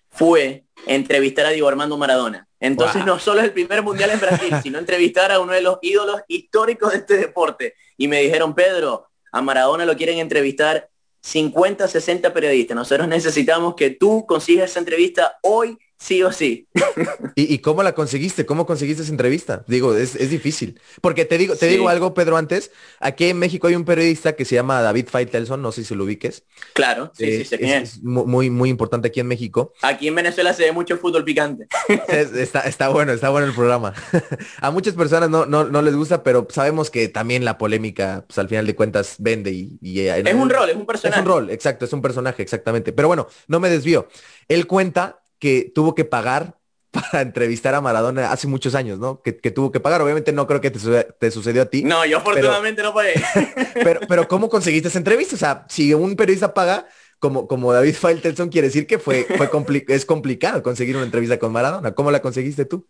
fue 0.08 0.64
entrevistar 0.86 1.44
a 1.44 1.50
Diego 1.50 1.68
Armando 1.68 1.98
Maradona. 1.98 2.48
Entonces 2.58 3.04
no 3.04 3.18
solo 3.18 3.40
es 3.40 3.48
el 3.48 3.52
primer 3.52 3.82
mundial 3.82 4.12
en 4.12 4.20
Brasil, 4.20 4.50
sino 4.62 4.78
entrevistar 4.78 5.30
a 5.30 5.40
uno 5.40 5.52
de 5.52 5.60
los 5.60 5.76
ídolos 5.82 6.22
históricos 6.26 6.92
de 6.92 6.98
este 7.00 7.18
deporte. 7.18 7.74
Y 7.98 8.08
me 8.08 8.22
dijeron, 8.22 8.54
Pedro, 8.54 9.08
a 9.30 9.42
Maradona 9.42 9.84
lo 9.84 9.94
quieren 9.94 10.16
entrevistar 10.16 10.88
50, 11.20 11.88
60 11.88 12.32
periodistas. 12.32 12.76
Nosotros 12.76 13.08
necesitamos 13.08 13.74
que 13.74 13.90
tú 13.90 14.24
consigas 14.24 14.70
esa 14.70 14.78
entrevista 14.78 15.36
hoy 15.42 15.76
sí 15.98 16.22
o 16.22 16.32
sí. 16.32 16.68
¿Y, 17.34 17.58
cómo 17.58 17.82
la 17.82 17.94
conseguiste? 17.94 18.46
¿Cómo 18.46 18.66
conseguiste 18.66 19.02
esa 19.02 19.12
entrevista? 19.12 19.64
Digo, 19.66 19.94
es, 19.94 20.14
difícil. 20.30 20.80
Porque 21.00 21.24
te 21.24 21.38
digo, 21.38 21.56
te 21.56 21.66
digo 21.66 21.88
algo, 21.88 22.14
Pedro, 22.14 22.36
antes. 22.36 22.70
Aquí 23.00 23.26
en 23.26 23.38
México 23.38 23.66
hay 23.66 23.74
un 23.74 23.84
periodista 23.84 24.34
que 24.34 24.44
se 24.44 24.54
llama 24.54 24.80
David 24.82 25.08
Faitelson, 25.08 25.60
no 25.60 25.72
sé 25.72 25.84
si 25.84 25.94
lo 25.94 26.04
ubiques. 26.04 26.44
Claro, 26.72 27.12
sí, 27.14 27.44
sí, 27.44 27.54
eh, 27.56 27.78
es, 27.82 28.02
muy, 28.02 28.50
muy 28.50 28.70
importante 28.70 29.08
aquí 29.08 29.20
en 29.20 29.26
México. 29.26 29.72
Aquí 29.82 30.08
en 30.08 30.14
Venezuela 30.14 30.52
se 30.52 30.64
ve 30.64 30.72
mucho 30.72 30.96
fútbol 30.98 31.24
picante. 31.24 31.66
está, 32.08 32.60
está 32.60 32.88
bueno, 32.88 33.12
está 33.12 33.30
bueno 33.30 33.46
el 33.46 33.54
programa. 33.54 33.94
A 34.60 34.70
muchas 34.70 34.94
personas 34.94 35.30
no, 35.30 35.46
no, 35.46 35.82
les 35.82 35.94
gusta, 35.94 36.22
pero 36.22 36.46
sabemos 36.50 36.90
que 36.90 37.08
también 37.08 37.44
la 37.44 37.58
polémica, 37.58 38.24
pues 38.26 38.38
al 38.38 38.48
final 38.48 38.66
de 38.66 38.74
cuentas, 38.74 39.16
vende 39.18 39.52
y... 39.52 39.78
Eh, 39.82 40.22
es 40.24 40.34
un 40.34 40.50
rol, 40.50 40.70
es 40.70 40.76
un 40.76 40.86
personaje. 40.86 41.20
Es 41.20 41.26
un 41.26 41.32
rol, 41.32 41.50
exacto, 41.50 41.84
es 41.84 41.92
un 41.92 42.02
personaje, 42.02 42.42
exactamente. 42.42 42.92
Pero 42.92 43.08
bueno, 43.08 43.28
no 43.48 43.60
me 43.60 43.68
desvío. 43.68 44.08
Él 44.48 44.66
cuenta 44.66 45.22
que 45.46 45.70
tuvo 45.72 45.94
que 45.94 46.04
pagar 46.04 46.56
para 46.90 47.22
entrevistar 47.22 47.72
a 47.76 47.80
Maradona 47.80 48.32
hace 48.32 48.48
muchos 48.48 48.74
años, 48.74 48.98
¿no? 48.98 49.22
Que, 49.22 49.32
tuvo 49.32 49.70
que 49.70 49.78
pagar. 49.78 50.02
Obviamente 50.02 50.32
no 50.32 50.44
creo 50.48 50.60
que 50.60 50.72
te, 50.72 51.30
sucedió 51.30 51.62
a 51.62 51.66
ti. 51.66 51.84
No, 51.84 52.04
yo 52.04 52.18
afortunadamente 52.18 52.82
no 52.82 52.92
pagué. 52.92 53.14
pero, 53.74 54.00
pero 54.08 54.26
¿cómo 54.26 54.48
conseguiste 54.48 54.88
esa 54.88 54.98
entrevista? 54.98 55.36
O 55.36 55.38
sea, 55.38 55.64
si 55.68 55.94
un 55.94 56.16
periodista 56.16 56.52
paga, 56.52 56.88
como, 57.20 57.46
como 57.46 57.72
David 57.72 57.94
Faitelson, 57.94 58.48
quiere 58.48 58.66
decir 58.66 58.88
que 58.88 58.98
fue, 58.98 59.24
fue 59.36 59.48
es 59.88 60.04
complicado 60.04 60.64
conseguir 60.64 60.96
una 60.96 61.04
entrevista 61.04 61.38
con 61.38 61.52
Maradona. 61.52 61.94
¿Cómo 61.94 62.10
la 62.10 62.20
conseguiste 62.20 62.64
tú? 62.64 62.88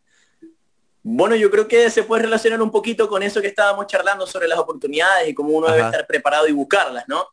Bueno, 1.02 1.36
yo 1.36 1.50
creo 1.50 1.68
que 1.68 1.90
se 1.90 2.04
puede 2.04 2.22
relacionar 2.22 2.62
un 2.62 2.70
poquito 2.70 3.06
con 3.06 3.22
eso 3.22 3.42
que 3.42 3.48
estábamos 3.48 3.86
charlando 3.86 4.26
sobre 4.26 4.48
las 4.48 4.58
oportunidades 4.58 5.28
y 5.28 5.34
cómo 5.34 5.50
uno 5.50 5.66
debe 5.68 5.84
estar 5.84 6.06
preparado 6.06 6.48
y 6.48 6.52
buscarlas, 6.52 7.04
¿no? 7.06 7.26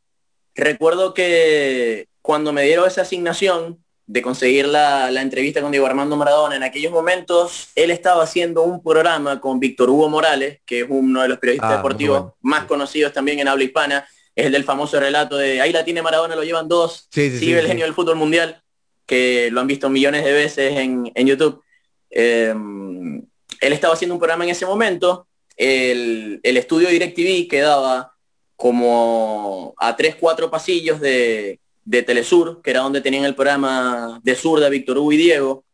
Recuerdo 0.54 1.14
que 1.14 2.10
cuando 2.22 2.52
me 2.52 2.64
dieron 2.64 2.86
esa 2.86 3.04
asignación, 3.04 3.84
de 4.06 4.22
conseguir 4.22 4.68
la, 4.68 5.10
entrevista 5.22 5.62
con 5.62 5.72
Diego 5.72 5.86
Armando 5.86 6.18
Maradona. 6.18 6.56
En 6.56 6.64
aquellos 6.64 6.92
momentos 6.92 7.70
él 7.76 7.92
estaba 7.92 8.24
haciendo 8.24 8.64
un 8.64 8.84
programa 8.84 9.40
con 9.40 9.60
Víctor 9.60 9.90
Hugo 9.90 10.10
Morales, 10.10 10.60
que 10.66 10.82
es 10.82 10.86
uno 10.90 11.22
de 11.22 11.30
los 11.30 11.40
periodistas 11.40 11.72
ah, 11.72 11.76
deportivos 11.78 12.34
más 12.42 12.66
conocidos 12.66 13.14
también 13.14 13.40
en 13.40 13.48
habla 13.48 13.64
hispana. 13.64 14.08
Es 14.36 14.48
el 14.48 14.52
del 14.52 14.64
famoso 14.64 15.00
relato 15.00 15.38
de 15.38 15.62
ahí 15.62 15.72
la 15.72 15.86
tiene 15.86 16.02
Maradona, 16.02 16.36
lo 16.36 16.44
llevan 16.44 16.68
dos, 16.68 17.08
sí, 17.12 17.38
sigue 17.38 17.60
el 17.60 17.68
genio 17.68 17.86
del 17.86 17.94
fútbol 17.94 18.16
mundial, 18.16 18.62
que 19.06 19.50
lo 19.52 19.62
han 19.62 19.68
visto 19.68 19.90
millones 19.90 20.26
de 20.26 20.34
veces 20.34 20.78
en, 20.78 21.14
YouTube. 21.16 21.62
Em, 22.10 23.18
él 23.62 23.74
estaba 23.74 23.94
haciendo 23.94 24.16
un 24.16 24.20
programa 24.20 24.44
en 24.44 24.50
ese 24.50 24.66
momento. 24.66 25.28
El, 25.56 26.40
el 26.42 26.58
estudio 26.58 26.90
DirecTV 26.90 27.48
quedaba 27.48 28.14
como 28.56 29.76
a 29.78 29.96
tres, 29.96 30.16
cuatro 30.16 30.50
pasillos 30.50 31.00
de, 31.00 31.60
de 31.86 32.04
Telesur, 32.04 32.62
que 32.62 32.72
era 32.72 32.82
donde 32.82 33.02
tenían 33.02 33.26
el 33.26 33.36
programa 33.36 34.20
de 34.24 34.36
Zurda, 34.36 34.70
Víctor 34.70 34.98
Hugo 34.98 35.12
y 35.12 35.18
Diego. 35.18 35.66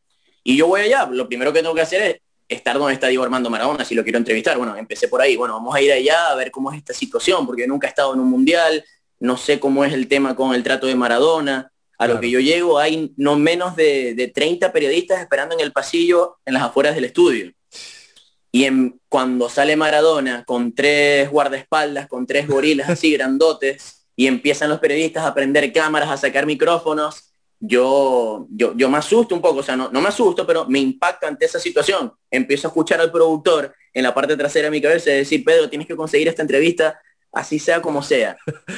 Y 0.44 0.58
yo 0.58 0.68
voy 0.68 0.82
allá, 0.82 1.08
lo 1.12 1.28
primero 1.28 1.54
que 1.54 1.62
tengo 1.62 1.76
que 1.76 1.82
hacer 1.82 2.02
es 2.02 2.22
estar 2.48 2.78
donde 2.78 2.94
está 2.94 3.08
Diego 3.08 3.24
Armando 3.24 3.50
Maradona, 3.50 3.86
si 3.86 3.96
lo 3.96 4.04
quiero 4.04 4.18
entrevistar. 4.18 4.58
Bueno, 4.58 4.76
empecé 4.76 5.08
por 5.08 5.22
ahí, 5.22 5.36
bueno, 5.36 5.54
vamos 5.54 5.76
a 5.76 5.82
ir 5.82 5.92
allá 5.92 6.30
a 6.30 6.36
ver 6.36 6.52
cómo 6.52 6.72
es 6.72 6.78
esta 6.80 6.94
situación, 6.94 7.46
porque 7.46 7.68
nunca 7.68 7.88
he 7.88 7.90
estado 7.90 8.14
en 8.14 8.20
un 8.20 8.30
mundial, 8.30 8.84
no 9.20 9.38
sé 9.38 9.60
cómo 9.60 9.86
es 9.86 9.94
el 9.94 10.08
tema 10.08 10.36
con 10.36 10.56
el 10.56 10.64
trato 10.64 10.88
de 10.88 10.96
Maradona. 10.96 11.72
A 11.98 12.08
lo 12.08 12.22
que 12.22 12.30
yo 12.30 12.40
llego 12.40 12.80
hay 12.80 13.12
no 13.18 13.36
menos 13.36 13.76
de, 13.76 14.14
de 14.16 14.30
30 14.30 14.72
periodistas 14.72 15.20
esperando 15.20 15.54
en 15.54 15.60
el 15.60 15.74
pasillo 15.74 16.38
en 16.46 16.54
las 16.54 16.64
afueras 16.64 16.96
del 16.96 17.04
estudio. 17.04 17.52
Y 18.52 18.64
en, 18.64 19.00
cuando 19.10 19.50
sale 19.50 19.76
Maradona 19.76 20.44
con 20.46 20.74
tres 20.74 21.30
guardaespaldas, 21.30 22.08
con 22.08 22.26
tres 22.26 22.48
gorilas 22.48 22.90
así 22.90 23.12
grandotes, 23.18 23.99
y 24.20 24.28
empiezan 24.28 24.68
los 24.68 24.80
periodistas 24.80 25.26
a 25.26 25.34
prender 25.34 25.72
cámaras, 25.72 26.10
a 26.10 26.18
sacar 26.18 26.46
micrófonos, 26.46 27.32
yo, 27.58 28.48
yo, 28.50 28.74
yo 28.76 28.90
me 28.90 28.98
asusto 28.98 29.34
un 29.34 29.40
poco, 29.40 29.60
o 29.60 29.64
sea, 29.64 29.78
no, 29.78 29.90
no 29.94 30.02
me 30.02 30.10
asusto, 30.10 30.46
pero 30.46 30.66
me 30.66 30.80
impacta 30.80 31.30
ante 31.30 31.46
esa 31.46 31.58
situación. 31.58 32.12
Empiezo 32.30 32.68
a 32.68 32.70
escuchar 32.70 33.00
al 33.00 33.14
productor 33.14 33.74
en 33.94 34.04
la 34.04 34.14
parte 34.14 34.36
trasera 34.36 34.66
de 34.66 34.72
mi 34.72 34.82
cabeza 34.82 35.10
y 35.10 35.20
decir, 35.20 35.42
Pedro, 35.46 35.70
tienes 35.70 35.88
que 35.88 35.96
conseguir 35.96 36.28
esta 36.28 36.42
entrevista, 36.42 37.00
así 37.32 37.60
sea 37.60 37.82
como 37.82 38.04
sea. 38.04 38.38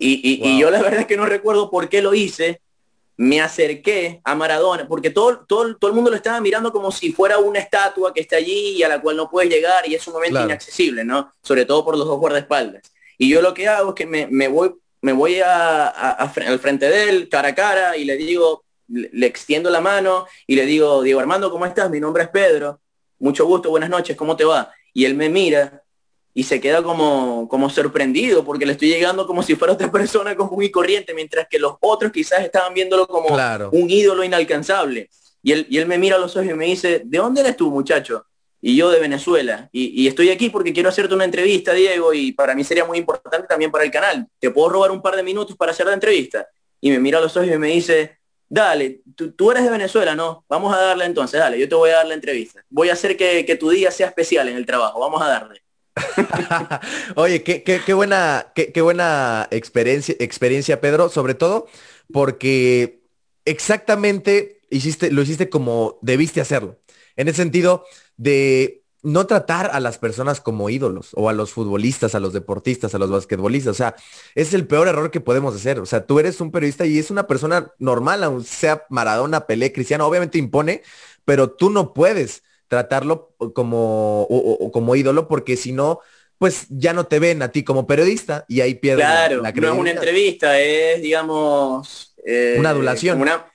Y, 0.00 0.46
y, 0.48 0.60
yo 0.60 0.70
la 0.70 0.80
verdad 0.80 1.00
es 1.00 1.06
que 1.06 1.16
no 1.16 1.26
recuerdo 1.26 1.72
por 1.72 1.88
qué 1.88 2.00
lo 2.00 2.14
hice. 2.14 2.60
Me 3.16 3.40
acerqué 3.40 4.20
a 4.22 4.36
Maradona, 4.36 4.86
porque 4.86 5.10
todo, 5.10 5.44
todo, 5.44 5.76
todo 5.76 5.90
el 5.90 5.94
mundo 5.96 6.08
lo 6.08 6.14
estaba 6.14 6.40
mirando 6.40 6.70
como 6.70 6.92
si 6.92 7.12
fuera 7.12 7.38
una 7.38 7.58
estatua 7.58 8.14
que 8.14 8.20
está 8.20 8.36
allí 8.36 8.76
y 8.76 8.82
a 8.84 8.88
la 8.88 9.00
cual 9.00 9.16
no 9.16 9.28
puedes 9.28 9.50
llegar 9.50 9.88
y 9.88 9.96
es 9.96 10.06
un 10.06 10.14
momento 10.14 10.44
inaccesible, 10.44 11.02
¿no? 11.02 11.32
Sobre 11.42 11.64
todo 11.64 11.84
por 11.84 11.98
los 11.98 12.06
dos 12.06 12.16
guardaespaldas. 12.20 12.92
Y 13.18 13.28
yo 13.28 13.42
lo 13.42 13.52
que 13.52 13.68
hago 13.68 13.90
es 13.90 13.94
que 13.96 14.06
me, 14.06 14.48
voy, 14.48 14.74
me 15.02 15.12
voy 15.12 15.40
a, 15.40 15.88
al 15.88 16.58
frente 16.60 16.88
de 16.88 17.10
él, 17.10 17.28
cara 17.28 17.48
a 17.48 17.54
cara, 17.54 17.96
y 17.96 18.04
le 18.04 18.16
digo, 18.16 18.64
le, 18.86 19.26
extiendo 19.26 19.70
la 19.70 19.80
mano 19.80 20.26
y 20.46 20.54
le 20.54 20.64
digo, 20.64 21.02
Diego 21.02 21.20
Armando, 21.20 21.50
¿cómo 21.50 21.66
estás? 21.66 21.90
Mi 21.90 22.00
nombre 22.00 22.22
es 22.22 22.28
Pedro. 22.28 22.80
Mucho 23.18 23.44
gusto, 23.44 23.70
buenas 23.70 23.90
noches, 23.90 24.16
¿cómo 24.16 24.36
te 24.36 24.44
va? 24.44 24.72
Y 24.94 25.04
él 25.04 25.14
me 25.14 25.28
mira 25.28 25.82
y 26.32 26.44
se 26.44 26.60
queda 26.60 26.82
como, 26.84 27.48
como 27.48 27.68
sorprendido 27.68 28.44
porque 28.44 28.64
le 28.64 28.72
estoy 28.72 28.88
llegando 28.88 29.26
como 29.26 29.42
si 29.42 29.56
fuera 29.56 29.74
otra 29.74 29.90
persona 29.92 30.36
común 30.36 30.62
y 30.62 30.70
corriente, 30.70 31.12
mientras 31.12 31.48
que 31.48 31.58
los 31.58 31.74
otros 31.80 32.12
quizás 32.12 32.44
estaban 32.44 32.72
viéndolo 32.72 33.08
como 33.08 33.36
un 33.72 33.90
ídolo 33.90 34.22
inalcanzable. 34.22 35.10
Y 35.42 35.52
él, 35.52 35.66
y 35.68 35.78
él 35.78 35.86
me 35.86 35.98
mira 35.98 36.16
a 36.16 36.18
los 36.18 36.36
ojos 36.36 36.48
y 36.48 36.54
me 36.54 36.66
dice, 36.66 37.02
¿de 37.04 37.18
dónde 37.18 37.40
eres 37.40 37.56
tú, 37.56 37.70
muchacho? 37.70 38.24
Y 38.60 38.76
yo 38.76 38.90
de 38.90 39.00
Venezuela. 39.00 39.68
Y, 39.72 40.06
estoy 40.06 40.30
aquí 40.30 40.50
porque 40.50 40.72
quiero 40.72 40.88
hacerte 40.88 41.14
una 41.14 41.24
entrevista, 41.24 41.72
Diego, 41.72 42.12
y 42.12 42.32
para 42.32 42.54
mí 42.54 42.64
sería 42.64 42.84
muy 42.84 42.98
importante 42.98 43.46
también 43.46 43.70
para 43.70 43.84
el 43.84 43.90
canal. 43.90 44.26
¿Te 44.38 44.50
puedo 44.50 44.68
robar 44.68 44.90
un 44.90 45.02
par 45.02 45.16
de 45.16 45.22
minutos 45.22 45.56
para 45.56 45.72
hacer 45.72 45.86
la 45.86 45.94
entrevista? 45.94 46.46
Y 46.80 46.90
me 46.90 46.98
mira 46.98 47.18
a 47.18 47.20
los 47.20 47.36
ojos 47.36 47.48
y 47.48 47.58
me 47.58 47.68
dice, 47.68 48.18
dale, 48.48 49.02
tú, 49.36 49.50
eres 49.50 49.64
de 49.64 49.70
Venezuela, 49.70 50.14
¿no? 50.14 50.44
Vamos 50.48 50.74
a 50.74 50.80
darle 50.80 51.04
entonces, 51.04 51.38
dale, 51.38 51.58
yo 51.58 51.68
te 51.68 51.74
voy 51.74 51.90
a 51.90 51.96
dar 51.96 52.06
la 52.06 52.14
entrevista. 52.14 52.64
Voy 52.68 52.88
a 52.88 52.94
hacer 52.94 53.16
que, 53.16 53.56
tu 53.58 53.70
día 53.70 53.90
sea 53.90 54.08
especial 54.08 54.48
en 54.48 54.56
el 54.56 54.66
trabajo, 54.66 55.00
vamos 55.00 55.22
a 55.22 55.28
darle. 55.28 55.62
Oye, 57.16 57.42
qué, 57.42 57.62
qué, 57.62 57.94
buena, 57.94 58.52
qué, 58.54 58.72
qué 58.72 58.80
buena 58.80 59.48
experiencia, 59.50 60.14
experiencia, 60.18 60.80
Pedro, 60.80 61.08
sobre 61.08 61.34
todo 61.34 61.66
porque 62.12 63.00
exactamente 63.44 64.60
hiciste, 64.70 65.10
lo 65.10 65.22
hiciste 65.22 65.48
como 65.48 65.98
debiste 66.02 66.40
hacerlo. 66.40 66.78
En 67.18 67.28
ese 67.28 67.42
sentido, 67.42 67.84
de 68.16 68.82
no 69.02 69.26
tratar 69.26 69.70
a 69.72 69.80
las 69.80 69.98
personas 69.98 70.40
como 70.40 70.70
ídolos 70.70 71.10
o 71.14 71.28
a 71.28 71.32
los 71.32 71.52
futbolistas, 71.52 72.14
a 72.14 72.20
los 72.20 72.32
deportistas, 72.32 72.94
a 72.94 72.98
los 72.98 73.10
basquetbolistas. 73.10 73.72
O 73.72 73.74
sea, 73.74 73.94
es 74.34 74.54
el 74.54 74.66
peor 74.66 74.88
error 74.88 75.10
que 75.10 75.20
podemos 75.20 75.54
hacer. 75.54 75.78
O 75.78 75.86
sea, 75.86 76.04
tú 76.04 76.18
eres 76.18 76.40
un 76.40 76.50
periodista 76.50 76.86
y 76.86 76.98
es 76.98 77.10
una 77.10 77.26
persona 77.26 77.72
normal, 77.78 78.44
sea 78.44 78.84
Maradona, 78.88 79.46
Pelé, 79.46 79.72
Cristiano, 79.72 80.06
obviamente 80.06 80.38
impone, 80.38 80.82
pero 81.24 81.50
tú 81.50 81.70
no 81.70 81.92
puedes 81.92 82.42
tratarlo 82.66 83.34
como, 83.54 84.26
como 84.72 84.96
ídolo 84.96 85.28
porque 85.28 85.56
si 85.56 85.72
no, 85.72 86.00
pues 86.36 86.66
ya 86.68 86.92
no 86.92 87.06
te 87.06 87.18
ven 87.18 87.42
a 87.42 87.50
ti 87.50 87.64
como 87.64 87.86
periodista 87.86 88.44
y 88.48 88.60
ahí 88.60 88.74
pierdes 88.74 89.06
claro, 89.06 89.42
la, 89.42 89.52
no 89.52 89.72
es 89.72 89.78
una 89.78 89.90
entrevista, 89.90 90.58
es, 90.60 91.00
digamos... 91.02 92.14
una 92.58 92.70
adulación. 92.70 93.20
Una 93.20 93.47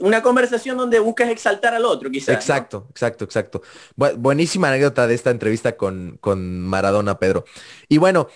una 0.00 0.22
conversación 0.22 0.76
donde 0.76 0.98
buscas 0.98 1.30
exaltar 1.30 1.74
al 1.74 1.84
otro, 1.84 2.10
quizás. 2.10 2.34
Exacto, 2.34 2.86
exacto, 2.90 3.24
exacto. 3.24 3.62
buenísima 3.94 4.68
anécdota 4.68 5.06
de 5.06 5.14
esta 5.14 5.30
entrevista 5.30 5.76
con, 5.76 6.18
con 6.20 6.60
Maradona, 6.60 7.18
Pedro. 7.18 7.44
Y 7.88 7.98
bueno, 7.98 8.28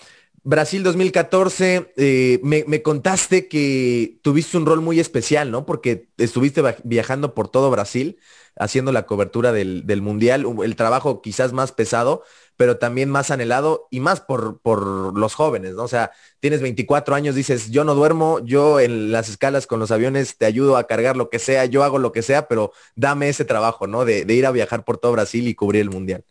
Brasil 0.43 0.83
2014, 0.83 1.91
eh, 1.97 2.39
me, 2.43 2.81
contaste 2.83 3.47
que 3.47 4.19
tuviste 4.21 4.57
un 4.57 4.67
rol 4.67 4.79
muy 4.79 4.99
especial, 4.99 5.49
¿no? 5.49 5.65
Porque 5.65 6.07
estuviste 6.17 6.61
viajando 6.83 7.33
por 7.33 7.47
todo 7.49 7.71
Brasil 7.71 8.19
haciendo 8.55 8.91
la 8.91 9.07
cobertura 9.07 9.51
del, 9.51 10.01
Mundial, 10.03 10.45
el 10.63 10.75
trabajo 10.75 11.23
quizás 11.23 11.51
más 11.51 11.71
pesado, 11.71 12.23
pero 12.57 12.77
también 12.77 13.09
más 13.09 13.31
anhelado 13.31 13.87
y 13.91 13.99
más 13.99 14.21
por, 14.21 14.59
por 14.61 15.17
los 15.17 15.33
jóvenes, 15.35 15.73
¿no? 15.73 15.83
O 15.83 15.87
sea, 15.87 16.11
tienes 16.39 16.61
24 16.61 17.15
años, 17.15 17.35
dices, 17.35 17.71
yo 17.71 17.83
no 17.83 17.95
duermo, 17.95 18.39
yo 18.39 18.79
en 18.79 19.11
las 19.11 19.29
escalas 19.29 19.67
con 19.67 19.79
los 19.79 19.91
aviones 19.91 20.37
te 20.37 20.45
ayudo 20.45 20.77
a 20.77 20.85
cargar 20.87 21.17
lo 21.17 21.29
que 21.29 21.39
sea, 21.39 21.65
yo 21.65 21.83
hago 21.83 21.99
lo 21.99 22.11
que 22.11 22.21
sea, 22.21 22.47
pero 22.47 22.71
dame 22.95 23.29
ese 23.29 23.45
trabajo, 23.45 23.87
¿no? 23.87 24.05
de 24.05 24.25
ir 24.33 24.45
a 24.45 24.51
viajar 24.51 24.83
por 24.85 24.97
todo 24.97 25.13
Brasil 25.13 25.47
y 25.47 25.55
cubrir 25.55 25.81
el 25.81 25.89
Mundial. 25.89 26.23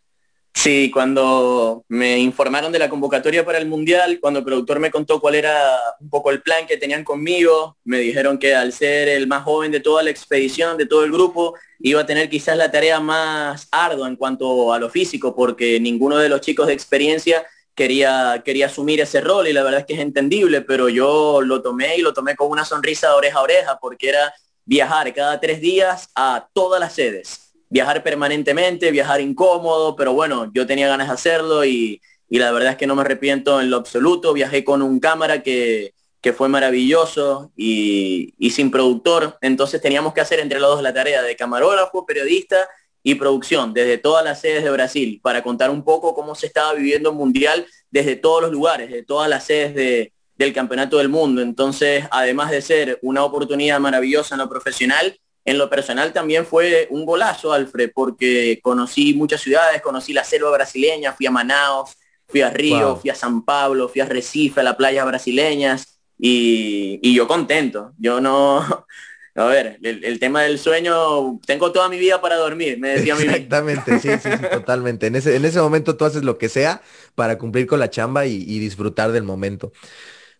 Sí, 0.57 0.89
cuando 0.89 1.83
me 1.89 2.17
informaron 2.17 2.71
de 2.71 2.79
la 2.79 2.89
convocatoria 2.89 3.45
para 3.45 3.59
el 3.59 3.67
Mundial, 3.67 4.19
cuando 4.19 4.39
el 4.39 4.45
productor 4.45 4.79
me 4.79 4.89
contó 4.89 5.19
cuál 5.19 5.35
era 5.35 5.53
un 5.99 6.09
poco 6.09 6.31
el 6.31 6.41
plan 6.41 6.65
que 6.65 6.77
tenían 6.77 7.03
conmigo, 7.03 7.77
me 7.83 7.99
dijeron 7.99 8.39
que 8.39 8.55
al 8.55 8.71
ser 8.73 9.09
el 9.09 9.27
más 9.27 9.43
joven 9.43 9.71
de 9.71 9.81
toda 9.81 10.01
la 10.01 10.09
expedición, 10.09 10.77
de 10.77 10.87
todo 10.87 11.03
el 11.03 11.11
grupo, 11.11 11.55
iba 11.79 12.01
a 12.01 12.05
tener 12.05 12.29
quizás 12.29 12.57
la 12.57 12.71
tarea 12.71 12.99
más 12.99 13.67
ardua 13.69 14.07
en 14.07 14.15
cuanto 14.15 14.73
a 14.73 14.79
lo 14.79 14.89
físico, 14.89 15.35
porque 15.35 15.79
ninguno 15.79 16.17
de 16.17 16.29
los 16.29 16.41
chicos 16.41 16.67
de 16.67 16.73
experiencia 16.73 17.45
quería, 17.75 18.41
quería 18.43 18.67
asumir 18.67 19.01
ese 19.01 19.21
rol 19.21 19.47
y 19.47 19.53
la 19.53 19.61
verdad 19.61 19.81
es 19.81 19.85
que 19.85 19.93
es 19.93 19.99
entendible, 19.99 20.61
pero 20.61 20.89
yo 20.89 21.41
lo 21.41 21.61
tomé 21.61 21.97
y 21.97 22.01
lo 22.01 22.13
tomé 22.13 22.35
con 22.35 22.49
una 22.49 22.65
sonrisa 22.65 23.09
de 23.09 23.13
oreja 23.15 23.39
a 23.39 23.43
oreja, 23.43 23.77
porque 23.79 24.09
era 24.09 24.33
viajar 24.63 25.13
cada 25.13 25.39
tres 25.39 25.61
días 25.61 26.09
a 26.15 26.47
todas 26.53 26.79
las 26.79 26.93
sedes 26.93 27.44
viajar 27.69 28.03
permanentemente, 28.03 28.91
viajar 28.91 29.21
incómodo, 29.21 29.95
pero 29.95 30.13
bueno, 30.13 30.51
yo 30.53 30.65
tenía 30.65 30.87
ganas 30.87 31.07
de 31.07 31.13
hacerlo 31.13 31.65
y, 31.65 32.01
la 32.29 32.51
verdad 32.51 32.71
es 32.71 32.77
que 32.77 32.87
no 32.87 32.95
me 32.95 33.01
arrepiento 33.01 33.61
en 33.61 33.69
lo 33.69 33.77
absoluto. 33.77 34.33
Viajé 34.33 34.63
con 34.65 34.81
un 34.81 34.99
cámara 34.99 35.41
que, 35.41 35.93
fue 36.35 36.49
maravilloso 36.49 37.51
y, 37.55 38.33
sin 38.49 38.71
productor, 38.71 39.37
entonces 39.41 39.79
teníamos 39.79 40.13
que 40.13 40.21
hacer 40.21 40.39
entre 40.39 40.59
los 40.59 40.71
dos 40.71 40.81
la 40.81 40.93
tarea 40.93 41.21
de 41.21 41.35
camarógrafo, 41.35 42.03
periodista 42.03 42.67
y 43.03 43.13
producción 43.13 43.71
desde 43.75 43.99
todas 43.99 44.25
las 44.25 44.41
sedes 44.41 44.63
de 44.63 44.71
Brasil 44.71 45.19
para 45.21 45.43
contar 45.43 45.69
un 45.69 45.83
poco 45.83 46.15
cómo 46.15 46.33
se 46.33 46.47
estaba 46.47 46.73
viviendo 46.73 47.11
el 47.11 47.15
mundial 47.15 47.67
desde 47.91 48.15
todos 48.15 48.41
los 48.41 48.51
lugares, 48.51 48.89
de 48.89 49.03
todas 49.03 49.29
las 49.29 49.43
sedes 49.43 50.11
del 50.35 50.53
campeonato 50.53 50.97
del 50.97 51.09
mundo. 51.09 51.43
Entonces, 51.43 52.05
además 52.09 52.49
de 52.49 52.63
ser 52.63 52.99
una 53.03 53.23
oportunidad 53.23 53.79
maravillosa 53.79 54.33
en 54.33 54.39
lo 54.39 54.49
profesional, 54.49 55.19
en 55.45 55.59
lo 55.59 55.69
personal 55.69 56.11
también 56.11 56.45
fue 56.45 56.87
un 56.89 57.05
golazo, 57.05 57.53
Alfred, 57.53 57.91
porque 57.93 58.59
conocí 58.63 59.13
muchas 59.13 59.41
ciudades, 59.41 59.81
conocí 59.83 60.11
la 60.11 60.23
selva 60.23 60.49
brasileña, 60.49 61.13
fui 61.13 61.27
a 61.27 61.31
Manaus, 61.31 61.91
fui 62.27 62.41
a 62.41 62.49
Río, 62.49 62.95
fui 62.95 63.11
a 63.11 63.15
San 63.15 63.45
Pablo, 63.45 63.87
fui 63.87 64.01
a 64.01 64.05
Recife, 64.05 64.61
a 64.61 64.63
las 64.63 64.75
playas 64.75 65.05
brasileñas 65.05 65.99
y, 66.17 67.13
yo 67.13 67.27
contento. 67.27 67.93
Yo 67.99 68.19
no, 68.19 68.57
a 69.35 69.45
ver, 69.45 69.77
el, 69.83 70.19
tema 70.19 70.41
del 70.41 70.57
sueño, 70.57 71.39
tengo 71.45 71.71
toda 71.71 71.89
mi 71.89 71.99
vida 71.99 72.19
para 72.19 72.37
dormir, 72.37 72.79
me 72.79 72.89
decía 72.89 73.13
mi 73.15 73.25
Exactamente, 73.25 73.99
sí, 73.99 74.09
sí, 74.17 74.29
sí, 74.31 74.45
totalmente. 74.51 75.05
En 75.05 75.15
ese, 75.15 75.35
en 75.35 75.45
ese 75.45 75.61
momento 75.61 75.95
tú 75.95 76.05
haces 76.05 76.23
lo 76.23 76.39
que 76.39 76.49
sea 76.49 76.81
para 77.13 77.37
cumplir 77.37 77.67
con 77.67 77.79
la 77.79 77.91
chamba 77.91 78.25
y 78.25 78.57
disfrutar 78.57 79.11
del 79.11 79.23
momento. 79.23 79.71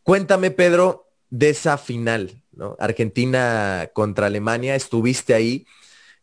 Cuéntame, 0.02 0.50
Pedro, 0.50 1.12
de 1.30 1.50
esa 1.50 1.78
final, 1.78 2.42
Argentina 2.80 3.90
contra 3.94 4.28
Alemania, 4.28 4.76
estuviste 4.76 5.34
ahí. 5.34 5.66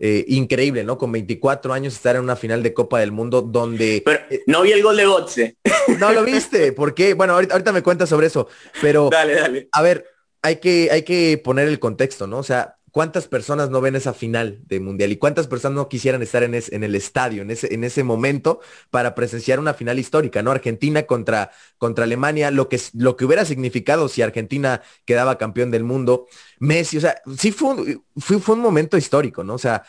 Eh, 0.05 0.24
increíble, 0.28 0.83
¿no? 0.83 0.99
Con 0.99 1.12
24 1.12 1.72
años 1.72 1.95
estar 1.95 2.16
en 2.16 2.22
una 2.22 2.35
final 2.35 2.62
de 2.64 2.74
Copa 2.74 2.99
del 2.99 3.12
Mundo 3.12 3.41
donde... 3.41 4.03
Pero 4.05 4.18
eh, 4.30 4.43
no 4.49 4.62
vi 4.62 4.72
el 4.72 4.83
gol 4.83 4.97
de 4.97 5.07
Gotze. 5.07 5.57
No 6.01 6.12
lo 6.12 6.24
viste, 6.24 6.72
¿por 6.72 6.93
qué? 6.93 7.14
Bueno, 7.14 7.35
ahorita, 7.35 7.55
ahorita 7.55 7.72
me 7.72 7.83
cuentas 7.83 8.09
sobre 8.09 8.26
eso, 8.26 8.49
pero... 8.80 9.11
Dale, 9.11 9.35
dale. 9.35 9.68
A 9.70 9.80
ver, 9.83 10.05
hay 10.43 10.57
que, 10.57 10.89
hay 10.91 11.03
que 11.03 11.41
poner 11.43 11.68
el 11.68 11.78
contexto, 11.78 12.26
¿no? 12.26 12.39
O 12.39 12.43
sea, 12.43 12.78
¿Cuántas 12.93 13.26
personas 13.26 13.70
no 13.70 13.80
ven 13.80 13.97
esa 13.97 14.12
final 14.12 14.61
de 14.66 14.78
Mundial? 14.78 15.11
¿Y 15.12 15.16
cuántas 15.16 15.47
personas 15.47 15.76
no 15.76 15.88
quisieran 15.88 16.20
estar 16.20 16.43
en, 16.43 16.55
en 16.55 16.84
el 16.84 16.95
estadio, 16.95 17.40
en 17.40 17.51
ese, 17.51 17.72
en 17.74 17.84
ese 17.84 18.05
momento, 18.05 18.61
para 18.90 19.14
presenciar 19.14 19.59
una 19.59 19.72
final 19.72 19.99
histórica, 19.99 20.43
¿no? 20.43 20.51
Argentina 20.51 21.05
contra, 21.05 21.51
contra 21.78 22.05
Alemania, 22.05 22.51
lo 22.51 22.68
que, 22.68 22.78
lo 22.93 23.16
que 23.16 23.24
hubiera 23.24 23.47
significado 23.47 24.09
si 24.09 24.20
Argentina 24.20 24.82
quedaba 25.07 25.38
campeón 25.38 25.70
del 25.70 25.84
mundo, 25.84 26.26
Messi, 26.59 26.99
o 26.99 27.01
sea, 27.01 27.22
sí 27.38 27.51
fue 27.51 27.74
un, 27.74 28.05
fue, 28.18 28.38
fue 28.38 28.57
un 28.57 28.61
momento 28.61 28.99
histórico, 28.99 29.43
¿no? 29.43 29.55
O 29.55 29.59
sea, 29.59 29.84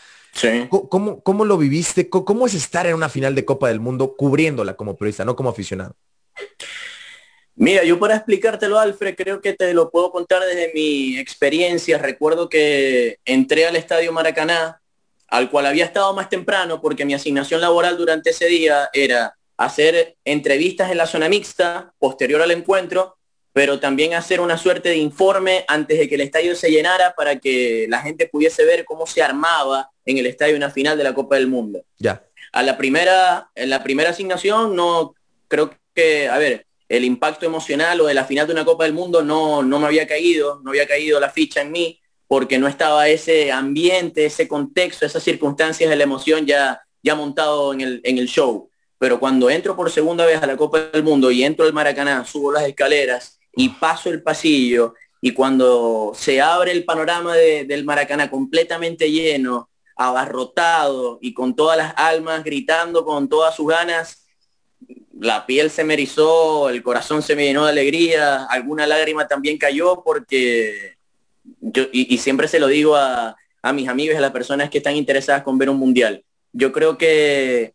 ¿cómo, 0.70 1.22
¿cómo 1.24 1.44
lo 1.44 1.58
viviste? 1.58 2.10
¿Cómo 2.10 2.48
es 2.48 2.54
estar 2.54 2.88
en 2.88 2.96
una 2.96 3.10
final 3.10 3.36
de 3.36 3.44
Copa 3.44 3.68
del 3.68 3.82
Mundo 3.82 4.16
cubriéndola 4.16 4.76
como 4.78 4.96
periodista, 4.96 5.26
no 5.26 5.36
como 5.36 5.50
aficionado? 5.50 5.98
Mira, 7.56 7.84
yo 7.84 8.00
para 8.00 8.16
explicártelo, 8.16 8.80
Alfred, 8.80 9.16
creo 9.16 9.40
que 9.40 9.54
te 9.54 9.74
lo 9.74 9.92
puedo 9.92 10.12
contar 10.12 10.44
desde 10.44 10.72
mi 10.74 11.18
experiencia. 11.18 11.98
Recuerdo 11.98 12.50
que 12.50 13.20
entré 13.26 13.68
al 13.68 13.76
Estadio 13.76 14.12
Maracaná, 14.12 14.82
al 15.28 15.50
cual 15.50 15.68
había 15.68 15.86
estado 15.86 16.14
más 16.14 16.30
temprano 16.30 16.82
porque 16.82 17.06
mi 17.06 17.14
asignación 17.14 17.62
laboral 17.62 17.98
durante 17.98 18.32
ese 18.32 18.48
día 18.48 18.90
era 18.94 19.36
hacer 19.58 20.16
entrevistas 20.26 20.92
en 20.92 20.98
la 20.98 21.06
zona 21.06 21.30
mixta 21.30 21.94
posterior 22.00 22.42
al 22.42 22.52
encuentro, 22.52 23.18
pero 23.52 23.80
también 23.80 24.16
hacer 24.16 24.42
una 24.42 24.58
suerte 24.58 24.90
de 24.90 24.98
informe 24.98 25.64
antes 25.68 26.00
de 26.00 26.10
que 26.10 26.16
el 26.16 26.22
estadio 26.22 26.56
se 26.56 26.72
llenara 26.72 27.14
para 27.16 27.40
que 27.40 27.86
la 27.88 28.02
gente 28.02 28.28
pudiese 28.28 28.66
ver 28.66 28.84
cómo 28.84 29.06
se 29.06 29.22
armaba 29.22 29.92
en 30.06 30.18
el 30.18 30.26
estadio 30.26 30.56
una 30.56 30.72
final 30.72 30.98
de 30.98 31.04
la 31.04 31.14
Copa 31.14 31.36
del 31.36 31.48
Mundo. 31.48 31.84
Ya. 32.00 32.24
A 32.52 32.64
la 32.64 32.78
primera, 32.78 33.50
en 33.54 33.70
la 33.70 33.84
primera 33.84 34.10
asignación 34.10 34.76
no 34.76 35.14
creo 35.48 35.72
que, 35.94 36.28
a 36.30 36.38
ver, 36.40 36.66
el 36.90 37.06
impacto 37.06 37.46
emocional 37.46 38.02
o 38.02 38.06
de 38.06 38.14
la 38.14 38.26
final 38.26 38.48
de 38.48 38.54
una 38.54 38.66
Copa 38.66 38.84
del 38.84 38.94
Mundo 38.94 39.24
no, 39.24 39.64
no 39.64 39.80
me 39.80 39.88
había 39.88 40.08
caído, 40.08 40.62
no 40.64 40.72
había 40.72 40.88
caído 40.88 41.20
la 41.20 41.30
ficha 41.30 41.62
en 41.62 41.72
mí, 41.72 42.00
porque 42.28 42.58
no 42.58 42.68
estaba 42.68 43.08
ese 43.08 43.52
ambiente, 43.52 44.26
ese 44.26 44.48
contexto, 44.48 45.06
esas 45.06 45.24
circunstancias 45.24 45.90
de 45.90 45.96
la 45.96 46.04
emoción 46.04 46.46
ya, 46.46 46.82
ya 47.02 47.16
montado 47.16 47.74
en 47.74 47.82
el, 47.82 48.02
en 48.04 48.18
el 48.18 48.28
show. 48.28 48.70
Pero 48.98 49.20
cuando 49.20 49.50
entro 49.50 49.76
por 49.76 49.92
segunda 49.92 50.26
vez 50.26 50.42
a 50.42 50.48
la 50.48 50.58
Copa 50.58 50.80
del 50.80 51.04
Mundo 51.04 51.30
y 51.32 51.44
entro 51.44 51.66
al 51.66 51.74
Maracaná, 51.74 52.26
subo 52.26 52.52
las 52.52 52.64
escaleras 52.64 53.40
y 53.56 53.70
paso 53.70 54.10
el 54.10 54.24
pasillo, 54.24 54.96
y 55.22 55.32
cuando 55.32 56.12
se 56.16 56.42
abre 56.42 56.72
el 56.72 56.84
panorama 56.84 57.36
del 57.36 57.86
Maracaná 57.86 58.30
completamente 58.30 59.10
lleno, 59.10 59.70
abarrotado 59.96 61.20
y 61.22 61.34
con 61.34 61.56
todas 61.56 61.78
las 61.78 61.94
almas 61.96 62.44
gritando 62.44 63.06
con 63.06 63.30
todas 63.30 63.56
sus 63.56 63.68
ganas, 63.68 64.23
la 65.24 65.46
piel 65.46 65.72
se 65.72 65.86
me 65.86 65.94
erizó, 65.94 66.68
el 66.70 66.84
corazón 66.84 67.22
se 67.22 67.36
me 67.36 67.46
llenó 67.46 67.64
de 67.64 67.72
alegría, 67.72 68.44
alguna 68.44 68.86
lágrima 68.86 69.26
también 69.26 69.58
cayó 69.58 70.04
porque 70.04 70.98
yo, 71.62 71.84
y, 71.94 72.18
siempre 72.18 72.50
se 72.50 72.60
lo 72.60 72.68
digo 72.68 72.98
a, 72.98 73.38
mis 73.74 73.88
amigos, 73.88 74.18
a 74.18 74.22
las 74.22 74.32
personas 74.32 74.70
que 74.70 74.80
están 74.80 74.98
interesadas 74.98 75.44
con 75.44 75.58
ver 75.58 75.70
un 75.70 75.78
mundial. 75.78 76.26
Yo 76.52 76.74
creo 76.74 76.98
que 76.98 77.74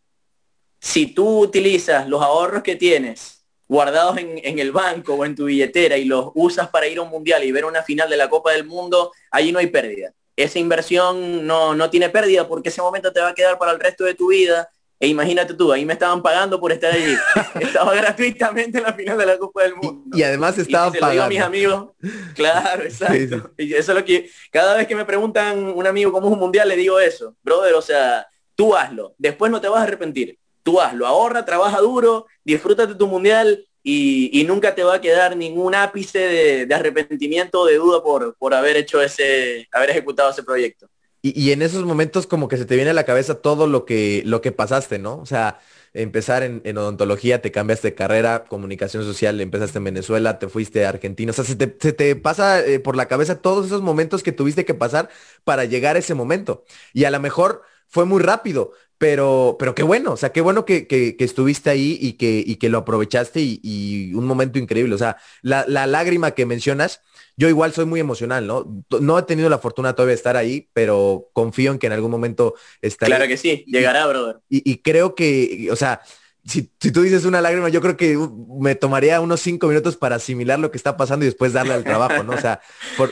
si 0.78 1.06
tú 1.06 1.40
utilizas 1.40 2.06
los 2.06 2.22
ahorros 2.22 2.62
que 2.62 2.76
tienes 2.76 3.42
guardados 3.66 4.18
en, 4.18 4.38
en, 4.44 4.58
el 4.58 4.70
banco 4.70 5.14
o 5.14 5.24
en 5.24 5.34
tu 5.34 5.46
billetera 5.46 5.96
y 5.96 6.04
los 6.04 6.30
usas 6.34 6.68
para 6.68 6.86
ir 6.86 6.98
a 6.98 7.02
un 7.02 7.08
mundial 7.08 7.44
y 7.44 7.52
ver 7.52 7.64
una 7.64 7.82
final 7.82 8.10
de 8.10 8.18
la 8.18 8.28
Copa 8.28 8.52
del 8.52 8.64
Mundo, 8.66 9.12
allí 9.30 9.52
no 9.52 9.58
hay 9.58 9.68
pérdida. 9.68 10.12
Esa 10.36 10.58
inversión 10.58 11.46
no, 11.46 11.74
no 11.74 11.88
tiene 11.88 12.10
pérdida 12.10 12.46
porque 12.46 12.68
ese 12.68 12.82
momento 12.82 13.10
te 13.10 13.20
va 13.20 13.28
a 13.28 13.34
quedar 13.34 13.58
para 13.58 13.72
el 13.72 13.80
resto 13.80 14.04
de 14.04 14.14
tu 14.14 14.28
vida 14.28 14.68
e 15.00 15.06
imagínate 15.06 15.54
tú, 15.54 15.72
ahí 15.72 15.84
me 15.84 15.92
estaban 15.92 16.20
pagando 16.22 16.58
por 16.58 16.72
estar 16.72 16.92
allí. 16.92 17.14
estaba 17.60 17.94
gratuitamente 17.94 18.78
en 18.78 18.84
la 18.84 18.92
final 18.92 19.16
de 19.16 19.26
la 19.26 19.38
Copa 19.38 19.62
del 19.62 19.76
Mundo. 19.76 20.16
Y, 20.16 20.22
además 20.24 20.58
estaba 20.58 20.86
pagando. 20.86 21.06
Lo 21.06 21.12
digo 21.12 21.22
a 21.22 21.28
mis 21.28 21.40
amigos. 21.40 21.90
Claro, 22.34 22.82
exacto. 22.82 23.52
Y 23.56 23.74
eso 23.74 23.92
es 23.92 23.98
lo 23.98 24.04
que 24.04 24.28
cada 24.50 24.76
vez 24.76 24.88
que 24.88 24.96
me 24.96 25.04
preguntan 25.04 25.58
un 25.58 25.86
amigo 25.86 26.10
cómo 26.10 26.26
es 26.26 26.32
un 26.32 26.40
mundial, 26.40 26.68
le 26.68 26.76
digo 26.76 26.98
eso. 26.98 27.36
Brother, 27.42 27.74
o 27.74 27.82
sea, 27.82 28.26
tú 28.56 28.74
hazlo. 28.74 29.14
Después 29.18 29.52
no 29.52 29.60
te 29.60 29.68
vas 29.68 29.80
a 29.80 29.84
arrepentir. 29.84 30.36
Tú 30.64 30.80
hazlo. 30.80 31.06
Ahorra, 31.06 31.44
trabaja 31.44 31.78
duro, 31.78 32.26
disfrútate 32.42 32.96
tu 32.96 33.06
mundial 33.06 33.64
y, 33.84 34.44
nunca 34.48 34.74
te 34.74 34.82
va 34.82 34.94
a 34.94 35.00
quedar 35.00 35.36
ningún 35.36 35.76
ápice 35.76 36.18
de, 36.18 36.66
de 36.66 36.74
arrepentimiento 36.74 37.60
o 37.60 37.66
de 37.66 37.76
duda 37.76 38.02
por, 38.02 38.36
por 38.36 38.52
haber 38.52 38.76
hecho 38.76 39.00
ese, 39.00 39.68
haber 39.70 39.90
ejecutado 39.90 40.30
ese 40.30 40.42
proyecto. 40.42 40.88
Y, 41.34 41.52
en 41.52 41.62
esos 41.62 41.84
momentos 41.84 42.26
como 42.26 42.48
que 42.48 42.56
se 42.56 42.64
te 42.64 42.76
viene 42.76 42.90
a 42.90 42.94
la 42.94 43.04
cabeza 43.04 43.36
todo 43.36 43.66
lo 43.66 43.84
que, 43.84 44.22
lo 44.24 44.40
que 44.40 44.52
pasaste, 44.52 44.98
¿no? 44.98 45.18
O 45.18 45.26
sea, 45.26 45.60
empezar 45.94 46.42
en, 46.42 46.78
odontología, 46.78 47.40
te 47.42 47.50
cambiaste 47.52 47.88
de 47.88 47.94
carrera, 47.94 48.44
comunicación 48.44 49.04
social, 49.04 49.40
empezaste 49.40 49.78
en 49.78 49.84
Venezuela, 49.84 50.38
te 50.38 50.48
fuiste 50.48 50.84
a 50.86 50.90
Argentina. 50.90 51.30
O 51.30 51.34
sea, 51.34 51.44
se 51.44 51.56
te, 51.56 52.16
pasa 52.16 52.64
eh, 52.64 52.80
por 52.80 52.96
la 52.96 53.06
cabeza 53.06 53.40
todos 53.40 53.66
esos 53.66 53.82
momentos 53.82 54.22
que 54.22 54.32
tuviste 54.32 54.64
que 54.64 54.74
pasar 54.74 55.08
para 55.44 55.64
llegar 55.64 55.96
a 55.96 56.00
ese 56.00 56.14
momento. 56.14 56.64
Y 56.92 57.04
a 57.04 57.10
lo 57.10 57.20
mejor 57.20 57.62
fue 57.86 58.04
muy 58.04 58.22
rápido, 58.22 58.72
pero, 58.98 59.56
pero 59.58 59.74
qué 59.74 59.82
bueno, 59.82 60.12
o 60.12 60.16
sea, 60.16 60.30
qué 60.30 60.40
bueno 60.40 60.64
que, 60.64 60.86
que, 60.86 61.16
estuviste 61.20 61.70
ahí 61.70 61.98
y 62.00 62.14
que, 62.14 62.42
y 62.44 62.56
que 62.56 62.68
lo 62.68 62.78
aprovechaste 62.78 63.40
y, 63.40 64.12
un 64.14 64.26
momento 64.26 64.58
increíble. 64.58 64.94
O 64.94 64.98
sea, 64.98 65.16
la, 65.42 65.64
la 65.68 65.86
lágrima 65.86 66.32
que 66.32 66.46
mencionas 66.46 67.00
yo 67.38 67.48
igual 67.48 67.72
soy 67.72 67.84
muy 67.84 68.00
emocional, 68.00 68.48
¿no? 68.48 68.84
No 69.00 69.16
he 69.16 69.22
tenido 69.22 69.48
la 69.48 69.60
fortuna 69.60 69.92
todavía 69.92 70.10
de 70.10 70.16
estar 70.16 70.36
ahí, 70.36 70.68
pero 70.72 71.30
confío 71.32 71.70
en 71.70 71.78
que 71.78 71.86
en 71.86 71.92
algún 71.92 72.10
momento 72.10 72.54
estaré. 72.82 73.10
Claro 73.10 73.28
que 73.28 73.36
sí, 73.36 73.64
llegará, 73.68 74.08
brother. 74.08 74.38
Y, 74.48 74.78
creo 74.78 75.14
que, 75.14 75.68
o 75.70 75.76
sea, 75.76 76.00
si, 76.48 76.62
tú 76.62 77.02
dices 77.02 77.24
una 77.24 77.40
lágrima, 77.40 77.68
yo 77.68 77.80
creo 77.80 77.96
que 77.96 78.16
uh, 78.16 78.58
me 78.60 78.74
tomaría 78.74 79.20
unos 79.20 79.40
cinco 79.40 79.66
minutos 79.66 79.96
para 79.96 80.16
asimilar 80.16 80.58
lo 80.58 80.70
que 80.70 80.78
está 80.78 80.96
pasando 80.96 81.24
y 81.24 81.28
después 81.28 81.52
darle 81.52 81.74
al 81.74 81.84
trabajo, 81.84 82.22
¿no? 82.22 82.32
O 82.32 82.40
sea, 82.40 82.60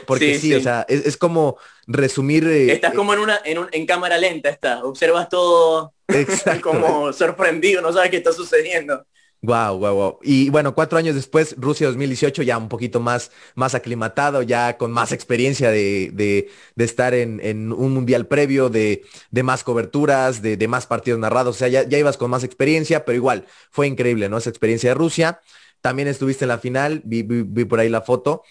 porque 0.06 0.38
sí, 0.38 0.54
o 0.54 0.60
sea, 0.60 0.86
es, 0.88 1.16
como 1.16 1.58
resumir. 1.86 2.46
Eh, 2.46 2.72
Estás 2.72 2.94
como 2.94 3.12
en 3.12 3.20
una, 3.20 3.40
en, 3.44 3.58
un, 3.58 3.68
en 3.72 3.86
cámara 3.86 4.16
lenta, 4.18 4.48
está. 4.48 4.84
Observas 4.84 5.28
todo 5.28 5.92
como 6.62 7.12
sorprendido, 7.12 7.82
no 7.82 7.92
sabes 7.92 8.10
qué 8.10 8.16
está 8.16 8.32
sucediendo. 8.32 9.06
Wow, 9.42 9.78
wow, 9.78 9.94
wow. 9.94 10.18
Y 10.22 10.50
bueno, 10.50 10.74
cuatro 10.74 10.98
años 10.98 11.14
después, 11.14 11.54
Rusia 11.58 11.86
2018, 11.86 12.42
ya 12.42 12.58
un 12.58 12.68
poquito 12.68 12.98
más, 13.00 13.30
más 13.54 13.74
aclimatado, 13.74 14.42
ya 14.42 14.76
con 14.76 14.90
más 14.90 15.12
experiencia 15.12 15.70
de, 15.70 16.10
de, 16.12 16.50
de 16.74 16.84
estar 16.84 17.14
en, 17.14 17.40
en, 17.40 17.72
un 17.72 17.92
mundial 17.94 18.26
previo, 18.26 18.70
de, 18.70 19.04
de 19.30 19.42
más 19.42 19.62
coberturas, 19.62 20.42
de, 20.42 20.56
de, 20.56 20.68
más 20.68 20.86
partidos 20.86 21.20
narrados. 21.20 21.56
O 21.56 21.58
sea, 21.58 21.68
ya, 21.68 21.84
ya, 21.84 21.98
ibas 21.98 22.16
con 22.16 22.30
más 22.30 22.42
experiencia, 22.44 23.04
pero 23.04 23.14
igual 23.14 23.46
fue 23.70 23.86
increíble, 23.86 24.28
¿no? 24.28 24.38
Esa 24.38 24.50
experiencia 24.50 24.90
de 24.90 24.94
Rusia. 24.94 25.40
También 25.80 26.08
estuviste 26.08 26.44
en 26.44 26.48
la 26.48 26.58
final, 26.58 27.02
vi, 27.04 27.22
vi, 27.22 27.64
por 27.66 27.78
ahí 27.78 27.88
la 27.88 28.02
foto. 28.02 28.42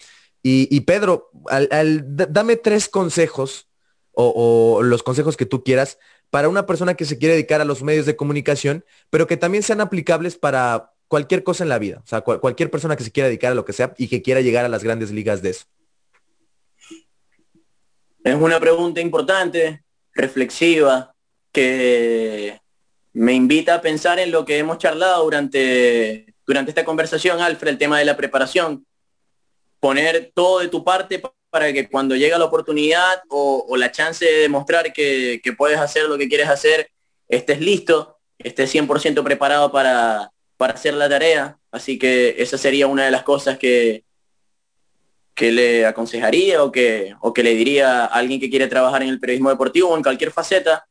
Y, 0.42 0.68
y 0.74 0.82
Pedro, 0.82 1.30
al, 1.50 2.04
dame 2.08 2.56
tres 2.56 2.88
consejos 2.88 3.68
o 4.18 4.80
los 4.82 5.02
consejos 5.02 5.36
que 5.36 5.44
tú 5.44 5.62
quieras 5.62 5.98
para 6.30 6.48
una 6.48 6.66
persona 6.66 6.94
que 6.94 7.04
se 7.04 7.18
quiere 7.18 7.34
dedicar 7.34 7.60
a 7.60 7.64
los 7.64 7.82
medios 7.82 8.06
de 8.06 8.16
comunicación, 8.16 8.84
pero 9.10 9.26
que 9.26 9.36
también 9.36 9.62
sean 9.62 9.80
aplicables 9.80 10.36
para 10.36 10.92
cualquier 11.08 11.44
cosa 11.44 11.64
en 11.64 11.68
la 11.68 11.78
vida. 11.78 12.02
O 12.04 12.06
sea, 12.06 12.20
cualquier 12.20 12.70
persona 12.70 12.96
que 12.96 13.04
se 13.04 13.12
quiera 13.12 13.28
dedicar 13.28 13.52
a 13.52 13.54
lo 13.54 13.64
que 13.64 13.72
sea 13.72 13.94
y 13.96 14.08
que 14.08 14.22
quiera 14.22 14.40
llegar 14.40 14.64
a 14.64 14.68
las 14.68 14.82
grandes 14.82 15.10
ligas 15.10 15.42
de 15.42 15.50
eso. 15.50 15.66
Es 18.24 18.34
una 18.34 18.58
pregunta 18.58 19.00
importante, 19.00 19.84
reflexiva, 20.12 21.14
que 21.52 22.60
me 23.12 23.32
invita 23.32 23.76
a 23.76 23.80
pensar 23.80 24.18
en 24.18 24.30
lo 24.32 24.44
que 24.44 24.58
hemos 24.58 24.78
charlado 24.78 25.24
durante, 25.24 26.34
durante 26.46 26.72
esta 26.72 26.84
conversación, 26.84 27.40
Alfred, 27.40 27.70
el 27.70 27.78
tema 27.78 27.98
de 27.98 28.04
la 28.04 28.16
preparación. 28.16 28.84
Poner 29.78 30.32
todo 30.34 30.58
de 30.58 30.68
tu 30.68 30.84
parte 30.84 31.22
para 31.50 31.72
que 31.72 31.88
cuando 31.88 32.16
llega 32.16 32.38
la 32.38 32.44
oportunidad 32.44 33.22
o, 33.28 33.76
la 33.76 33.90
chance 33.92 34.24
de 34.24 34.40
demostrar 34.40 34.92
que, 34.92 35.40
puedes 35.56 35.78
hacer 35.78 36.04
lo 36.04 36.18
que 36.18 36.28
quieres 36.28 36.48
hacer, 36.48 36.90
estés 37.28 37.60
listo, 37.60 38.18
estés 38.38 38.74
100% 38.74 39.22
preparado 39.24 39.72
para, 39.72 40.30
para 40.56 40.74
hacer 40.74 40.94
la 40.94 41.08
tarea. 41.08 41.58
Así 41.70 41.98
que 41.98 42.36
esa 42.38 42.58
sería 42.58 42.86
una 42.86 43.04
de 43.04 43.10
las 43.10 43.22
cosas 43.22 43.58
que, 43.58 44.04
que 45.34 45.52
le 45.52 45.86
aconsejaría 45.86 46.62
o 46.62 46.72
que, 46.72 47.14
o 47.20 47.32
que 47.32 47.42
le 47.42 47.54
diría 47.54 48.04
a 48.04 48.06
alguien 48.06 48.40
que 48.40 48.50
quiere 48.50 48.68
trabajar 48.68 49.02
en 49.02 49.10
el 49.10 49.20
periodismo 49.20 49.50
deportivo 49.50 49.90
o 49.90 49.96
en 49.96 50.02
cualquier 50.02 50.32
faceta. 50.32 50.86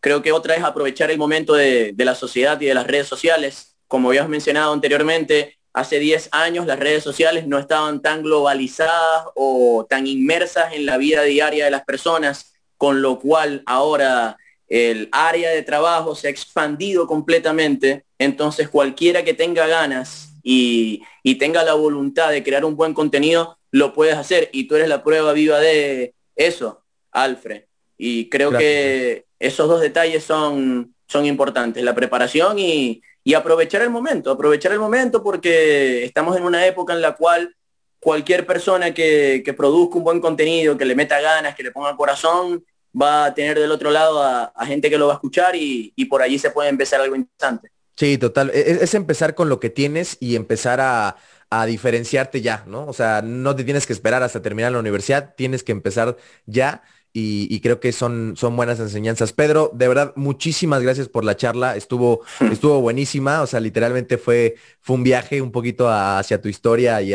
Creo 0.00 0.22
que 0.22 0.32
otra 0.32 0.54
es 0.54 0.62
aprovechar 0.62 1.10
el 1.10 1.18
momento 1.18 1.54
de, 1.54 1.92
de 1.92 2.04
la 2.04 2.14
sociedad 2.14 2.60
y 2.60 2.66
de 2.66 2.74
las 2.74 2.86
redes 2.86 3.06
sociales. 3.08 3.76
Como 3.86 4.08
habías 4.08 4.28
mencionado 4.28 4.72
anteriormente, 4.72 5.57
hace 5.78 5.98
10 5.98 6.30
años 6.32 6.66
las 6.66 6.78
redes 6.78 7.04
sociales 7.04 7.46
no 7.46 7.58
estaban 7.58 8.02
tan 8.02 8.22
globalizadas 8.22 9.26
o 9.34 9.86
tan 9.88 10.06
inmersas 10.06 10.72
en 10.72 10.86
la 10.86 10.96
vida 10.96 11.22
diaria 11.22 11.64
de 11.66 11.70
las 11.70 11.84
personas, 11.84 12.54
con 12.76 13.00
lo 13.00 13.20
cual 13.20 13.62
ahora 13.66 14.36
el 14.68 15.08
área 15.12 15.50
de 15.50 15.62
trabajo 15.62 16.14
se 16.14 16.26
ha 16.26 16.30
expandido 16.30 17.06
completamente, 17.06 18.04
entonces 18.18 18.68
cualquiera 18.68 19.24
que 19.24 19.34
tenga 19.34 19.66
ganas 19.66 20.34
y, 20.42 21.02
tenga 21.38 21.62
la 21.62 21.74
voluntad 21.74 22.30
de 22.30 22.42
crear 22.42 22.64
un 22.64 22.74
buen 22.74 22.94
contenido, 22.94 23.58
lo 23.70 23.92
puedes 23.92 24.16
hacer. 24.16 24.48
Y 24.50 24.64
tú 24.64 24.76
eres 24.76 24.88
la 24.88 25.04
prueba 25.04 25.34
viva 25.34 25.60
de 25.60 26.14
eso, 26.34 26.82
Alfred. 27.12 27.64
Y 27.98 28.30
creo 28.30 28.50
que 28.50 29.26
esos 29.38 29.68
dos 29.68 29.82
detalles 29.82 30.24
son, 30.24 30.94
son 31.06 31.26
importantes, 31.26 31.84
la 31.84 31.94
preparación 31.94 32.58
y, 32.58 33.02
y 33.28 33.34
aprovechar 33.34 33.82
el 33.82 33.90
momento, 33.90 34.30
aprovechar 34.30 34.72
el 34.72 34.78
momento 34.78 35.22
porque 35.22 36.02
estamos 36.02 36.34
en 36.34 36.44
una 36.44 36.66
época 36.66 36.94
en 36.94 37.02
la 37.02 37.14
cual 37.14 37.54
cualquier 38.00 38.46
persona 38.46 38.94
que, 38.94 39.54
produzca 39.54 39.98
un 39.98 40.04
buen 40.04 40.20
contenido, 40.20 40.78
que 40.78 40.86
le 40.86 40.94
meta 40.94 41.20
ganas, 41.20 41.54
que 41.54 41.62
le 41.62 41.70
ponga 41.70 41.94
corazón, 41.94 42.64
va 42.98 43.26
a 43.26 43.34
tener 43.34 43.58
del 43.58 43.70
otro 43.70 43.90
lado 43.90 44.22
a, 44.22 44.50
gente 44.64 44.88
que 44.88 44.96
lo 44.96 45.08
va 45.08 45.12
a 45.12 45.16
escuchar 45.16 45.54
y, 45.54 45.92
por 46.08 46.22
allí 46.22 46.38
se 46.38 46.52
puede 46.52 46.70
empezar 46.70 47.02
algo 47.02 47.16
interesante. 47.16 47.70
Sí, 47.96 48.16
total. 48.16 48.50
E, 48.54 48.60
e, 48.60 48.78
es, 48.80 48.94
empezar 48.94 49.34
con 49.34 49.50
lo 49.50 49.60
que 49.60 49.68
tienes 49.68 50.16
y 50.20 50.34
empezar 50.34 50.80
a, 50.80 51.16
a, 51.50 51.66
diferenciarte 51.66 52.40
ya, 52.40 52.64
¿no? 52.66 52.86
O 52.86 52.94
sea, 52.94 53.20
no 53.20 53.54
te 53.54 53.62
tienes 53.62 53.86
que 53.86 53.92
esperar 53.92 54.22
hasta 54.22 54.40
terminar 54.40 54.72
la 54.72 54.78
universidad, 54.78 55.34
tienes 55.36 55.62
que 55.62 55.72
empezar 55.72 56.16
ya 56.46 56.80
y, 57.20 57.60
creo 57.60 57.80
que 57.80 57.92
son, 57.92 58.36
son 58.36 58.56
buenas 58.56 58.78
enseñanzas. 58.80 59.32
Pedro, 59.32 59.70
de 59.74 59.88
verdad, 59.88 60.12
muchísimas 60.16 60.82
gracias 60.82 61.08
por 61.08 61.24
la 61.24 61.36
charla. 61.36 61.76
Estuvo, 61.76 62.22
estuvo 62.52 62.80
buenísima. 62.80 63.42
O 63.42 63.46
sea, 63.46 63.60
literalmente 63.60 64.18
fue, 64.18 64.56
fue 64.80 64.96
un 64.96 65.02
viaje 65.02 65.42
un 65.42 65.52
poquito 65.52 65.88
hacia 65.88 66.40
tu 66.40 66.48
historia 66.48 67.02
y, 67.02 67.14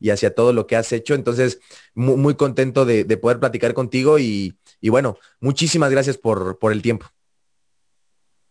y, 0.00 0.10
hacia 0.10 0.34
todo 0.34 0.52
lo 0.52 0.66
que 0.66 0.76
has 0.76 0.90
hecho. 0.92 1.14
Entonces, 1.14 1.60
muy, 1.94 2.16
muy 2.16 2.34
contento 2.34 2.84
de, 2.84 3.04
poder 3.16 3.38
platicar 3.38 3.74
contigo 3.74 4.18
y, 4.18 4.56
y, 4.80 4.88
bueno, 4.88 5.18
muchísimas 5.40 5.90
gracias 5.90 6.18
por, 6.18 6.58
por 6.58 6.72
el 6.72 6.82
tiempo. 6.82 7.06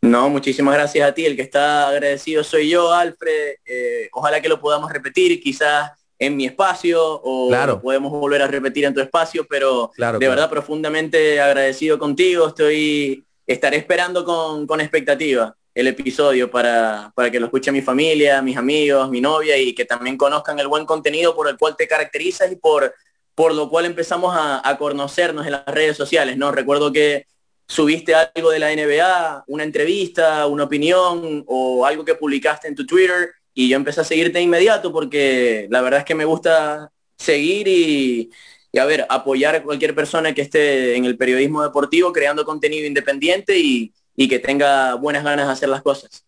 No, 0.02 0.30
muchísimas 0.30 0.76
gracias 0.76 1.10
a 1.10 1.14
ti. 1.14 1.26
El 1.26 1.36
que 1.36 1.42
está 1.42 1.90
agradecido 1.90 2.44
soy 2.44 2.70
yo, 2.70 2.94
Alfred. 2.94 3.56
Eh, 3.66 4.10
ojalá 4.14 4.42
que 4.42 4.50
lo 4.50 4.62
podamos 4.62 4.92
repetir. 4.92 5.42
Quizás 5.42 5.92
en 6.18 6.38
mi 6.38 6.46
espacio 6.46 7.02
o 7.02 7.50
podemos 7.82 8.12
volver 8.12 8.42
a 8.42 8.48
repetir 8.48 8.86
en 8.86 8.94
tu 8.94 9.02
espacio, 9.02 9.46
pero 9.50 9.92
de 9.98 10.28
verdad 10.28 10.50
profundamente 10.50 11.42
agradecido 11.42 12.00
contigo. 12.00 12.48
Estoy, 12.48 13.26
estaré 13.46 13.78
esperando 13.78 14.24
con, 14.24 14.66
con 14.66 14.80
expectativa 14.82 15.56
el 15.74 15.88
episodio 15.88 16.50
para, 16.50 17.12
para, 17.16 17.30
que 17.30 17.40
lo 17.40 17.48
escuche 17.48 17.72
mi 17.72 17.82
familia, 17.82 18.42
mis 18.42 18.56
amigos, 18.56 19.10
mi 19.10 19.20
novia 19.20 19.58
y 19.58 19.76
que 19.76 19.84
también 19.84 20.16
conozcan 20.18 20.58
el 20.60 20.70
buen 20.70 20.86
contenido 20.86 21.36
por 21.36 21.50
el 21.50 21.58
cual 21.58 21.76
te 21.76 21.86
caracterizas 21.86 22.50
y 22.50 22.56
por, 22.56 22.94
por 23.36 23.54
lo 23.54 23.70
cual 23.70 23.86
empezamos 23.86 24.34
a, 24.34 24.68
a 24.68 24.78
conocernos 24.78 25.46
en 25.46 25.52
las 25.52 25.66
redes 25.66 25.98
sociales. 25.98 26.38
¿no? 26.38 26.54
Recuerdo 26.54 26.94
que 26.94 27.26
subiste 27.68 28.16
algo 28.16 28.52
de 28.52 28.60
la 28.60 28.74
NBA, 28.74 29.44
una 29.48 29.64
entrevista, 29.64 30.48
una 30.48 30.64
opinión 30.64 31.44
o 31.46 31.86
algo 31.86 32.06
que 32.06 32.16
publicaste 32.16 32.70
en 32.70 32.76
tu 32.76 32.86
Twitter 32.86 33.34
y 33.56 33.70
yo 33.70 33.78
empecé 33.78 34.02
a 34.02 34.04
seguirte 34.04 34.38
de 34.38 34.44
inmediato 34.44 34.92
porque 34.92 35.68
la 35.72 35.82
verdad 35.82 36.02
es 36.02 36.06
que 36.06 36.14
me 36.14 36.26
gusta 36.26 36.92
seguir 37.18 37.68
y, 37.68 38.30
a 38.78 38.86
ver, 38.86 39.08
apoyar 39.10 39.56
a 39.56 39.64
cualquier 39.64 39.96
persona 39.96 40.34
que 40.34 40.42
esté 40.42 40.96
en 40.98 41.06
el 41.06 41.18
periodismo 41.18 41.64
deportivo 41.64 42.12
creando 42.12 42.46
contenido 42.46 42.86
independiente 42.86 43.58
y, 43.58 43.94
y 44.16 44.28
que 44.28 44.40
tenga 44.40 44.96
buenas 44.96 45.24
ganas 45.24 45.48
de 45.48 45.54
hacer 45.54 45.70
las 45.70 45.82
cosas. 45.82 46.26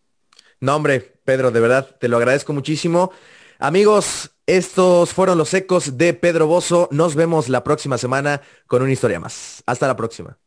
No, 0.58 0.74
hombre, 0.74 1.00
Pedro, 1.24 1.50
de 1.50 1.60
verdad, 1.60 1.96
te 2.00 2.08
lo 2.08 2.16
agradezco 2.16 2.54
muchísimo. 2.54 3.12
Amigos, 3.58 4.30
estos 4.46 5.12
fueron 5.12 5.36
los 5.36 5.52
ecos 5.52 5.98
de 5.98 6.14
Pedro 6.14 6.46
Bozo. 6.46 6.88
Nos 6.90 7.14
vemos 7.14 7.50
la 7.50 7.62
próxima 7.62 7.98
semana 7.98 8.40
con 8.66 8.82
una 8.82 8.92
historia 8.92 9.20
más. 9.20 9.62
Hasta 9.66 9.86
la 9.86 9.96
próxima. 9.96 10.38